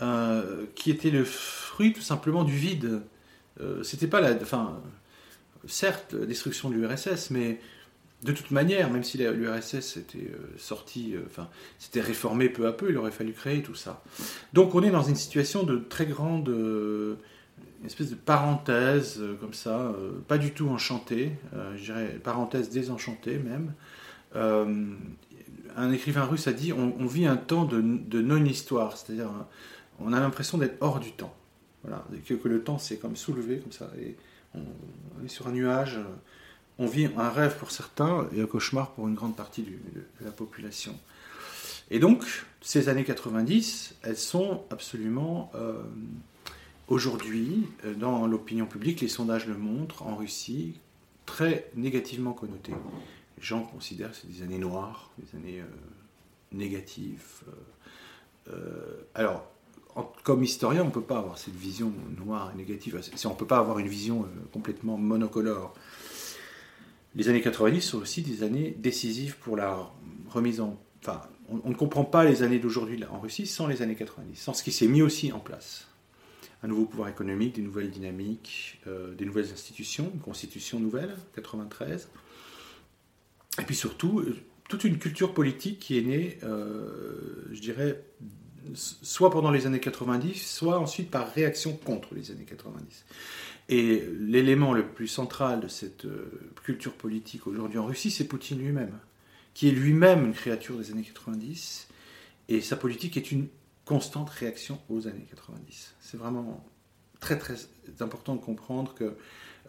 euh, 0.00 0.66
qui 0.74 0.90
était 0.90 1.10
le 1.10 1.24
fruit 1.24 1.92
tout 1.92 2.02
simplement 2.02 2.44
du 2.44 2.54
vide 2.54 3.02
euh, 3.60 3.82
c'était 3.82 4.06
pas 4.06 4.20
la. 4.20 4.34
Enfin, 4.34 4.80
certes, 5.66 6.14
la 6.14 6.26
destruction 6.26 6.70
de 6.70 6.74
l'URSS, 6.74 7.30
mais 7.30 7.60
de 8.22 8.32
toute 8.32 8.50
manière, 8.50 8.90
même 8.90 9.04
si 9.04 9.18
l'URSS 9.18 9.96
était 9.96 10.18
euh, 10.18 10.54
sorti, 10.56 11.14
euh, 11.14 11.22
enfin, 11.26 11.48
c'était 11.78 12.00
réformé 12.00 12.48
peu 12.48 12.66
à 12.66 12.72
peu, 12.72 12.90
il 12.90 12.96
aurait 12.96 13.10
fallu 13.10 13.32
créer 13.32 13.62
tout 13.62 13.74
ça. 13.74 14.02
Donc 14.52 14.74
on 14.74 14.82
est 14.82 14.90
dans 14.90 15.02
une 15.02 15.16
situation 15.16 15.62
de 15.62 15.78
très 15.78 16.06
grande. 16.06 16.48
une 16.48 17.86
espèce 17.86 18.10
de 18.10 18.16
parenthèse, 18.16 19.22
comme 19.40 19.54
ça, 19.54 19.94
pas 20.26 20.38
du 20.38 20.52
tout 20.52 20.68
enchantée, 20.68 21.32
je 21.76 21.84
dirais 21.84 22.18
parenthèse 22.22 22.70
désenchantée 22.70 23.38
même. 23.38 23.72
un 25.76 25.92
écrivain 25.92 26.24
russe 26.24 26.48
a 26.48 26.52
dit 26.52 26.72
on, 26.72 27.06
vit 27.06 27.26
un 27.26 27.36
temps 27.36 27.64
de 27.64 28.20
non-histoire, 28.20 28.96
c'est-à-dire 28.96 29.30
on 30.00 30.12
a 30.12 30.18
l'impression 30.18 30.58
d'être 30.58 30.76
hors 30.80 30.98
du 30.98 31.12
temps. 31.12 31.37
Que 32.26 32.48
le 32.48 32.62
temps 32.62 32.78
s'est 32.78 32.96
comme 32.96 33.16
soulevé 33.16 33.58
comme 33.58 33.72
ça, 33.72 33.90
et 34.00 34.16
on, 34.54 35.24
est 35.24 35.28
sur 35.28 35.48
un 35.48 35.52
nuage. 35.52 35.98
On 36.78 36.86
vit 36.86 37.08
un 37.16 37.30
rêve 37.30 37.56
pour 37.58 37.70
certains 37.70 38.28
et 38.34 38.40
un 38.40 38.46
cauchemar 38.46 38.92
pour 38.92 39.08
une 39.08 39.14
grande 39.14 39.36
partie 39.36 39.62
de, 39.62 40.24
la 40.24 40.30
population. 40.30 40.94
Et 41.90 41.98
donc, 41.98 42.24
ces 42.60 42.88
années 42.88 43.04
90, 43.04 43.96
elles 44.02 44.16
sont 44.16 44.62
absolument 44.70 45.50
euh, 45.54 45.82
aujourd'hui, 46.86 47.66
euh, 47.84 47.94
dans 47.94 48.26
l'opinion 48.26 48.66
publique, 48.66 49.00
les 49.00 49.08
sondages 49.08 49.46
le 49.46 49.56
montrent, 49.56 50.02
en 50.02 50.14
Russie, 50.14 50.74
très 51.26 51.70
négativement 51.74 52.32
connotées. 52.32 52.74
Les 53.38 53.42
gens 53.42 53.62
considèrent 53.62 54.12
que 54.12 54.18
c'est 54.18 54.30
des 54.30 54.42
années 54.42 54.58
noires, 54.58 55.10
des 55.18 55.36
années 55.36 55.60
euh, 55.60 55.66
négatives. 56.52 57.42
alors, 59.14 59.46
comme 60.22 60.42
historien, 60.42 60.82
on 60.82 60.86
ne 60.86 60.90
peut 60.90 61.00
pas 61.00 61.18
avoir 61.18 61.38
cette 61.38 61.54
vision 61.54 61.92
noire 62.16 62.50
et 62.54 62.56
négative. 62.56 63.00
On 63.24 63.28
ne 63.30 63.34
peut 63.34 63.46
pas 63.46 63.58
avoir 63.58 63.78
une 63.78 63.88
vision 63.88 64.22
euh, 64.22 64.26
complètement 64.52 64.96
monocolore. 64.96 65.74
Les 67.14 67.28
années 67.28 67.40
90 67.40 67.80
sont 67.80 67.98
aussi 67.98 68.22
des 68.22 68.42
années 68.42 68.76
décisives 68.78 69.36
pour 69.38 69.56
la 69.56 69.90
remise 70.28 70.60
en... 70.60 70.78
Enfin, 71.00 71.22
on, 71.48 71.68
ne 71.68 71.74
comprend 71.74 72.04
pas 72.04 72.24
les 72.24 72.42
années 72.42 72.58
d'aujourd'hui 72.58 73.02
en 73.10 73.18
Russie 73.18 73.46
sans 73.46 73.66
les 73.66 73.82
années 73.82 73.94
90, 73.94 74.36
sans 74.36 74.52
ce 74.52 74.62
qui 74.62 74.72
s'est 74.72 74.86
mis 74.86 75.00
aussi 75.00 75.32
en 75.32 75.38
place. 75.38 75.88
Un 76.62 76.68
nouveau 76.68 76.84
pouvoir 76.84 77.08
économique, 77.08 77.54
des 77.54 77.62
nouvelles 77.62 77.90
dynamiques, 77.90 78.80
euh, 78.86 79.14
des 79.14 79.24
nouvelles 79.24 79.50
institutions, 79.52 80.10
une 80.12 80.20
constitution 80.20 80.80
nouvelle, 80.80 81.16
93. 81.34 82.08
Et 83.60 83.62
puis 83.62 83.74
surtout, 83.74 84.20
euh, 84.20 84.36
toute 84.68 84.84
une 84.84 84.98
culture 84.98 85.32
politique 85.32 85.78
qui 85.78 85.96
est 85.96 86.02
née, 86.02 86.38
je 86.42 87.58
dirais, 87.58 88.04
soit 88.74 89.30
pendant 89.30 89.50
les 89.50 89.66
années 89.66 89.80
90, 89.80 90.34
soit 90.34 90.78
ensuite 90.78 91.10
par 91.10 91.32
réaction 91.32 91.76
contre 91.76 92.14
les 92.14 92.30
années 92.30 92.44
90. 92.44 93.04
Et 93.68 94.04
l'élément 94.18 94.72
le 94.72 94.86
plus 94.86 95.08
central 95.08 95.60
de 95.60 95.68
cette 95.68 96.06
euh, 96.06 96.52
culture 96.62 96.94
politique 96.94 97.46
aujourd'hui 97.46 97.78
en 97.78 97.86
Russie, 97.86 98.10
c'est 98.10 98.24
Poutine 98.24 98.58
lui-même, 98.58 98.98
qui 99.54 99.68
est 99.68 99.72
lui-même 99.72 100.24
une 100.24 100.32
créature 100.32 100.78
des 100.78 100.90
années 100.90 101.02
90, 101.02 101.88
et 102.48 102.60
sa 102.60 102.76
politique 102.76 103.16
est 103.16 103.30
une 103.30 103.48
constante 103.84 104.30
réaction 104.30 104.80
aux 104.88 105.06
années 105.06 105.26
90. 105.30 105.94
C'est 106.00 106.16
vraiment 106.16 106.64
très 107.20 107.38
très 107.38 107.56
important 108.00 108.36
de 108.36 108.40
comprendre 108.40 108.94
que 108.94 109.16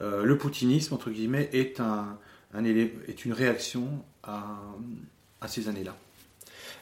euh, 0.01 0.23
le 0.23 0.37
poutinisme, 0.37 0.93
entre 0.93 1.09
guillemets, 1.09 1.49
est, 1.51 1.81
un, 1.81 2.17
est 2.53 3.25
une 3.25 3.33
réaction 3.33 4.03
à 4.23 5.47
ces 5.47 5.67
années-là. 5.67 5.97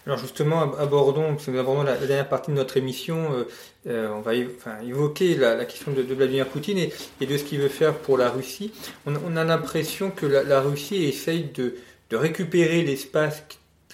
Alors 0.08 0.20
justement, 0.20 0.74
abordons, 0.78 1.36
nous 1.49 1.60
abordons 1.60 1.84
la, 1.84 1.97
dernière 1.97 2.30
partie 2.30 2.49
de 2.49 2.55
notre 2.55 2.78
émission, 2.78 3.34
euh, 3.34 3.43
euh, 3.88 4.10
on 4.16 4.22
va 4.22 4.36
évoquer 4.82 5.36
la, 5.36 5.66
question 5.66 5.91
de, 5.91 6.01
Vladimir 6.01 6.47
Poutine 6.47 6.78
et, 6.78 7.26
de 7.26 7.38
ce 7.38 7.43
qu'il 7.43 7.60
veut 7.60 7.68
faire 7.68 7.93
pour 7.93 8.18
la 8.18 8.30
Russie. 8.30 8.72
On, 9.05 9.36
a 9.36 9.43
l'impression 9.43 10.10
que 10.10 10.26
la, 10.26 10.62
Russie 10.62 11.03
essaye 11.03 11.49
de, 11.53 11.76
récupérer 12.10 12.84
l'espace, 12.84 13.43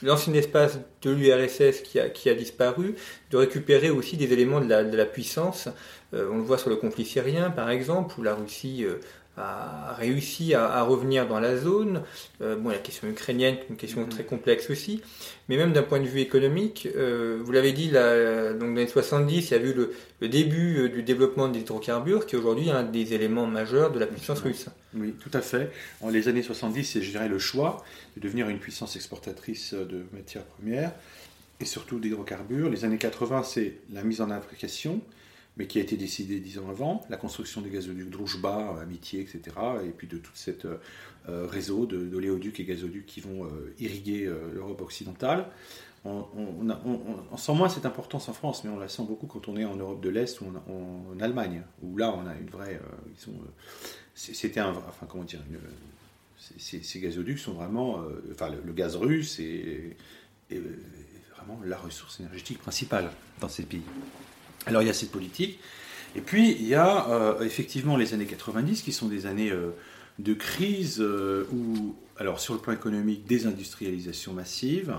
l'ancien 0.03 0.35
espace 0.35 0.77
de 1.01 1.09
l'URSS 1.09 1.81
qui 1.81 2.29
a, 2.29 2.33
disparu, 2.35 2.93
de 3.31 3.37
récupérer 3.37 3.89
aussi 3.89 4.15
des 4.15 4.31
éléments 4.31 4.61
de 4.61 4.69
la, 4.69 5.05
puissance. 5.05 5.67
Euh, 6.13 6.29
on 6.31 6.37
le 6.37 6.43
voit 6.43 6.59
sur 6.59 6.69
le 6.69 6.75
conflit 6.75 7.05
syrien, 7.05 7.49
par 7.49 7.71
exemple, 7.71 8.13
où 8.19 8.21
la 8.21 8.35
Russie 8.35 8.85
a 9.37 9.95
réussi 9.95 10.53
à, 10.53 10.83
revenir 10.83 11.27
dans 11.27 11.39
la 11.39 11.57
zone. 11.57 12.03
Euh, 12.41 12.55
bon, 12.55 12.69
la 12.69 12.77
question 12.77 13.07
ukrainienne, 13.07 13.57
une 13.69 13.77
question 13.77 14.03
mm-hmm. 14.03 14.09
très 14.09 14.23
complexe 14.23 14.69
aussi, 14.69 15.01
mais 15.49 15.57
même 15.57 15.73
d'un 15.73 15.81
point 15.81 15.99
de 15.99 16.05
vue 16.05 16.19
économique, 16.19 16.87
euh, 16.95 17.39
vous 17.43 17.51
l'avez 17.51 17.71
dit, 17.71 17.89
là, 17.89 18.53
donc 18.53 18.75
dans 18.75 18.81
les 18.81 18.87
70, 18.87 19.49
il 19.49 19.51
y 19.51 19.59
a 19.59 19.63
eu 19.63 19.73
le, 19.73 20.27
début 20.27 20.77
euh, 20.77 20.89
du 20.89 21.01
développement 21.01 21.47
des 21.47 21.61
hydrocarbures, 21.61 22.27
qui 22.27 22.35
est 22.35 22.39
aujourd'hui 22.39 22.69
un 22.69 22.83
des 22.83 23.13
éléments 23.13 23.47
majeurs 23.47 23.91
de 23.91 23.99
la 23.99 24.05
puissance 24.05 24.41
russe. 24.41 24.67
Oui, 24.95 25.15
tout 25.19 25.31
à 25.33 25.41
fait. 25.41 25.71
En 26.01 26.09
les 26.09 26.27
années 26.27 26.43
70, 26.43 26.83
c'est, 26.83 27.01
je 27.01 27.09
dirais, 27.09 27.27
le 27.27 27.39
choix 27.39 27.83
de 28.15 28.21
devenir 28.21 28.49
une 28.49 28.59
puissance 28.59 28.95
exportatrice 28.95 29.73
de 29.73 30.03
matières 30.13 30.43
premières 30.43 30.91
et 31.59 31.65
surtout 31.65 31.99
d'hydrocarbures. 31.99 32.69
Les 32.69 32.85
années 32.85 32.99
80, 32.99 33.41
c'est 33.43 33.73
la 33.91 34.03
mise 34.03 34.21
en 34.21 34.29
application 34.29 35.01
mais 35.57 35.67
qui 35.67 35.77
a 35.79 35.81
été 35.81 35.97
décidé 35.97 36.39
dix 36.39 36.57
ans 36.57 36.69
avant, 36.69 37.05
la 37.09 37.17
construction 37.17 37.61
des 37.61 37.69
gazoducs 37.69 38.09
Druzhba, 38.09 38.79
Amitié, 38.81 39.21
etc., 39.21 39.41
et 39.85 39.89
puis 39.89 40.07
de 40.07 40.17
tout 40.17 40.31
cet 40.33 40.65
euh, 40.65 40.77
euh, 41.29 41.45
réseau 41.47 41.85
d'oléoducs 41.85 42.59
et 42.59 42.63
gazoducs 42.63 43.05
qui 43.05 43.21
vont 43.21 43.45
euh, 43.45 43.73
irriguer 43.79 44.29
l'Europe 44.53 44.81
occidentale. 44.81 45.47
On, 46.05 46.25
sent 47.37 47.53
moins 47.53 47.69
cette 47.69 47.85
importance 47.85 48.27
en 48.27 48.33
France, 48.33 48.65
mais 48.65 48.69
on 48.69 48.77
la 48.77 48.89
sent 48.89 49.03
beaucoup 49.07 49.25
quand 49.25 49.47
on 49.47 49.55
est 49.55 49.63
en 49.63 49.77
Europe 49.77 50.01
de 50.01 50.09
l'Est 50.09 50.41
ou 50.41 50.45
en, 50.47 51.19
Allemagne, 51.21 51.61
où 51.81 51.95
là 51.95 52.13
on 52.13 52.27
a 52.27 52.35
une 52.35 52.49
vraie. 52.49 52.77
C'était 54.13 54.59
un. 54.59 54.71
Enfin, 54.71 55.05
comment 55.07 55.23
dire 55.23 55.39
ces, 56.37 56.99
gazoducs 56.99 57.39
sont 57.39 57.53
vraiment. 57.53 58.03
enfin, 58.33 58.49
le, 58.49 58.73
gaz 58.73 58.97
russe 58.97 59.39
est 59.39 59.95
vraiment 61.37 61.61
la 61.63 61.77
ressource 61.77 62.19
énergétique 62.19 62.59
principale 62.59 63.09
dans 63.39 63.47
ces 63.47 63.63
pays. 63.63 63.83
Alors 64.65 64.81
il 64.81 64.87
y 64.87 64.89
a 64.89 64.93
cette 64.93 65.11
politique, 65.11 65.59
et 66.15 66.21
puis 66.21 66.51
il 66.51 66.67
y 66.67 66.75
a 66.75 67.09
euh, 67.09 67.41
effectivement 67.41 67.97
les 67.97 68.13
années 68.13 68.25
90 68.25 68.81
qui 68.81 68.91
sont 68.91 69.07
des 69.07 69.25
années 69.25 69.51
euh, 69.51 69.71
de 70.19 70.33
crise 70.33 70.99
euh, 71.01 71.47
où, 71.51 71.95
alors 72.17 72.39
sur 72.39 72.53
le 72.53 72.59
plan 72.59 72.73
économique, 72.73 73.25
désindustrialisation 73.25 74.33
massive, 74.33 74.95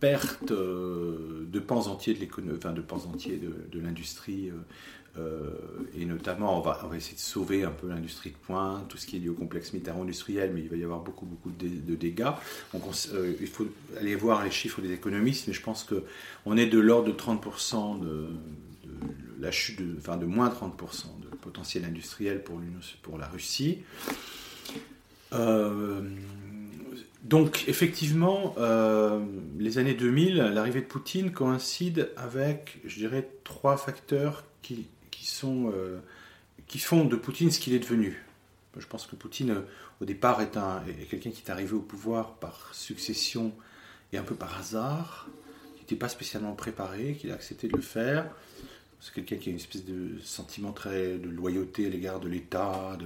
perte 0.00 0.52
de 0.52 1.60
pans 1.60 1.86
entiers 1.86 2.14
de 2.14 2.56
enfin 2.56 2.72
de 2.72 2.80
pans 2.80 3.04
entiers 3.06 3.38
de, 3.38 3.80
l'industrie, 3.80 4.50
et 5.94 6.04
notamment 6.06 6.58
on 6.58 6.60
va, 6.62 6.96
essayer 6.96 7.16
de 7.16 7.20
sauver 7.20 7.64
un 7.64 7.70
peu 7.70 7.88
l'industrie 7.88 8.30
de 8.30 8.36
pointe, 8.36 8.88
tout 8.88 8.96
ce 8.96 9.06
qui 9.06 9.16
est 9.16 9.18
lié 9.18 9.28
au 9.28 9.34
complexe 9.34 9.72
militaro-industriel, 9.72 10.52
mais 10.54 10.62
il 10.62 10.68
va 10.68 10.76
y 10.76 10.84
avoir 10.84 11.00
beaucoup 11.00 11.26
beaucoup 11.26 11.50
de, 11.50 11.94
dégâts. 11.94 12.32
Donc 12.72 12.82
il 13.40 13.46
faut 13.46 13.66
aller 14.00 14.14
voir 14.14 14.42
les 14.42 14.50
chiffres 14.50 14.80
des 14.80 14.92
économistes, 14.92 15.48
mais 15.48 15.52
je 15.52 15.62
pense 15.62 15.84
que 15.84 16.04
on 16.46 16.56
est 16.56 16.66
de 16.66 16.78
l'ordre 16.78 17.08
de 17.08 17.12
30% 17.12 18.00
de, 18.00 18.28
la 19.40 19.50
chute 19.50 19.80
de, 19.80 19.98
enfin 19.98 20.16
de 20.16 20.26
moins 20.26 20.48
30% 20.48 21.20
de 21.20 21.36
potentiel 21.36 21.84
industriel 21.84 22.42
pour, 22.42 22.60
pour 23.02 23.18
la 23.18 23.26
Russie. 23.26 23.80
Euh, 25.32 26.02
donc 27.24 27.64
effectivement, 27.68 28.54
euh, 28.58 29.20
les 29.58 29.78
années 29.78 29.94
2000, 29.94 30.36
l'arrivée 30.36 30.80
de 30.80 30.86
Poutine 30.86 31.32
coïncide 31.32 32.10
avec, 32.16 32.80
je 32.84 32.96
dirais, 32.96 33.28
trois 33.44 33.76
facteurs 33.76 34.44
qui, 34.62 34.86
qui 35.22 35.28
sont, 35.28 35.70
euh, 35.72 36.00
qui 36.66 36.80
font 36.80 37.04
de 37.04 37.14
Poutine 37.14 37.52
ce 37.52 37.60
qu'il 37.60 37.74
est 37.74 37.78
devenu. 37.78 38.20
Je 38.76 38.86
pense 38.88 39.06
que 39.06 39.14
Poutine, 39.14 39.62
au 40.00 40.04
départ, 40.04 40.42
est, 40.42 40.56
un, 40.56 40.84
est 40.86 41.06
quelqu'un 41.06 41.30
qui 41.30 41.44
est 41.46 41.50
arrivé 41.50 41.74
au 41.74 41.80
pouvoir 41.80 42.34
par 42.34 42.74
succession 42.74 43.52
et 44.12 44.18
un 44.18 44.24
peu 44.24 44.34
par 44.34 44.58
hasard, 44.58 45.28
qui 45.76 45.82
n'était 45.82 45.94
pas 45.94 46.08
spécialement 46.08 46.54
préparé, 46.54 47.14
qui 47.14 47.30
a 47.30 47.34
accepté 47.34 47.68
de 47.68 47.76
le 47.76 47.82
faire. 47.82 48.34
C'est 48.98 49.14
quelqu'un 49.14 49.36
qui 49.36 49.50
a 49.50 49.52
une 49.52 49.58
espèce 49.58 49.84
de 49.84 50.18
sentiment 50.24 50.72
très 50.72 51.18
de 51.18 51.28
loyauté 51.28 51.86
à 51.86 51.88
l'égard 51.88 52.18
de 52.18 52.28
l'État. 52.28 52.98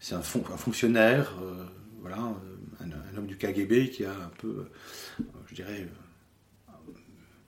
C'est 0.00 0.16
un, 0.16 0.22
fonctionnaire, 0.22 1.38
euh, 1.42 1.64
voilà, 2.00 2.34
un, 2.80 3.16
homme 3.16 3.26
du 3.26 3.36
KGB 3.36 3.90
qui 3.90 4.04
a 4.04 4.10
un 4.10 4.32
peu, 4.38 4.66
euh, 5.20 5.24
je 5.46 5.54
dirais, 5.54 5.82
euh, 5.82 6.01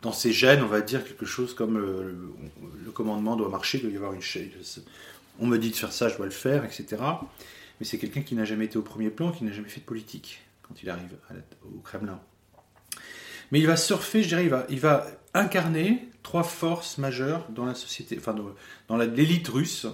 dans 0.04 0.12
ses 0.12 0.32
gènes, 0.32 0.62
on 0.62 0.66
va 0.66 0.82
dire 0.82 1.02
quelque 1.02 1.24
chose 1.24 1.54
comme 1.54 1.78
le, 1.78 2.90
commandement 2.92 3.36
doit 3.36 3.48
marcher, 3.48 3.78
il 3.78 3.84
doit 3.84 3.90
y 3.90 3.96
avoir 3.96 4.12
une 4.12 4.20
chaise. 4.20 4.84
On 5.40 5.46
me 5.46 5.58
dit 5.58 5.70
de 5.70 5.76
faire 5.76 5.92
ça, 5.92 6.08
je 6.08 6.16
dois 6.16 6.26
le 6.26 6.32
faire, 6.32 6.64
etc. 6.64 7.02
Mais 7.80 7.86
c'est 7.86 7.98
quelqu'un 7.98 8.20
qui 8.20 8.34
n'a 8.34 8.44
jamais 8.44 8.66
été 8.66 8.76
au 8.76 8.82
premier 8.82 9.08
plan, 9.08 9.32
qui 9.32 9.44
n'a 9.44 9.52
jamais 9.52 9.68
fait 9.68 9.80
de 9.80 9.86
politique 9.86 10.42
quand 10.62 10.74
il 10.82 10.90
arrive 10.90 11.08
au 11.64 11.80
Kremlin. 11.80 12.20
Mais 13.50 13.60
il 13.60 13.66
va 13.66 13.76
surfer, 13.76 14.22
je 14.22 14.28
dirais, 14.28 14.44
il 14.44 14.50
va, 14.50 14.66
il 14.68 14.78
va 14.78 15.06
incarner 15.32 16.06
trois 16.22 16.44
forces 16.44 16.98
majeures 16.98 17.46
dans 17.50 17.64
la 17.64 17.74
société, 17.74 18.16
enfin 18.18 18.36
dans 18.88 18.96
l'élite 18.98 19.48
russe. 19.48 19.86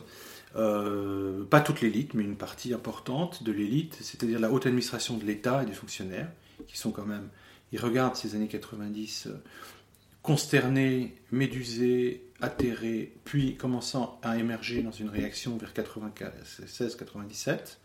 Euh, 0.56 1.44
pas 1.44 1.60
toute 1.60 1.80
l'élite, 1.80 2.14
mais 2.14 2.24
une 2.24 2.36
partie 2.36 2.74
importante 2.74 3.44
de 3.44 3.52
l'élite, 3.52 3.96
c'est-à-dire 4.00 4.40
la 4.40 4.50
haute 4.50 4.66
administration 4.66 5.16
de 5.16 5.24
l'État 5.24 5.62
et 5.62 5.66
des 5.66 5.72
fonctionnaires, 5.72 6.28
qui 6.66 6.76
sont 6.76 6.90
quand 6.90 7.06
même, 7.06 7.28
ils 7.70 7.78
regardent 7.78 8.16
ces 8.16 8.34
années 8.34 8.48
90 8.48 9.28
consternés, 10.22 11.14
médusés, 11.32 12.24
atterrés, 12.40 13.12
puis 13.24 13.56
commençant 13.56 14.18
à 14.22 14.38
émerger 14.38 14.82
dans 14.82 14.92
une 14.92 15.08
réaction 15.08 15.56
vers 15.56 15.72
96-97. 15.72 17.78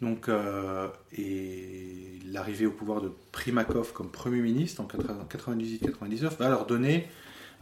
Donc, 0.00 0.28
euh, 0.28 0.88
et 1.16 2.18
l'arrivée 2.26 2.66
au 2.66 2.72
pouvoir 2.72 3.00
de 3.00 3.12
Primakov 3.32 3.92
comme 3.92 4.10
Premier 4.10 4.40
ministre 4.40 4.82
en 4.82 4.86
98-99 4.86 6.36
va 6.36 6.48
leur 6.48 6.66
donner, 6.66 7.08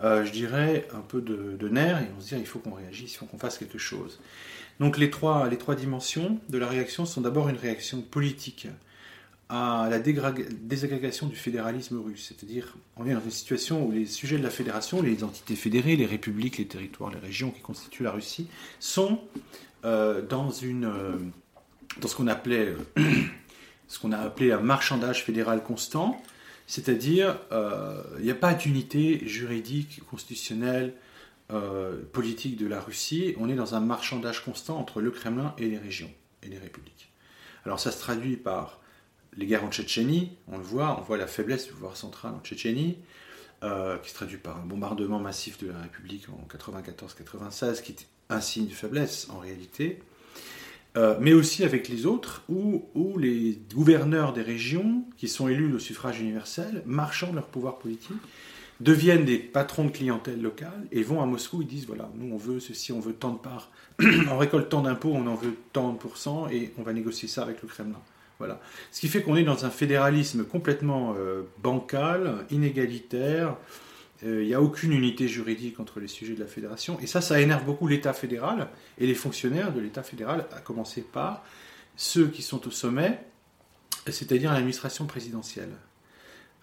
euh, 0.00 0.24
je 0.24 0.32
dirais, 0.32 0.88
un 0.94 1.00
peu 1.00 1.20
de, 1.20 1.68
nerfs 1.68 2.00
et 2.00 2.06
on 2.16 2.20
se 2.20 2.34
dit 2.34 2.40
il 2.40 2.46
faut 2.46 2.58
qu'on 2.58 2.72
réagisse, 2.72 3.12
il 3.12 3.16
faut 3.16 3.26
qu'on 3.26 3.38
fasse 3.38 3.58
quelque 3.58 3.78
chose. 3.78 4.18
Donc 4.80 4.98
les 4.98 5.10
trois, 5.10 5.48
les 5.48 5.58
trois 5.58 5.74
dimensions 5.74 6.38
de 6.48 6.58
la 6.58 6.66
réaction 6.66 7.04
sont 7.04 7.20
d'abord 7.20 7.48
une 7.48 7.56
réaction 7.56 8.00
politique 8.00 8.68
à 9.54 9.88
la 9.90 9.98
désagrégation 9.98 11.26
du 11.26 11.36
fédéralisme 11.36 12.00
russe, 12.00 12.28
c'est-à-dire 12.28 12.74
on 12.96 13.06
est 13.06 13.12
dans 13.12 13.20
une 13.20 13.30
situation 13.30 13.86
où 13.86 13.92
les 13.92 14.06
sujets 14.06 14.38
de 14.38 14.42
la 14.42 14.50
fédération, 14.50 15.02
les 15.02 15.24
entités 15.24 15.56
fédérées, 15.56 15.96
les 15.96 16.06
républiques, 16.06 16.56
les 16.56 16.66
territoires, 16.66 17.10
les 17.10 17.18
régions 17.18 17.50
qui 17.50 17.60
constituent 17.60 18.02
la 18.02 18.12
Russie, 18.12 18.48
sont 18.80 19.20
euh, 19.84 20.22
dans 20.22 20.50
une 20.50 20.90
dans 22.00 22.08
ce 22.08 22.16
qu'on 22.16 22.26
appelait, 22.26 22.74
euh, 22.96 23.02
ce 23.88 23.98
qu'on 23.98 24.12
a 24.12 24.18
appelé 24.18 24.52
un 24.52 24.60
marchandage 24.60 25.24
fédéral 25.24 25.62
constant, 25.62 26.22
c'est-à-dire 26.66 27.38
euh, 27.52 28.02
il 28.18 28.24
n'y 28.24 28.30
a 28.30 28.36
pas 28.36 28.54
d'unité 28.54 29.26
juridique, 29.26 30.00
constitutionnelle, 30.10 30.94
euh, 31.50 32.00
politique 32.12 32.56
de 32.56 32.66
la 32.66 32.80
Russie. 32.80 33.34
On 33.38 33.48
est 33.48 33.54
dans 33.54 33.74
un 33.74 33.80
marchandage 33.80 34.42
constant 34.44 34.78
entre 34.78 35.00
le 35.00 35.10
Kremlin 35.10 35.54
et 35.58 35.68
les 35.68 35.78
régions 35.78 36.10
et 36.42 36.48
les 36.48 36.58
républiques. 36.58 37.12
Alors 37.66 37.78
ça 37.78 37.90
se 37.90 38.00
traduit 38.00 38.36
par 38.36 38.80
les 39.36 39.46
guerres 39.46 39.64
en 39.64 39.70
Tchétchénie, 39.70 40.36
on 40.48 40.58
le 40.58 40.64
voit, 40.64 40.98
on 40.98 41.02
voit 41.02 41.16
la 41.16 41.26
faiblesse 41.26 41.66
du 41.66 41.72
pouvoir 41.72 41.96
central 41.96 42.34
en 42.34 42.40
Tchétchénie, 42.40 42.98
qui 44.02 44.10
se 44.10 44.14
traduit 44.14 44.38
par 44.38 44.56
un 44.58 44.66
bombardement 44.66 45.20
massif 45.20 45.56
de 45.58 45.68
la 45.68 45.78
République 45.78 46.26
en 46.28 46.48
94-96, 46.52 47.80
qui 47.80 47.92
est 47.92 48.06
un 48.28 48.40
signe 48.40 48.66
de 48.66 48.72
faiblesse 48.72 49.28
en 49.30 49.38
réalité. 49.38 50.00
Euh, 50.96 51.16
mais 51.20 51.32
aussi 51.32 51.64
avec 51.64 51.88
les 51.88 52.04
autres, 52.04 52.42
où, 52.48 52.84
les 53.18 53.58
gouverneurs 53.74 54.32
des 54.32 54.42
régions, 54.42 55.04
qui 55.16 55.28
sont 55.28 55.48
élus 55.48 55.72
au 55.72 55.78
suffrage 55.78 56.20
universel, 56.20 56.82
marchant 56.84 57.30
de 57.30 57.36
leur 57.36 57.46
pouvoir 57.46 57.78
politique, 57.78 58.16
deviennent 58.80 59.24
des 59.24 59.38
patrons 59.38 59.84
de 59.84 59.90
clientèle 59.90 60.42
locale 60.42 60.86
et 60.90 61.02
vont 61.02 61.22
à 61.22 61.26
Moscou, 61.26 61.62
ils 61.62 61.68
disent 61.68 61.86
voilà, 61.86 62.10
nous 62.16 62.34
on 62.34 62.36
veut 62.36 62.58
ceci, 62.58 62.92
on 62.92 63.00
veut 63.00 63.12
tant 63.12 63.30
de 63.30 63.38
parts, 63.38 63.70
on 64.30 64.36
récolte 64.36 64.68
tant 64.68 64.82
d'impôts, 64.82 65.12
on 65.14 65.26
en 65.28 65.36
veut 65.36 65.54
tant 65.72 65.92
de 65.92 65.98
pourcents 65.98 66.48
et 66.48 66.72
on 66.78 66.82
va 66.82 66.92
négocier 66.92 67.28
ça 67.28 67.42
avec 67.42 67.62
le 67.62 67.68
Kremlin. 67.68 68.00
Voilà. 68.38 68.60
Ce 68.90 69.00
qui 69.00 69.08
fait 69.08 69.22
qu'on 69.22 69.36
est 69.36 69.44
dans 69.44 69.64
un 69.64 69.70
fédéralisme 69.70 70.44
complètement 70.44 71.14
euh, 71.16 71.42
bancal, 71.62 72.44
inégalitaire, 72.50 73.56
euh, 74.24 74.42
il 74.42 74.48
n'y 74.48 74.54
a 74.54 74.62
aucune 74.62 74.92
unité 74.92 75.28
juridique 75.28 75.80
entre 75.80 76.00
les 76.00 76.08
sujets 76.08 76.34
de 76.34 76.40
la 76.40 76.46
fédération. 76.46 76.98
Et 77.00 77.06
ça, 77.06 77.20
ça 77.20 77.40
énerve 77.40 77.64
beaucoup 77.64 77.88
l'État 77.88 78.12
fédéral 78.12 78.68
et 78.98 79.06
les 79.06 79.14
fonctionnaires 79.14 79.72
de 79.72 79.80
l'État 79.80 80.02
fédéral, 80.02 80.46
à 80.52 80.60
commencer 80.60 81.02
par 81.02 81.44
ceux 81.96 82.28
qui 82.28 82.42
sont 82.42 82.66
au 82.66 82.70
sommet, 82.70 83.18
c'est-à-dire 84.06 84.52
l'administration 84.52 85.06
présidentielle. 85.06 85.72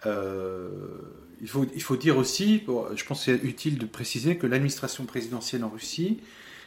Euh, 0.06 0.68
il, 1.40 1.48
faut, 1.48 1.66
il 1.74 1.82
faut 1.82 1.96
dire 1.96 2.16
aussi, 2.16 2.62
je 2.94 3.04
pense 3.04 3.24
que 3.24 3.36
c'est 3.36 3.44
utile 3.44 3.78
de 3.78 3.86
préciser 3.86 4.36
que 4.36 4.46
l'administration 4.46 5.04
présidentielle 5.04 5.64
en 5.64 5.68
Russie, 5.68 6.20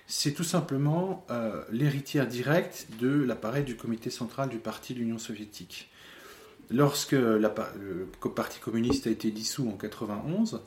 c'est 0.07 0.33
tout 0.33 0.43
simplement 0.43 1.25
euh, 1.29 1.63
l'héritière 1.71 2.27
directe 2.27 2.87
de 2.99 3.23
l'appareil 3.23 3.63
du 3.63 3.75
comité 3.75 4.09
central 4.09 4.49
du 4.49 4.57
parti 4.57 4.93
de 4.93 4.99
l'Union 4.99 5.17
soviétique. 5.17 5.89
Lorsque 6.71 7.11
le 7.11 8.07
Parti 8.35 8.59
communiste 8.59 9.07
a 9.07 9.09
été 9.09 9.31
dissous 9.31 9.69
en 9.69 9.77
91, 9.77 10.61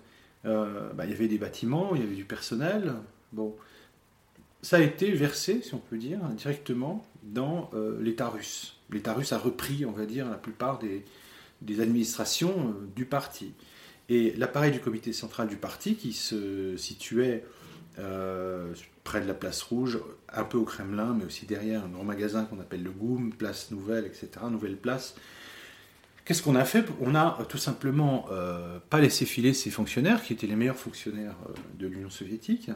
euh, 0.44 0.92
bah, 0.92 1.04
il 1.04 1.10
y 1.10 1.14
avait 1.14 1.28
des 1.28 1.38
bâtiments, 1.38 1.94
il 1.94 2.02
y 2.02 2.04
avait 2.04 2.14
du 2.14 2.24
personnel. 2.24 2.94
Bon, 3.32 3.56
ça 4.62 4.76
a 4.76 4.80
été 4.80 5.10
versé, 5.10 5.62
si 5.62 5.74
on 5.74 5.78
peut 5.78 5.96
dire, 5.96 6.20
directement 6.36 7.04
dans 7.22 7.70
euh, 7.74 8.00
l'État 8.00 8.28
russe. 8.28 8.76
L'État 8.90 9.14
russe 9.14 9.32
a 9.32 9.38
repris, 9.38 9.84
on 9.84 9.92
va 9.92 10.06
dire, 10.06 10.28
la 10.28 10.36
plupart 10.36 10.78
des, 10.78 11.04
administrations 11.80 12.76
du 12.94 13.04
parti. 13.04 13.52
Et 14.08 14.32
l'appareil 14.36 14.72
du 14.72 14.80
comité 14.80 15.12
central 15.12 15.48
du 15.48 15.56
parti, 15.56 15.96
qui 15.96 16.12
se 16.12 16.76
situait 16.76 17.44
près 19.04 19.20
de 19.20 19.26
la 19.26 19.34
place 19.34 19.62
rouge, 19.62 19.98
un 20.32 20.44
peu 20.44 20.58
au 20.58 20.64
Kremlin, 20.64 21.16
mais 21.18 21.24
aussi 21.24 21.46
derrière 21.46 21.84
un 21.84 21.88
grand 21.88 22.04
magasin 22.04 22.44
qu'on 22.44 22.60
appelle 22.60 22.82
le 22.82 22.90
Goum, 22.90 23.32
place 23.32 23.70
nouvelle, 23.70 24.04
etc., 24.04 24.28
nouvelle 24.50 24.76
place, 24.76 25.14
Qu'est-ce 26.26 26.42
qu'on 26.42 26.56
a 26.56 26.64
fait 26.64 26.84
On 27.00 27.14
a 27.14 27.38
tout 27.48 27.56
simplement 27.56 28.26
euh, 28.32 28.80
pas 28.90 29.00
laissé 29.00 29.24
filer 29.24 29.54
ces 29.54 29.70
fonctionnaires, 29.70 30.24
qui 30.24 30.32
étaient 30.32 30.48
les 30.48 30.56
meilleurs 30.56 30.76
fonctionnaires 30.76 31.36
euh, 31.48 31.52
de 31.78 31.86
l'Union 31.86 32.10
soviétique. 32.10 32.68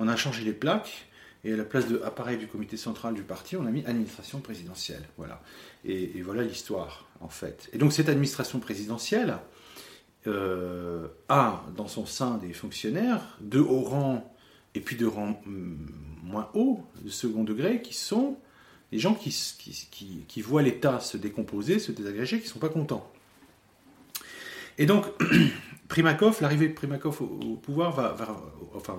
On 0.00 0.08
a 0.08 0.16
changé 0.16 0.42
les 0.42 0.52
plaques, 0.52 1.06
et 1.44 1.52
à 1.52 1.56
la 1.56 1.64
place 1.64 1.86
de 1.86 2.02
appareil 2.04 2.36
du 2.36 2.48
comité 2.48 2.76
central 2.76 3.14
du 3.14 3.22
parti, 3.22 3.54
on 3.54 3.64
a 3.64 3.70
mis 3.70 3.86
administration 3.86 4.40
présidentielle. 4.40 5.04
Voilà. 5.16 5.40
Et, 5.84 6.20
voilà 6.20 6.42
l'histoire, 6.42 7.08
en 7.20 7.28
fait. 7.28 7.70
Et 7.72 7.78
donc 7.78 7.92
cette 7.92 8.08
administration 8.08 8.58
présidentielle 8.58 9.36
euh, 10.26 11.06
a 11.28 11.62
dans 11.76 11.86
son 11.86 12.06
sein 12.06 12.38
des 12.38 12.52
fonctionnaires 12.52 13.38
de 13.40 13.60
haut 13.60 13.82
rang 13.82 14.34
et 14.74 14.80
puis 14.80 14.96
de 14.96 15.06
rang 15.06 15.40
mm, 15.46 15.74
moins 16.22 16.50
haut, 16.54 16.80
de 17.02 17.10
second 17.10 17.44
degré, 17.44 17.82
qui 17.82 17.94
sont 17.94 18.36
des 18.92 18.98
gens 18.98 19.14
qui, 19.14 20.42
voient 20.42 20.62
l'État 20.62 21.00
se 21.00 21.16
décomposer, 21.16 21.78
se 21.78 21.92
désagréger, 21.92 22.38
qui 22.38 22.46
ne 22.46 22.50
sont 22.50 22.58
pas 22.58 22.68
contents. 22.68 23.10
Et 24.78 24.86
donc, 24.86 25.06
Primakov, 25.88 26.40
l'arrivée 26.40 26.68
de 26.68 26.74
Primakov 26.74 27.22
au, 27.22 27.56
pouvoir, 27.56 28.16
enfin, 28.74 28.96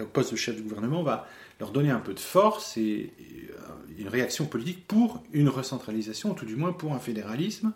au 0.00 0.06
poste 0.06 0.32
de 0.32 0.36
chef 0.36 0.56
du 0.56 0.62
gouvernement, 0.62 1.02
va 1.02 1.26
leur 1.58 1.70
donner 1.70 1.90
un 1.90 1.98
peu 1.98 2.14
de 2.14 2.20
force 2.20 2.76
et, 2.76 3.12
une 3.98 4.08
réaction 4.08 4.46
politique 4.46 4.86
pour 4.88 5.22
une 5.32 5.48
recentralisation, 5.48 6.32
ou 6.32 6.34
tout 6.34 6.46
du 6.46 6.56
moins 6.56 6.72
pour 6.72 6.94
un 6.94 6.98
fédéralisme 6.98 7.72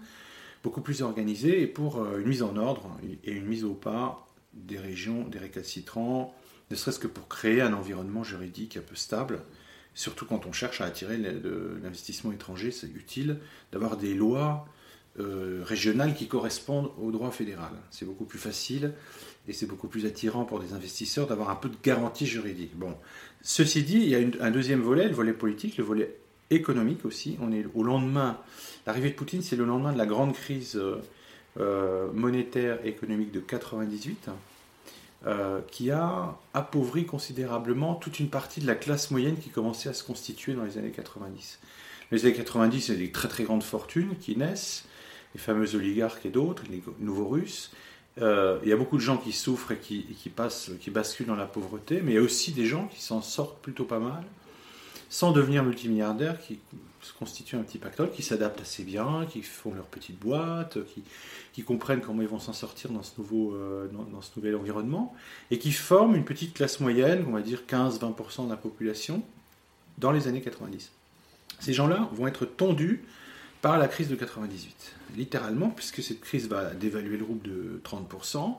beaucoup 0.65 0.81
plus 0.81 1.03
organisé 1.03 1.63
et 1.63 1.69
pour 1.69 1.99
euh, 1.99 2.19
une 2.19 2.27
mise 2.27 2.43
en 2.43 2.57
ordre 2.57 2.91
et 3.25 3.31
une 3.31 3.47
mise 3.47 3.65
au 3.65 3.75
pas 3.75 4.27
des 4.53 4.79
régions, 4.79 5.29
des 5.29 5.39
récalcitrants, 5.39 6.35
ne 6.71 6.77
serait-ce 6.77 6.99
que 6.99 7.07
pour 7.07 7.29
créer 7.29 7.61
un 7.61 7.73
environnement 7.73 8.25
juridique 8.25 8.77
un 8.77 8.83
peu 8.83 8.95
stable 8.95 9.41
Surtout 9.95 10.27
quand 10.27 10.47
on 10.47 10.53
cherche 10.53 10.81
à 10.81 10.85
attirer 10.85 11.17
l'investissement 11.17 12.31
étranger, 12.31 12.71
c'est 12.71 12.87
utile 12.87 13.39
d'avoir 13.73 13.97
des 13.97 14.15
lois 14.15 14.69
euh, 15.19 15.63
régionales 15.65 16.15
qui 16.15 16.29
correspondent 16.29 16.93
au 17.03 17.11
droit 17.11 17.33
fédéral. 17.33 17.73
C'est 17.91 18.05
beaucoup 18.05 18.25
plus 18.25 18.39
facile 18.39 18.93
et 19.49 19.53
c'est 19.53 19.67
beaucoup 19.67 19.89
plus 19.89 20.07
attirant 20.07 20.45
pour 20.45 20.61
des 20.61 20.73
investisseurs 20.73 21.27
d'avoir 21.27 21.51
un 21.51 21.57
peu 21.57 21.69
de 21.69 21.77
garantie 21.83 22.27
juridique. 22.27 22.77
Bon, 22.77 22.95
ceci 23.43 23.83
dit, 23.83 23.97
il 23.97 24.09
y 24.09 24.15
a 24.15 24.21
un 24.41 24.51
deuxième 24.53 24.83
volet, 24.83 25.09
le 25.09 25.15
volet 25.15 25.33
politique, 25.33 25.77
le 25.79 25.85
volet 25.85 26.15
économique 26.51 27.05
aussi. 27.05 27.37
On 27.41 27.51
est 27.51 27.65
au 27.75 27.83
lendemain, 27.83 28.39
l'arrivée 28.87 29.11
de 29.11 29.15
Poutine, 29.17 29.43
c'est 29.43 29.57
le 29.57 29.65
lendemain 29.65 29.93
de 29.93 29.99
la 29.99 30.07
grande 30.07 30.35
crise 30.35 30.77
euh, 30.77 31.03
euh, 31.59 32.13
monétaire 32.13 32.79
et 32.85 32.91
économique 32.91 33.33
de 33.33 33.41
98. 33.41 34.29
Euh, 35.27 35.63
qui 35.73 35.91
a 35.91 36.39
appauvri 36.55 37.05
considérablement 37.05 37.97
toute 37.97 38.21
une 38.21 38.29
partie 38.29 38.61
de 38.61 38.69
la 38.69 38.77
classe 38.77 39.11
moyenne 39.11 39.37
qui 39.37 39.51
commençait 39.51 39.89
à 39.89 39.93
se 39.93 40.05
constituer 40.05 40.55
dans 40.55 40.63
les 40.63 40.79
années 40.79 40.93
90. 40.93 41.59
Les 42.13 42.25
années 42.25 42.35
90, 42.35 42.87
il 42.87 42.95
y 42.95 42.97
a 42.97 43.01
des 43.01 43.11
très 43.11 43.27
très 43.27 43.43
grandes 43.43 43.65
fortunes 43.65 44.17
qui 44.21 44.37
naissent, 44.37 44.85
les 45.35 45.41
fameux 45.41 45.75
oligarques 45.75 46.25
et 46.25 46.31
d'autres, 46.31 46.63
les 46.71 46.81
nouveaux 47.01 47.27
Russes. 47.27 47.73
Euh, 48.23 48.61
il 48.63 48.69
y 48.69 48.73
a 48.73 48.77
beaucoup 48.77 48.97
de 48.97 49.03
gens 49.03 49.17
qui 49.17 49.33
souffrent 49.33 49.73
et 49.73 49.79
qui, 49.79 50.05
qui, 50.05 50.29
passent, 50.29 50.71
qui 50.81 50.91
basculent 50.91 51.27
dans 51.27 51.35
la 51.35 51.47
pauvreté, 51.47 52.01
mais 52.01 52.13
il 52.13 52.15
y 52.15 52.19
a 52.19 52.23
aussi 52.23 52.53
des 52.53 52.67
gens 52.67 52.87
qui 52.87 53.03
s'en 53.03 53.21
sortent 53.21 53.61
plutôt 53.61 53.87
pas 53.87 53.99
mal, 53.99 54.23
sans 55.09 55.33
devenir 55.33 55.65
multimilliardaires, 55.65 56.39
qui 56.39 56.61
se 57.01 57.13
constituent 57.13 57.57
un 57.57 57.63
petit 57.63 57.79
pactole, 57.79 58.11
qui 58.11 58.23
s'adaptent 58.23 58.61
assez 58.61 58.83
bien, 58.83 59.27
qui 59.31 59.43
font 59.43 59.75
leur 59.75 59.87
petite 59.87 60.19
boîte, 60.19 60.79
qui, 61.53 61.63
comprennent 61.63 62.01
comment 62.01 62.23
ils 62.23 62.29
vont 62.29 62.39
s'en 62.39 62.53
sortir 62.53 62.91
dans 62.91 63.03
ce, 63.03 63.13
nouveau, 63.19 63.55
euh, 63.55 63.89
dans, 63.89 64.23
ce 64.23 64.31
nouvel 64.37 64.55
environnement, 64.55 65.15
et 65.51 65.59
qui 65.59 65.73
forment 65.73 66.15
une 66.15 66.25
petite 66.25 66.55
classe 66.55 66.79
moyenne, 66.81 67.25
on 67.27 67.33
va 67.33 67.43
dire 67.43 67.63
15-20% 67.69 68.45
de 68.45 68.51
la 68.51 68.57
population, 68.57 69.23
dans 69.99 70.13
les 70.13 70.29
années 70.29 70.41
90. 70.41 70.93
Ces 71.59 71.73
gens-là 71.73 72.09
vont 72.13 72.29
être 72.29 72.45
tondus 72.45 73.03
par 73.61 73.77
la 73.77 73.89
crise 73.89 74.09
de 74.09 74.15
98, 74.15 74.95
littéralement, 75.17 75.71
puisque 75.71 76.01
cette 76.01 76.21
crise 76.21 76.49
va 76.49 76.75
dévaluer 76.75 77.17
le 77.17 77.25
rouble 77.25 77.43
de 77.43 77.81
30%, 77.85 78.57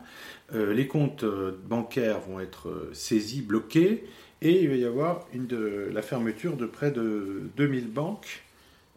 euh, 0.54 0.74
les 0.74 0.88
comptes 0.88 1.24
euh, 1.24 1.58
bancaires 1.68 2.20
vont 2.20 2.42
être 2.42 2.90
saisis, 2.92 3.42
bloqués, 3.42 4.04
et 4.42 4.64
il 4.64 4.70
va 4.70 4.76
y 4.76 4.86
avoir 4.86 5.28
la 5.34 6.02
fermeture 6.02 6.56
de 6.56 6.66
près 6.66 6.92
de 6.92 7.50
2000 7.58 7.92
banques 7.92 8.44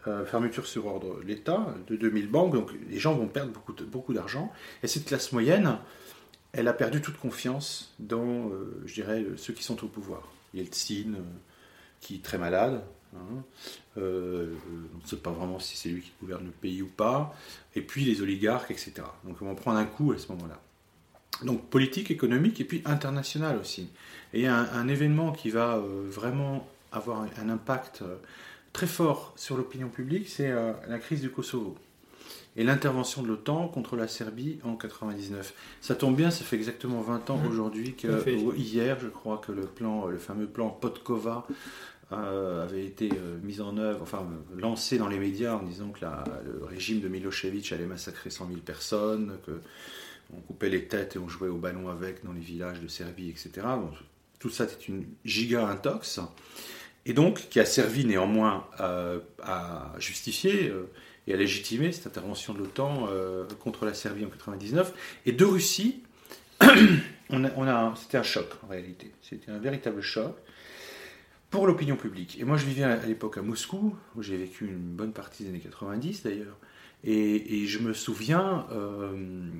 euh, 0.09 0.27
fermeture 0.27 0.67
sur 0.67 0.87
ordre 0.87 1.21
de 1.21 1.29
l'État 1.29 1.65
de 1.87 1.95
2000 1.95 2.29
banques, 2.29 2.55
donc 2.55 2.73
les 2.91 2.99
gens 2.99 3.15
vont 3.15 3.29
perdre 3.29 3.53
beaucoup, 3.53 3.73
beaucoup 3.85 4.13
d'argent. 4.13 4.53
Et 4.83 4.89
cette 4.89 5.05
classe 5.05 5.31
moyenne, 5.31 5.79
elle 6.51 6.67
a 6.67 6.73
perdu 6.73 7.01
toute 7.01 7.19
confiance 7.19 7.95
dans, 8.01 8.49
euh, 8.49 8.83
je 8.85 8.95
dirais, 8.95 9.25
ceux 9.37 9.53
qui 9.53 9.63
sont 9.63 9.85
au 9.85 9.87
pouvoir. 9.87 10.29
Yeltsin, 10.55 11.15
euh, 11.15 11.23
qui 12.01 12.17
est 12.17 12.23
très 12.23 12.37
malade, 12.37 12.83
hein, 13.15 13.45
on 13.97 14.01
ne 14.01 15.07
sait 15.07 15.19
pas 15.19 15.31
vraiment 15.31 15.61
si 15.61 15.77
c'est 15.77 15.91
lui 15.91 16.03
qui 16.03 16.13
gouverne 16.21 16.47
le 16.47 16.51
pays 16.51 16.83
ou 16.83 16.89
pas, 16.89 17.33
et 17.77 17.81
puis 17.81 18.05
les 18.05 18.23
oligarques, 18.23 18.73
etc. 18.73 18.95
Donc 19.23 19.37
on 19.41 19.47
va 19.47 19.55
prendre 19.55 19.79
un 19.79 19.85
coup 19.85 20.11
à 20.11 20.19
ce 20.19 20.27
moment-là. 20.33 20.61
Donc 21.45 21.71
politique, 21.71 22.11
économique, 22.11 22.61
et 22.61 22.65
puis 22.65 22.83
international 22.87 23.57
aussi. 23.57 23.89
Et 24.33 24.41
il 24.41 24.45
y 24.45 24.47
a 24.47 24.57
un, 24.57 24.73
un 24.73 24.89
événement 24.89 25.33
qui 25.33 25.51
va 25.51 25.79
vraiment 25.79 26.67
avoir 26.91 27.27
un 27.39 27.49
impact 27.49 28.03
très 28.73 28.87
fort 28.87 29.33
sur 29.37 29.57
l'opinion 29.57 29.89
publique, 29.89 30.29
c'est 30.29 30.51
euh, 30.51 30.73
la 30.89 30.99
crise 30.99 31.21
du 31.21 31.31
Kosovo 31.31 31.77
et 32.57 32.65
l'intervention 32.65 33.23
de 33.23 33.29
l'OTAN 33.29 33.69
contre 33.69 33.97
la 33.97 34.09
Serbie 34.09 34.59
en 34.63 34.77
99. 34.77 35.55
Ça 35.81 35.95
tombe 35.95 36.17
bien, 36.17 36.31
ça 36.31 36.45
fait 36.45 36.57
exactement 36.57 37.01
20 37.01 37.31
ans 37.31 37.39
mmh. 37.39 37.47
aujourd'hui 37.47 37.95
que 37.95 38.57
hier, 38.57 38.99
je 39.01 39.09
crois 39.09 39.39
que 39.39 39.53
le 39.53 39.63
plan, 39.63 40.07
le 40.07 40.19
fameux 40.19 40.47
plan 40.47 40.69
Podkova 40.69 41.47
euh, 42.13 42.65
avait 42.65 42.85
été 42.85 43.11
euh, 43.11 43.39
mis 43.43 43.63
en 43.63 43.79
œuvre, 43.79 44.03
enfin 44.03 44.27
lancé 44.55 44.99
dans 44.99 45.09
les 45.09 45.19
médias 45.19 45.55
en 45.55 45.63
disant 45.63 45.89
que 45.89 46.05
le 46.05 46.65
régime 46.65 47.01
de 47.01 47.09
Milosevic 47.09 47.73
allait 47.73 47.87
massacrer 47.87 48.29
100 48.29 48.49
000 48.49 48.61
personnes, 48.61 49.39
que 49.47 49.53
on 50.35 50.41
coupait 50.41 50.71
les 50.71 50.87
têtes 50.87 51.17
et 51.17 51.19
on 51.19 51.29
jouait 51.29 51.49
au 51.49 51.59
ballon 51.59 51.89
avec 51.89 52.25
dans 52.25 52.33
les 52.33 52.41
villages 52.41 52.81
de 52.81 52.89
Serbie, 52.89 53.29
etc. 53.29 53.67
tout 54.43 54.51
ça, 54.51 54.67
c'est 54.69 54.89
une 54.89 55.07
giga 55.25 55.69
intox 55.69 56.19
et 57.07 57.13
donc 57.13 57.49
qui 57.49 57.61
a 57.61 57.65
servi 57.65 58.05
néanmoins 58.05 58.67
à 58.79 59.93
justifier 60.01 60.69
euh, 60.69 60.91
et 61.29 61.35
à 61.35 61.37
légitimer 61.37 61.93
cette 61.93 62.09
intervention 62.09 62.53
de 62.53 62.59
l'OTAN 62.59 63.07
euh, 63.09 63.45
contre 63.61 63.85
la 63.85 63.95
Serbie 63.95 64.25
en 64.25 64.29
99. 64.29 64.93
Et 65.27 65.33
de 65.33 65.45
Russie, 65.45 66.03
c'était 66.61 68.19
un 68.19 68.23
choc 68.25 68.49
en 68.65 68.67
réalité. 68.67 69.13
C'était 69.23 69.53
un 69.53 69.59
véritable 69.59 70.01
choc 70.01 70.35
pour 71.51 71.69
l'opinion 71.69 71.95
publique. 71.95 72.41
Et 72.41 72.45
moi, 72.45 72.57
je 72.57 72.65
vivais 72.65 72.83
à 72.83 72.97
l'époque 73.07 73.39
à 73.39 73.43
Moscou, 73.43 73.95
où 74.17 74.23
j'ai 74.23 74.37
vécu 74.37 74.67
une 74.67 74.79
bonne 74.79 75.13
partie 75.13 75.45
des 75.45 75.51
années 75.51 75.61
90 75.61 76.25
d'ailleurs. 76.25 76.59
Et, 77.05 77.67
je 77.67 77.79
me 77.81 77.93
souviens, 77.93 78.67
euh, 78.73 79.51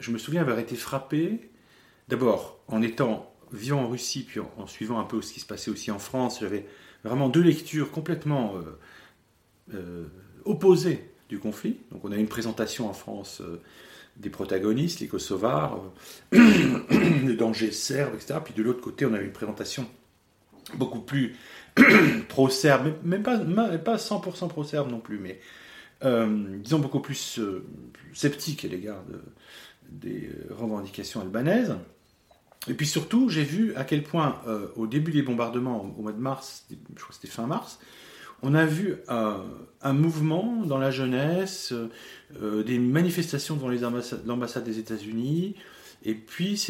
je 0.00 0.10
me 0.10 0.18
souviens 0.18 0.42
avoir 0.42 0.58
été 0.58 0.76
frappé, 0.76 1.50
d'abord 2.08 2.60
en 2.68 2.82
étant 2.82 3.34
vivant 3.52 3.82
en 3.82 3.88
Russie, 3.88 4.24
puis 4.24 4.40
en, 4.40 4.66
suivant 4.66 4.98
un 4.98 5.04
peu 5.04 5.22
ce 5.22 5.32
qui 5.32 5.40
se 5.40 5.46
passait 5.46 5.70
aussi 5.70 5.90
en 5.90 5.98
France, 5.98 6.40
j'avais 6.40 6.66
vraiment 7.04 7.28
deux 7.28 7.42
lectures 7.42 7.90
complètement 7.90 8.54
euh, 8.56 9.74
euh, 9.74 10.04
opposées 10.44 11.10
du 11.28 11.38
conflit. 11.38 11.78
Donc 11.92 12.04
on 12.04 12.12
a 12.12 12.16
une 12.16 12.28
présentation 12.28 12.88
en 12.88 12.92
France 12.92 13.40
euh, 13.40 13.60
des 14.16 14.30
protagonistes, 14.30 15.00
les 15.00 15.06
Kosovars, 15.06 15.82
le 16.32 17.32
danger 17.34 17.70
serbe, 17.70 18.14
etc. 18.14 18.40
Puis 18.44 18.54
de 18.54 18.62
l'autre 18.62 18.80
côté, 18.80 19.06
on 19.06 19.14
a 19.14 19.20
une 19.20 19.32
présentation 19.32 19.86
beaucoup 20.74 21.00
plus 21.00 21.36
pro-serbe, 22.28 22.94
même 23.04 23.22
pas, 23.22 23.38
pas 23.38 23.96
100% 23.96 24.48
pro-serbe 24.48 24.90
non 24.90 25.00
plus, 25.00 25.18
mais 25.18 25.40
disons 26.60 26.78
beaucoup 26.78 27.00
plus 27.00 27.40
sceptique 28.12 28.64
à 28.64 28.68
l'égard 28.68 29.02
des 29.88 30.30
revendications 30.50 31.20
albanaises. 31.20 31.74
Et 32.68 32.74
puis 32.74 32.86
surtout, 32.86 33.28
j'ai 33.28 33.44
vu 33.44 33.74
à 33.76 33.84
quel 33.84 34.02
point, 34.02 34.40
euh, 34.46 34.68
au 34.76 34.86
début 34.86 35.12
des 35.12 35.22
bombardements, 35.22 35.94
au 35.96 36.02
mois 36.02 36.12
de 36.12 36.20
mars, 36.20 36.66
je 36.70 37.00
crois 37.00 37.08
que 37.08 37.14
c'était 37.14 37.28
fin 37.28 37.46
mars, 37.46 37.78
on 38.42 38.54
a 38.54 38.66
vu 38.66 38.96
euh, 39.08 39.38
un 39.82 39.92
mouvement 39.92 40.62
dans 40.64 40.78
la 40.78 40.90
jeunesse, 40.90 41.72
euh, 42.40 42.62
des 42.62 42.78
manifestations 42.78 43.56
devant 43.56 43.70
l'ambassade 44.26 44.64
des 44.64 44.78
États-Unis, 44.78 45.56
et 46.04 46.14
puis 46.14 46.62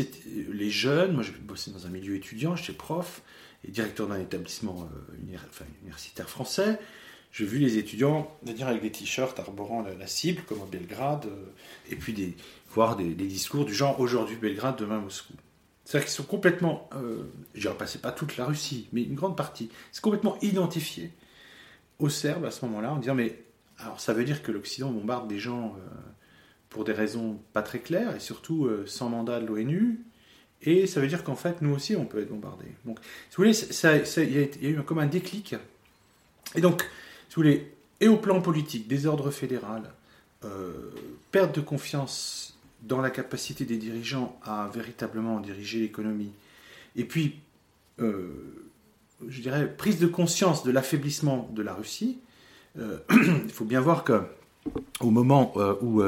les 0.51 0.71
jeunes, 0.71 1.13
moi 1.13 1.23
j'ai 1.23 1.33
bossé 1.33 1.71
dans 1.71 1.87
un 1.87 1.91
milieu 1.91 2.15
étudiant, 2.15 2.57
j'étais 2.57 2.73
prof 2.73 3.23
et 3.67 3.71
directeur 3.71 4.07
d'un 4.07 4.21
établissement 4.21 4.89
universitaire 5.21 6.31
français, 6.31 6.79
j'ai 7.33 7.45
vu 7.45 7.59
les 7.59 7.77
étudiants 7.77 8.35
venir 8.43 8.69
avec 8.69 8.81
des 8.81 8.91
t-shirts 8.91 9.39
arborant 9.39 9.83
la, 9.83 10.07
cible, 10.07 10.43
comme 10.49 10.63
à 10.63 10.65
Belgrade, 10.65 11.27
et 11.91 11.97
puis 11.97 12.15
des, 12.15 12.35
voir 12.71 12.97
des, 12.97 13.15
des 13.15 13.27
discours 13.27 13.67
du 13.67 13.75
genre 13.75 14.01
aujourd'hui 14.01 14.37
Belgrade, 14.37 14.79
demain 14.79 15.01
Moscou. 15.01 15.35
C'est-à-dire 15.89 16.05
qu'ils 16.05 16.17
sont 16.17 16.25
complètement, 16.25 16.91
euh, 16.93 17.23
je 17.55 17.67
ne 17.67 17.73
repassais 17.73 17.99
pas 17.99 18.13
toute 18.13 18.37
la 18.37 18.45
Russie, 18.45 18.89
mais 18.93 19.05
une 19.05 19.15
grande 19.15 19.39
partie, 19.39 19.71
c'est 19.91 20.03
complètement 20.03 20.37
identifié 20.43 21.11
aux 21.99 22.11
Serbes 22.11 22.45
à 22.45 22.51
ce 22.51 22.63
moment-là, 22.67 22.93
en 22.93 22.99
disant 22.99 23.15
mais 23.15 23.43
alors 23.79 23.99
ça 23.99 24.13
veut 24.13 24.25
dire 24.25 24.43
que 24.43 24.53
l'Occident 24.53 24.91
bombarde 24.91 25.29
des 25.29 25.39
gens 25.39 25.75
euh, 25.79 25.91
pour 26.69 26.85
des 26.85 26.93
raisons 26.93 27.41
pas 27.55 27.63
très 27.63 27.79
claires 27.79 28.15
et 28.15 28.21
surtout 28.21 28.67
euh, 28.67 28.85
sans 28.87 29.09
mandat 29.09 29.41
de 29.41 29.47
l'ONU, 29.47 30.05
et 30.61 30.87
ça 30.87 31.01
veut 31.01 31.07
dire 31.07 31.25
qu'en 31.25 31.37
fait 31.37 31.63
nous 31.63 31.75
aussi 31.75 31.97
on 31.97 32.05
peut 32.05 32.21
être 32.21 32.29
bombardé. 32.29 32.67
Donc, 32.85 32.99
si 33.31 33.37
vous 33.37 33.45
voulez, 33.45 33.59
il 33.59 34.63
y, 34.63 34.67
a 34.67 34.69
eu 34.69 34.83
comme 34.83 34.99
un 34.99 35.07
déclic. 35.07 35.55
Et 36.55 36.61
donc, 36.61 36.83
si 37.31 37.37
vous 37.37 37.43
voulez, 37.45 37.73
et 38.03 38.09
au 38.09 38.19
plan 38.19 38.43
politique, 38.43 38.89
désordre 38.89 39.31
fédéral, 39.31 39.85
perte 41.33 41.55
de 41.57 41.63
confiance 41.63 42.58
dans 42.83 43.01
la 43.01 43.11
capacité 43.11 43.65
des 43.65 43.77
dirigeants 43.77 44.39
à 44.45 44.71
véritablement 44.73 45.41
diriger 45.41 45.81
l'économie, 45.81 46.33
et 46.99 47.05
puis, 47.05 47.37
euh, 48.01 48.29
je 49.27 49.41
dirais, 49.41 49.73
prise 49.75 49.99
de 49.99 50.07
conscience 50.07 50.65
de 50.65 50.71
l'affaiblissement 50.71 51.49
de 51.55 51.63
la 51.63 51.73
Russie, 51.73 52.19
euh, 52.79 52.99
il 53.11 53.51
faut 53.51 53.65
bien 53.65 53.81
voir 53.81 54.05
que 54.05 54.21
au 55.01 55.11
moment 55.11 55.55
euh, 55.57 55.77
où 55.81 56.03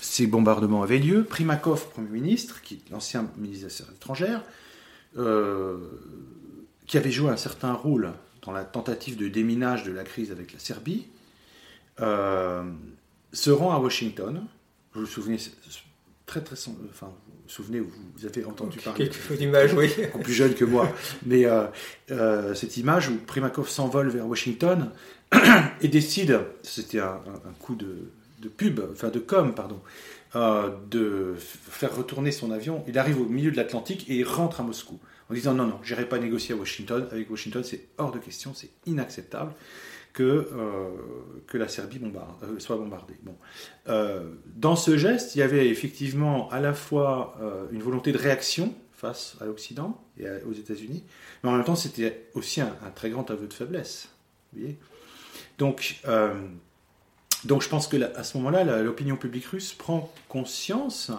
ces 0.00 0.26
bombardements 0.26 0.82
avaient 0.82 0.98
lieu, 0.98 1.22
Primakov, 1.22 1.90
Premier 1.90 2.08
ministre, 2.08 2.60
qui 2.62 2.82
l'ancien 2.90 3.30
ministre 3.36 3.66
des 3.66 3.72
Affaires 3.72 3.94
étrangères, 3.94 4.42
qui 6.86 6.96
avait 6.96 7.12
joué 7.12 7.30
un 7.30 7.36
certain 7.36 7.74
rôle 7.74 8.12
dans 8.40 8.50
la 8.50 8.64
tentative 8.64 9.16
de 9.16 9.28
déminage 9.28 9.84
de 9.84 9.92
la 9.92 10.02
crise 10.02 10.32
avec 10.32 10.52
la 10.52 10.58
Serbie, 10.58 11.06
se 11.98 13.50
rend 13.50 13.72
à 13.72 13.78
Washington. 13.78 14.46
Vous 14.94 15.00
vous 15.02 15.06
souvenez 15.06 15.38
très 16.26 16.40
très 16.40 16.56
enfin 16.90 17.06
vous 17.06 17.32
vous 17.44 17.48
souvenez 17.48 17.80
vous 17.80 18.26
avez 18.26 18.44
entendu 18.44 18.78
parler 18.78 19.08
quelque 19.08 19.34
d'image 19.34 19.74
oui. 19.74 19.90
plus 20.22 20.32
jeune 20.32 20.54
que 20.54 20.64
moi. 20.64 20.90
Mais 21.26 21.44
euh, 21.44 21.64
euh, 22.10 22.54
cette 22.54 22.76
image 22.76 23.08
où 23.08 23.16
Primakov 23.16 23.68
s'envole 23.68 24.08
vers 24.08 24.26
Washington 24.26 24.90
et 25.80 25.88
décide 25.88 26.40
c'était 26.62 27.00
un, 27.00 27.20
coup 27.60 27.74
de, 27.74 28.48
pub 28.48 28.80
enfin 28.92 29.08
de 29.08 29.18
com 29.18 29.54
pardon 29.54 29.80
euh, 30.34 30.70
de 30.90 31.34
faire 31.38 31.94
retourner 31.94 32.32
son 32.32 32.50
avion. 32.50 32.84
Il 32.88 32.98
arrive 32.98 33.20
au 33.20 33.26
milieu 33.26 33.50
de 33.50 33.56
l'Atlantique 33.56 34.08
et 34.08 34.16
il 34.16 34.24
rentre 34.24 34.60
à 34.60 34.64
Moscou 34.64 34.98
en 35.30 35.34
disant 35.34 35.54
non, 35.54 35.66
non, 35.66 35.78
j'irai 35.82 36.08
pas 36.08 36.18
négocier 36.18 36.54
à 36.54 36.58
Washington. 36.58 37.06
Avec 37.10 37.30
Washington, 37.30 37.62
c'est 37.64 37.86
hors 37.98 38.12
de 38.12 38.18
question, 38.18 38.52
c'est 38.54 38.70
inacceptable 38.86 39.52
que, 40.12 40.48
que 41.46 41.58
la 41.58 41.68
Serbie 41.68 41.98
bombarde, 41.98 42.58
soit 42.58 42.76
bombardée. 42.76 43.16
Bon. 43.22 43.36
dans 44.56 44.76
ce 44.76 44.96
geste, 44.96 45.34
il 45.34 45.38
y 45.38 45.42
avait 45.42 45.68
effectivement 45.68 46.50
à 46.50 46.60
la 46.60 46.74
fois 46.74 47.38
une 47.72 47.82
volonté 47.82 48.12
de 48.12 48.18
réaction 48.18 48.74
face 48.92 49.36
à 49.40 49.46
l'Occident 49.46 50.00
et 50.18 50.26
aux 50.48 50.52
États-Unis, 50.52 51.02
mais 51.42 51.50
en 51.50 51.54
même 51.54 51.64
temps, 51.64 51.76
c'était 51.76 52.28
aussi 52.34 52.60
un, 52.60 52.76
très 52.94 53.10
grand 53.10 53.30
aveu 53.30 53.46
de 53.46 53.54
faiblesse. 53.54 54.10
Donc, 55.58 56.00
donc 57.44 57.62
je 57.62 57.68
pense 57.68 57.88
que 57.88 57.96
à 58.16 58.22
ce 58.22 58.36
moment-là, 58.38 58.82
l'opinion 58.82 59.16
publique 59.16 59.46
russe 59.46 59.72
prend 59.72 60.12
conscience 60.28 61.10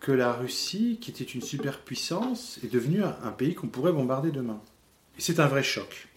que 0.00 0.12
la 0.12 0.32
Russie, 0.32 0.98
qui 1.00 1.10
était 1.10 1.24
une 1.24 1.42
superpuissance, 1.42 2.58
est 2.62 2.72
devenue 2.72 3.02
un, 3.02 3.32
pays 3.32 3.54
qu'on 3.54 3.68
pourrait 3.68 3.92
bombarder 3.92 4.30
demain. 4.30 4.60
Et 5.16 5.20
c'est 5.20 5.40
un 5.40 5.46
vrai 5.46 5.62
choc. 5.62 6.08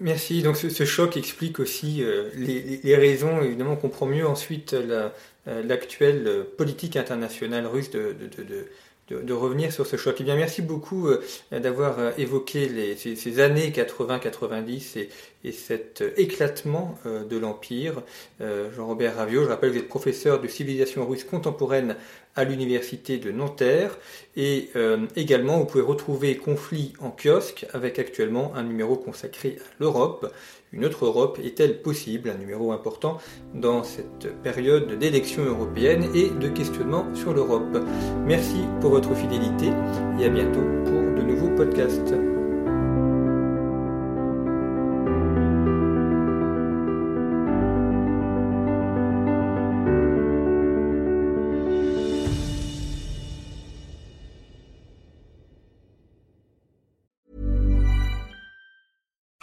Merci. 0.00 0.42
Donc 0.42 0.56
ce, 0.56 0.84
choc 0.84 1.16
explique 1.16 1.60
aussi 1.60 2.02
euh, 2.02 2.30
les, 2.34 2.96
raisons. 2.96 3.40
Évidemment, 3.42 3.72
on 3.72 3.76
comprend 3.76 4.06
mieux 4.06 4.26
ensuite 4.26 4.74
euh, 4.74 5.10
l'actuelle 5.46 6.46
politique 6.56 6.96
internationale 6.96 7.66
russe 7.66 7.90
de, 7.90 8.16
revenir 9.12 9.72
sur 9.72 9.86
ce 9.86 9.96
choc. 9.96 10.16
Eh 10.20 10.24
bien, 10.24 10.36
merci 10.36 10.62
beaucoup 10.62 11.08
euh, 11.08 11.22
d'avoir 11.52 11.98
euh, 11.98 12.10
évoqué 12.18 12.68
les, 12.68 12.96
ces, 12.96 13.40
années 13.40 13.70
80-90 13.70 14.98
et, 14.98 15.08
et, 15.44 15.52
cet 15.52 16.00
euh, 16.00 16.12
éclatement 16.16 16.98
de 17.04 17.36
l'Empire. 17.36 18.02
Jean-Robert 18.40 19.16
Ravio, 19.16 19.44
je 19.44 19.48
rappelle 19.48 19.70
que 19.70 19.74
vous 19.74 19.80
êtes 19.80 19.88
professeur 19.88 20.40
de 20.40 20.48
civilisation 20.48 21.06
russe 21.06 21.24
contemporaine 21.24 21.96
à 22.36 22.44
l'université 22.44 23.18
de 23.18 23.30
Nanterre 23.30 23.96
et 24.36 24.70
également 25.16 25.58
vous 25.58 25.66
pouvez 25.66 25.84
retrouver 25.84 26.36
Conflit 26.36 26.94
en 27.00 27.10
kiosque 27.10 27.66
avec 27.72 27.98
actuellement 27.98 28.52
un 28.54 28.64
numéro 28.64 28.96
consacré 28.96 29.58
à 29.60 29.74
l'Europe 29.78 30.32
une 30.74 30.84
autre 30.84 31.06
Europe 31.06 31.38
est-elle 31.42 31.80
possible? 31.80 32.30
Un 32.30 32.38
numéro 32.38 32.72
important 32.72 33.18
dans 33.54 33.84
cette 33.84 34.34
période 34.42 34.98
d'élections 34.98 35.44
européennes 35.44 36.06
et 36.14 36.30
de 36.30 36.48
questionnement 36.48 37.06
sur 37.14 37.32
l'Europe. 37.32 37.78
Merci 38.26 38.62
pour 38.80 38.90
votre 38.90 39.14
fidélité 39.14 39.66
et 40.20 40.24
à 40.24 40.28
bientôt 40.28 40.60
pour 40.84 41.00
de 41.16 41.22
nouveaux 41.22 41.54
podcasts. 41.54 42.33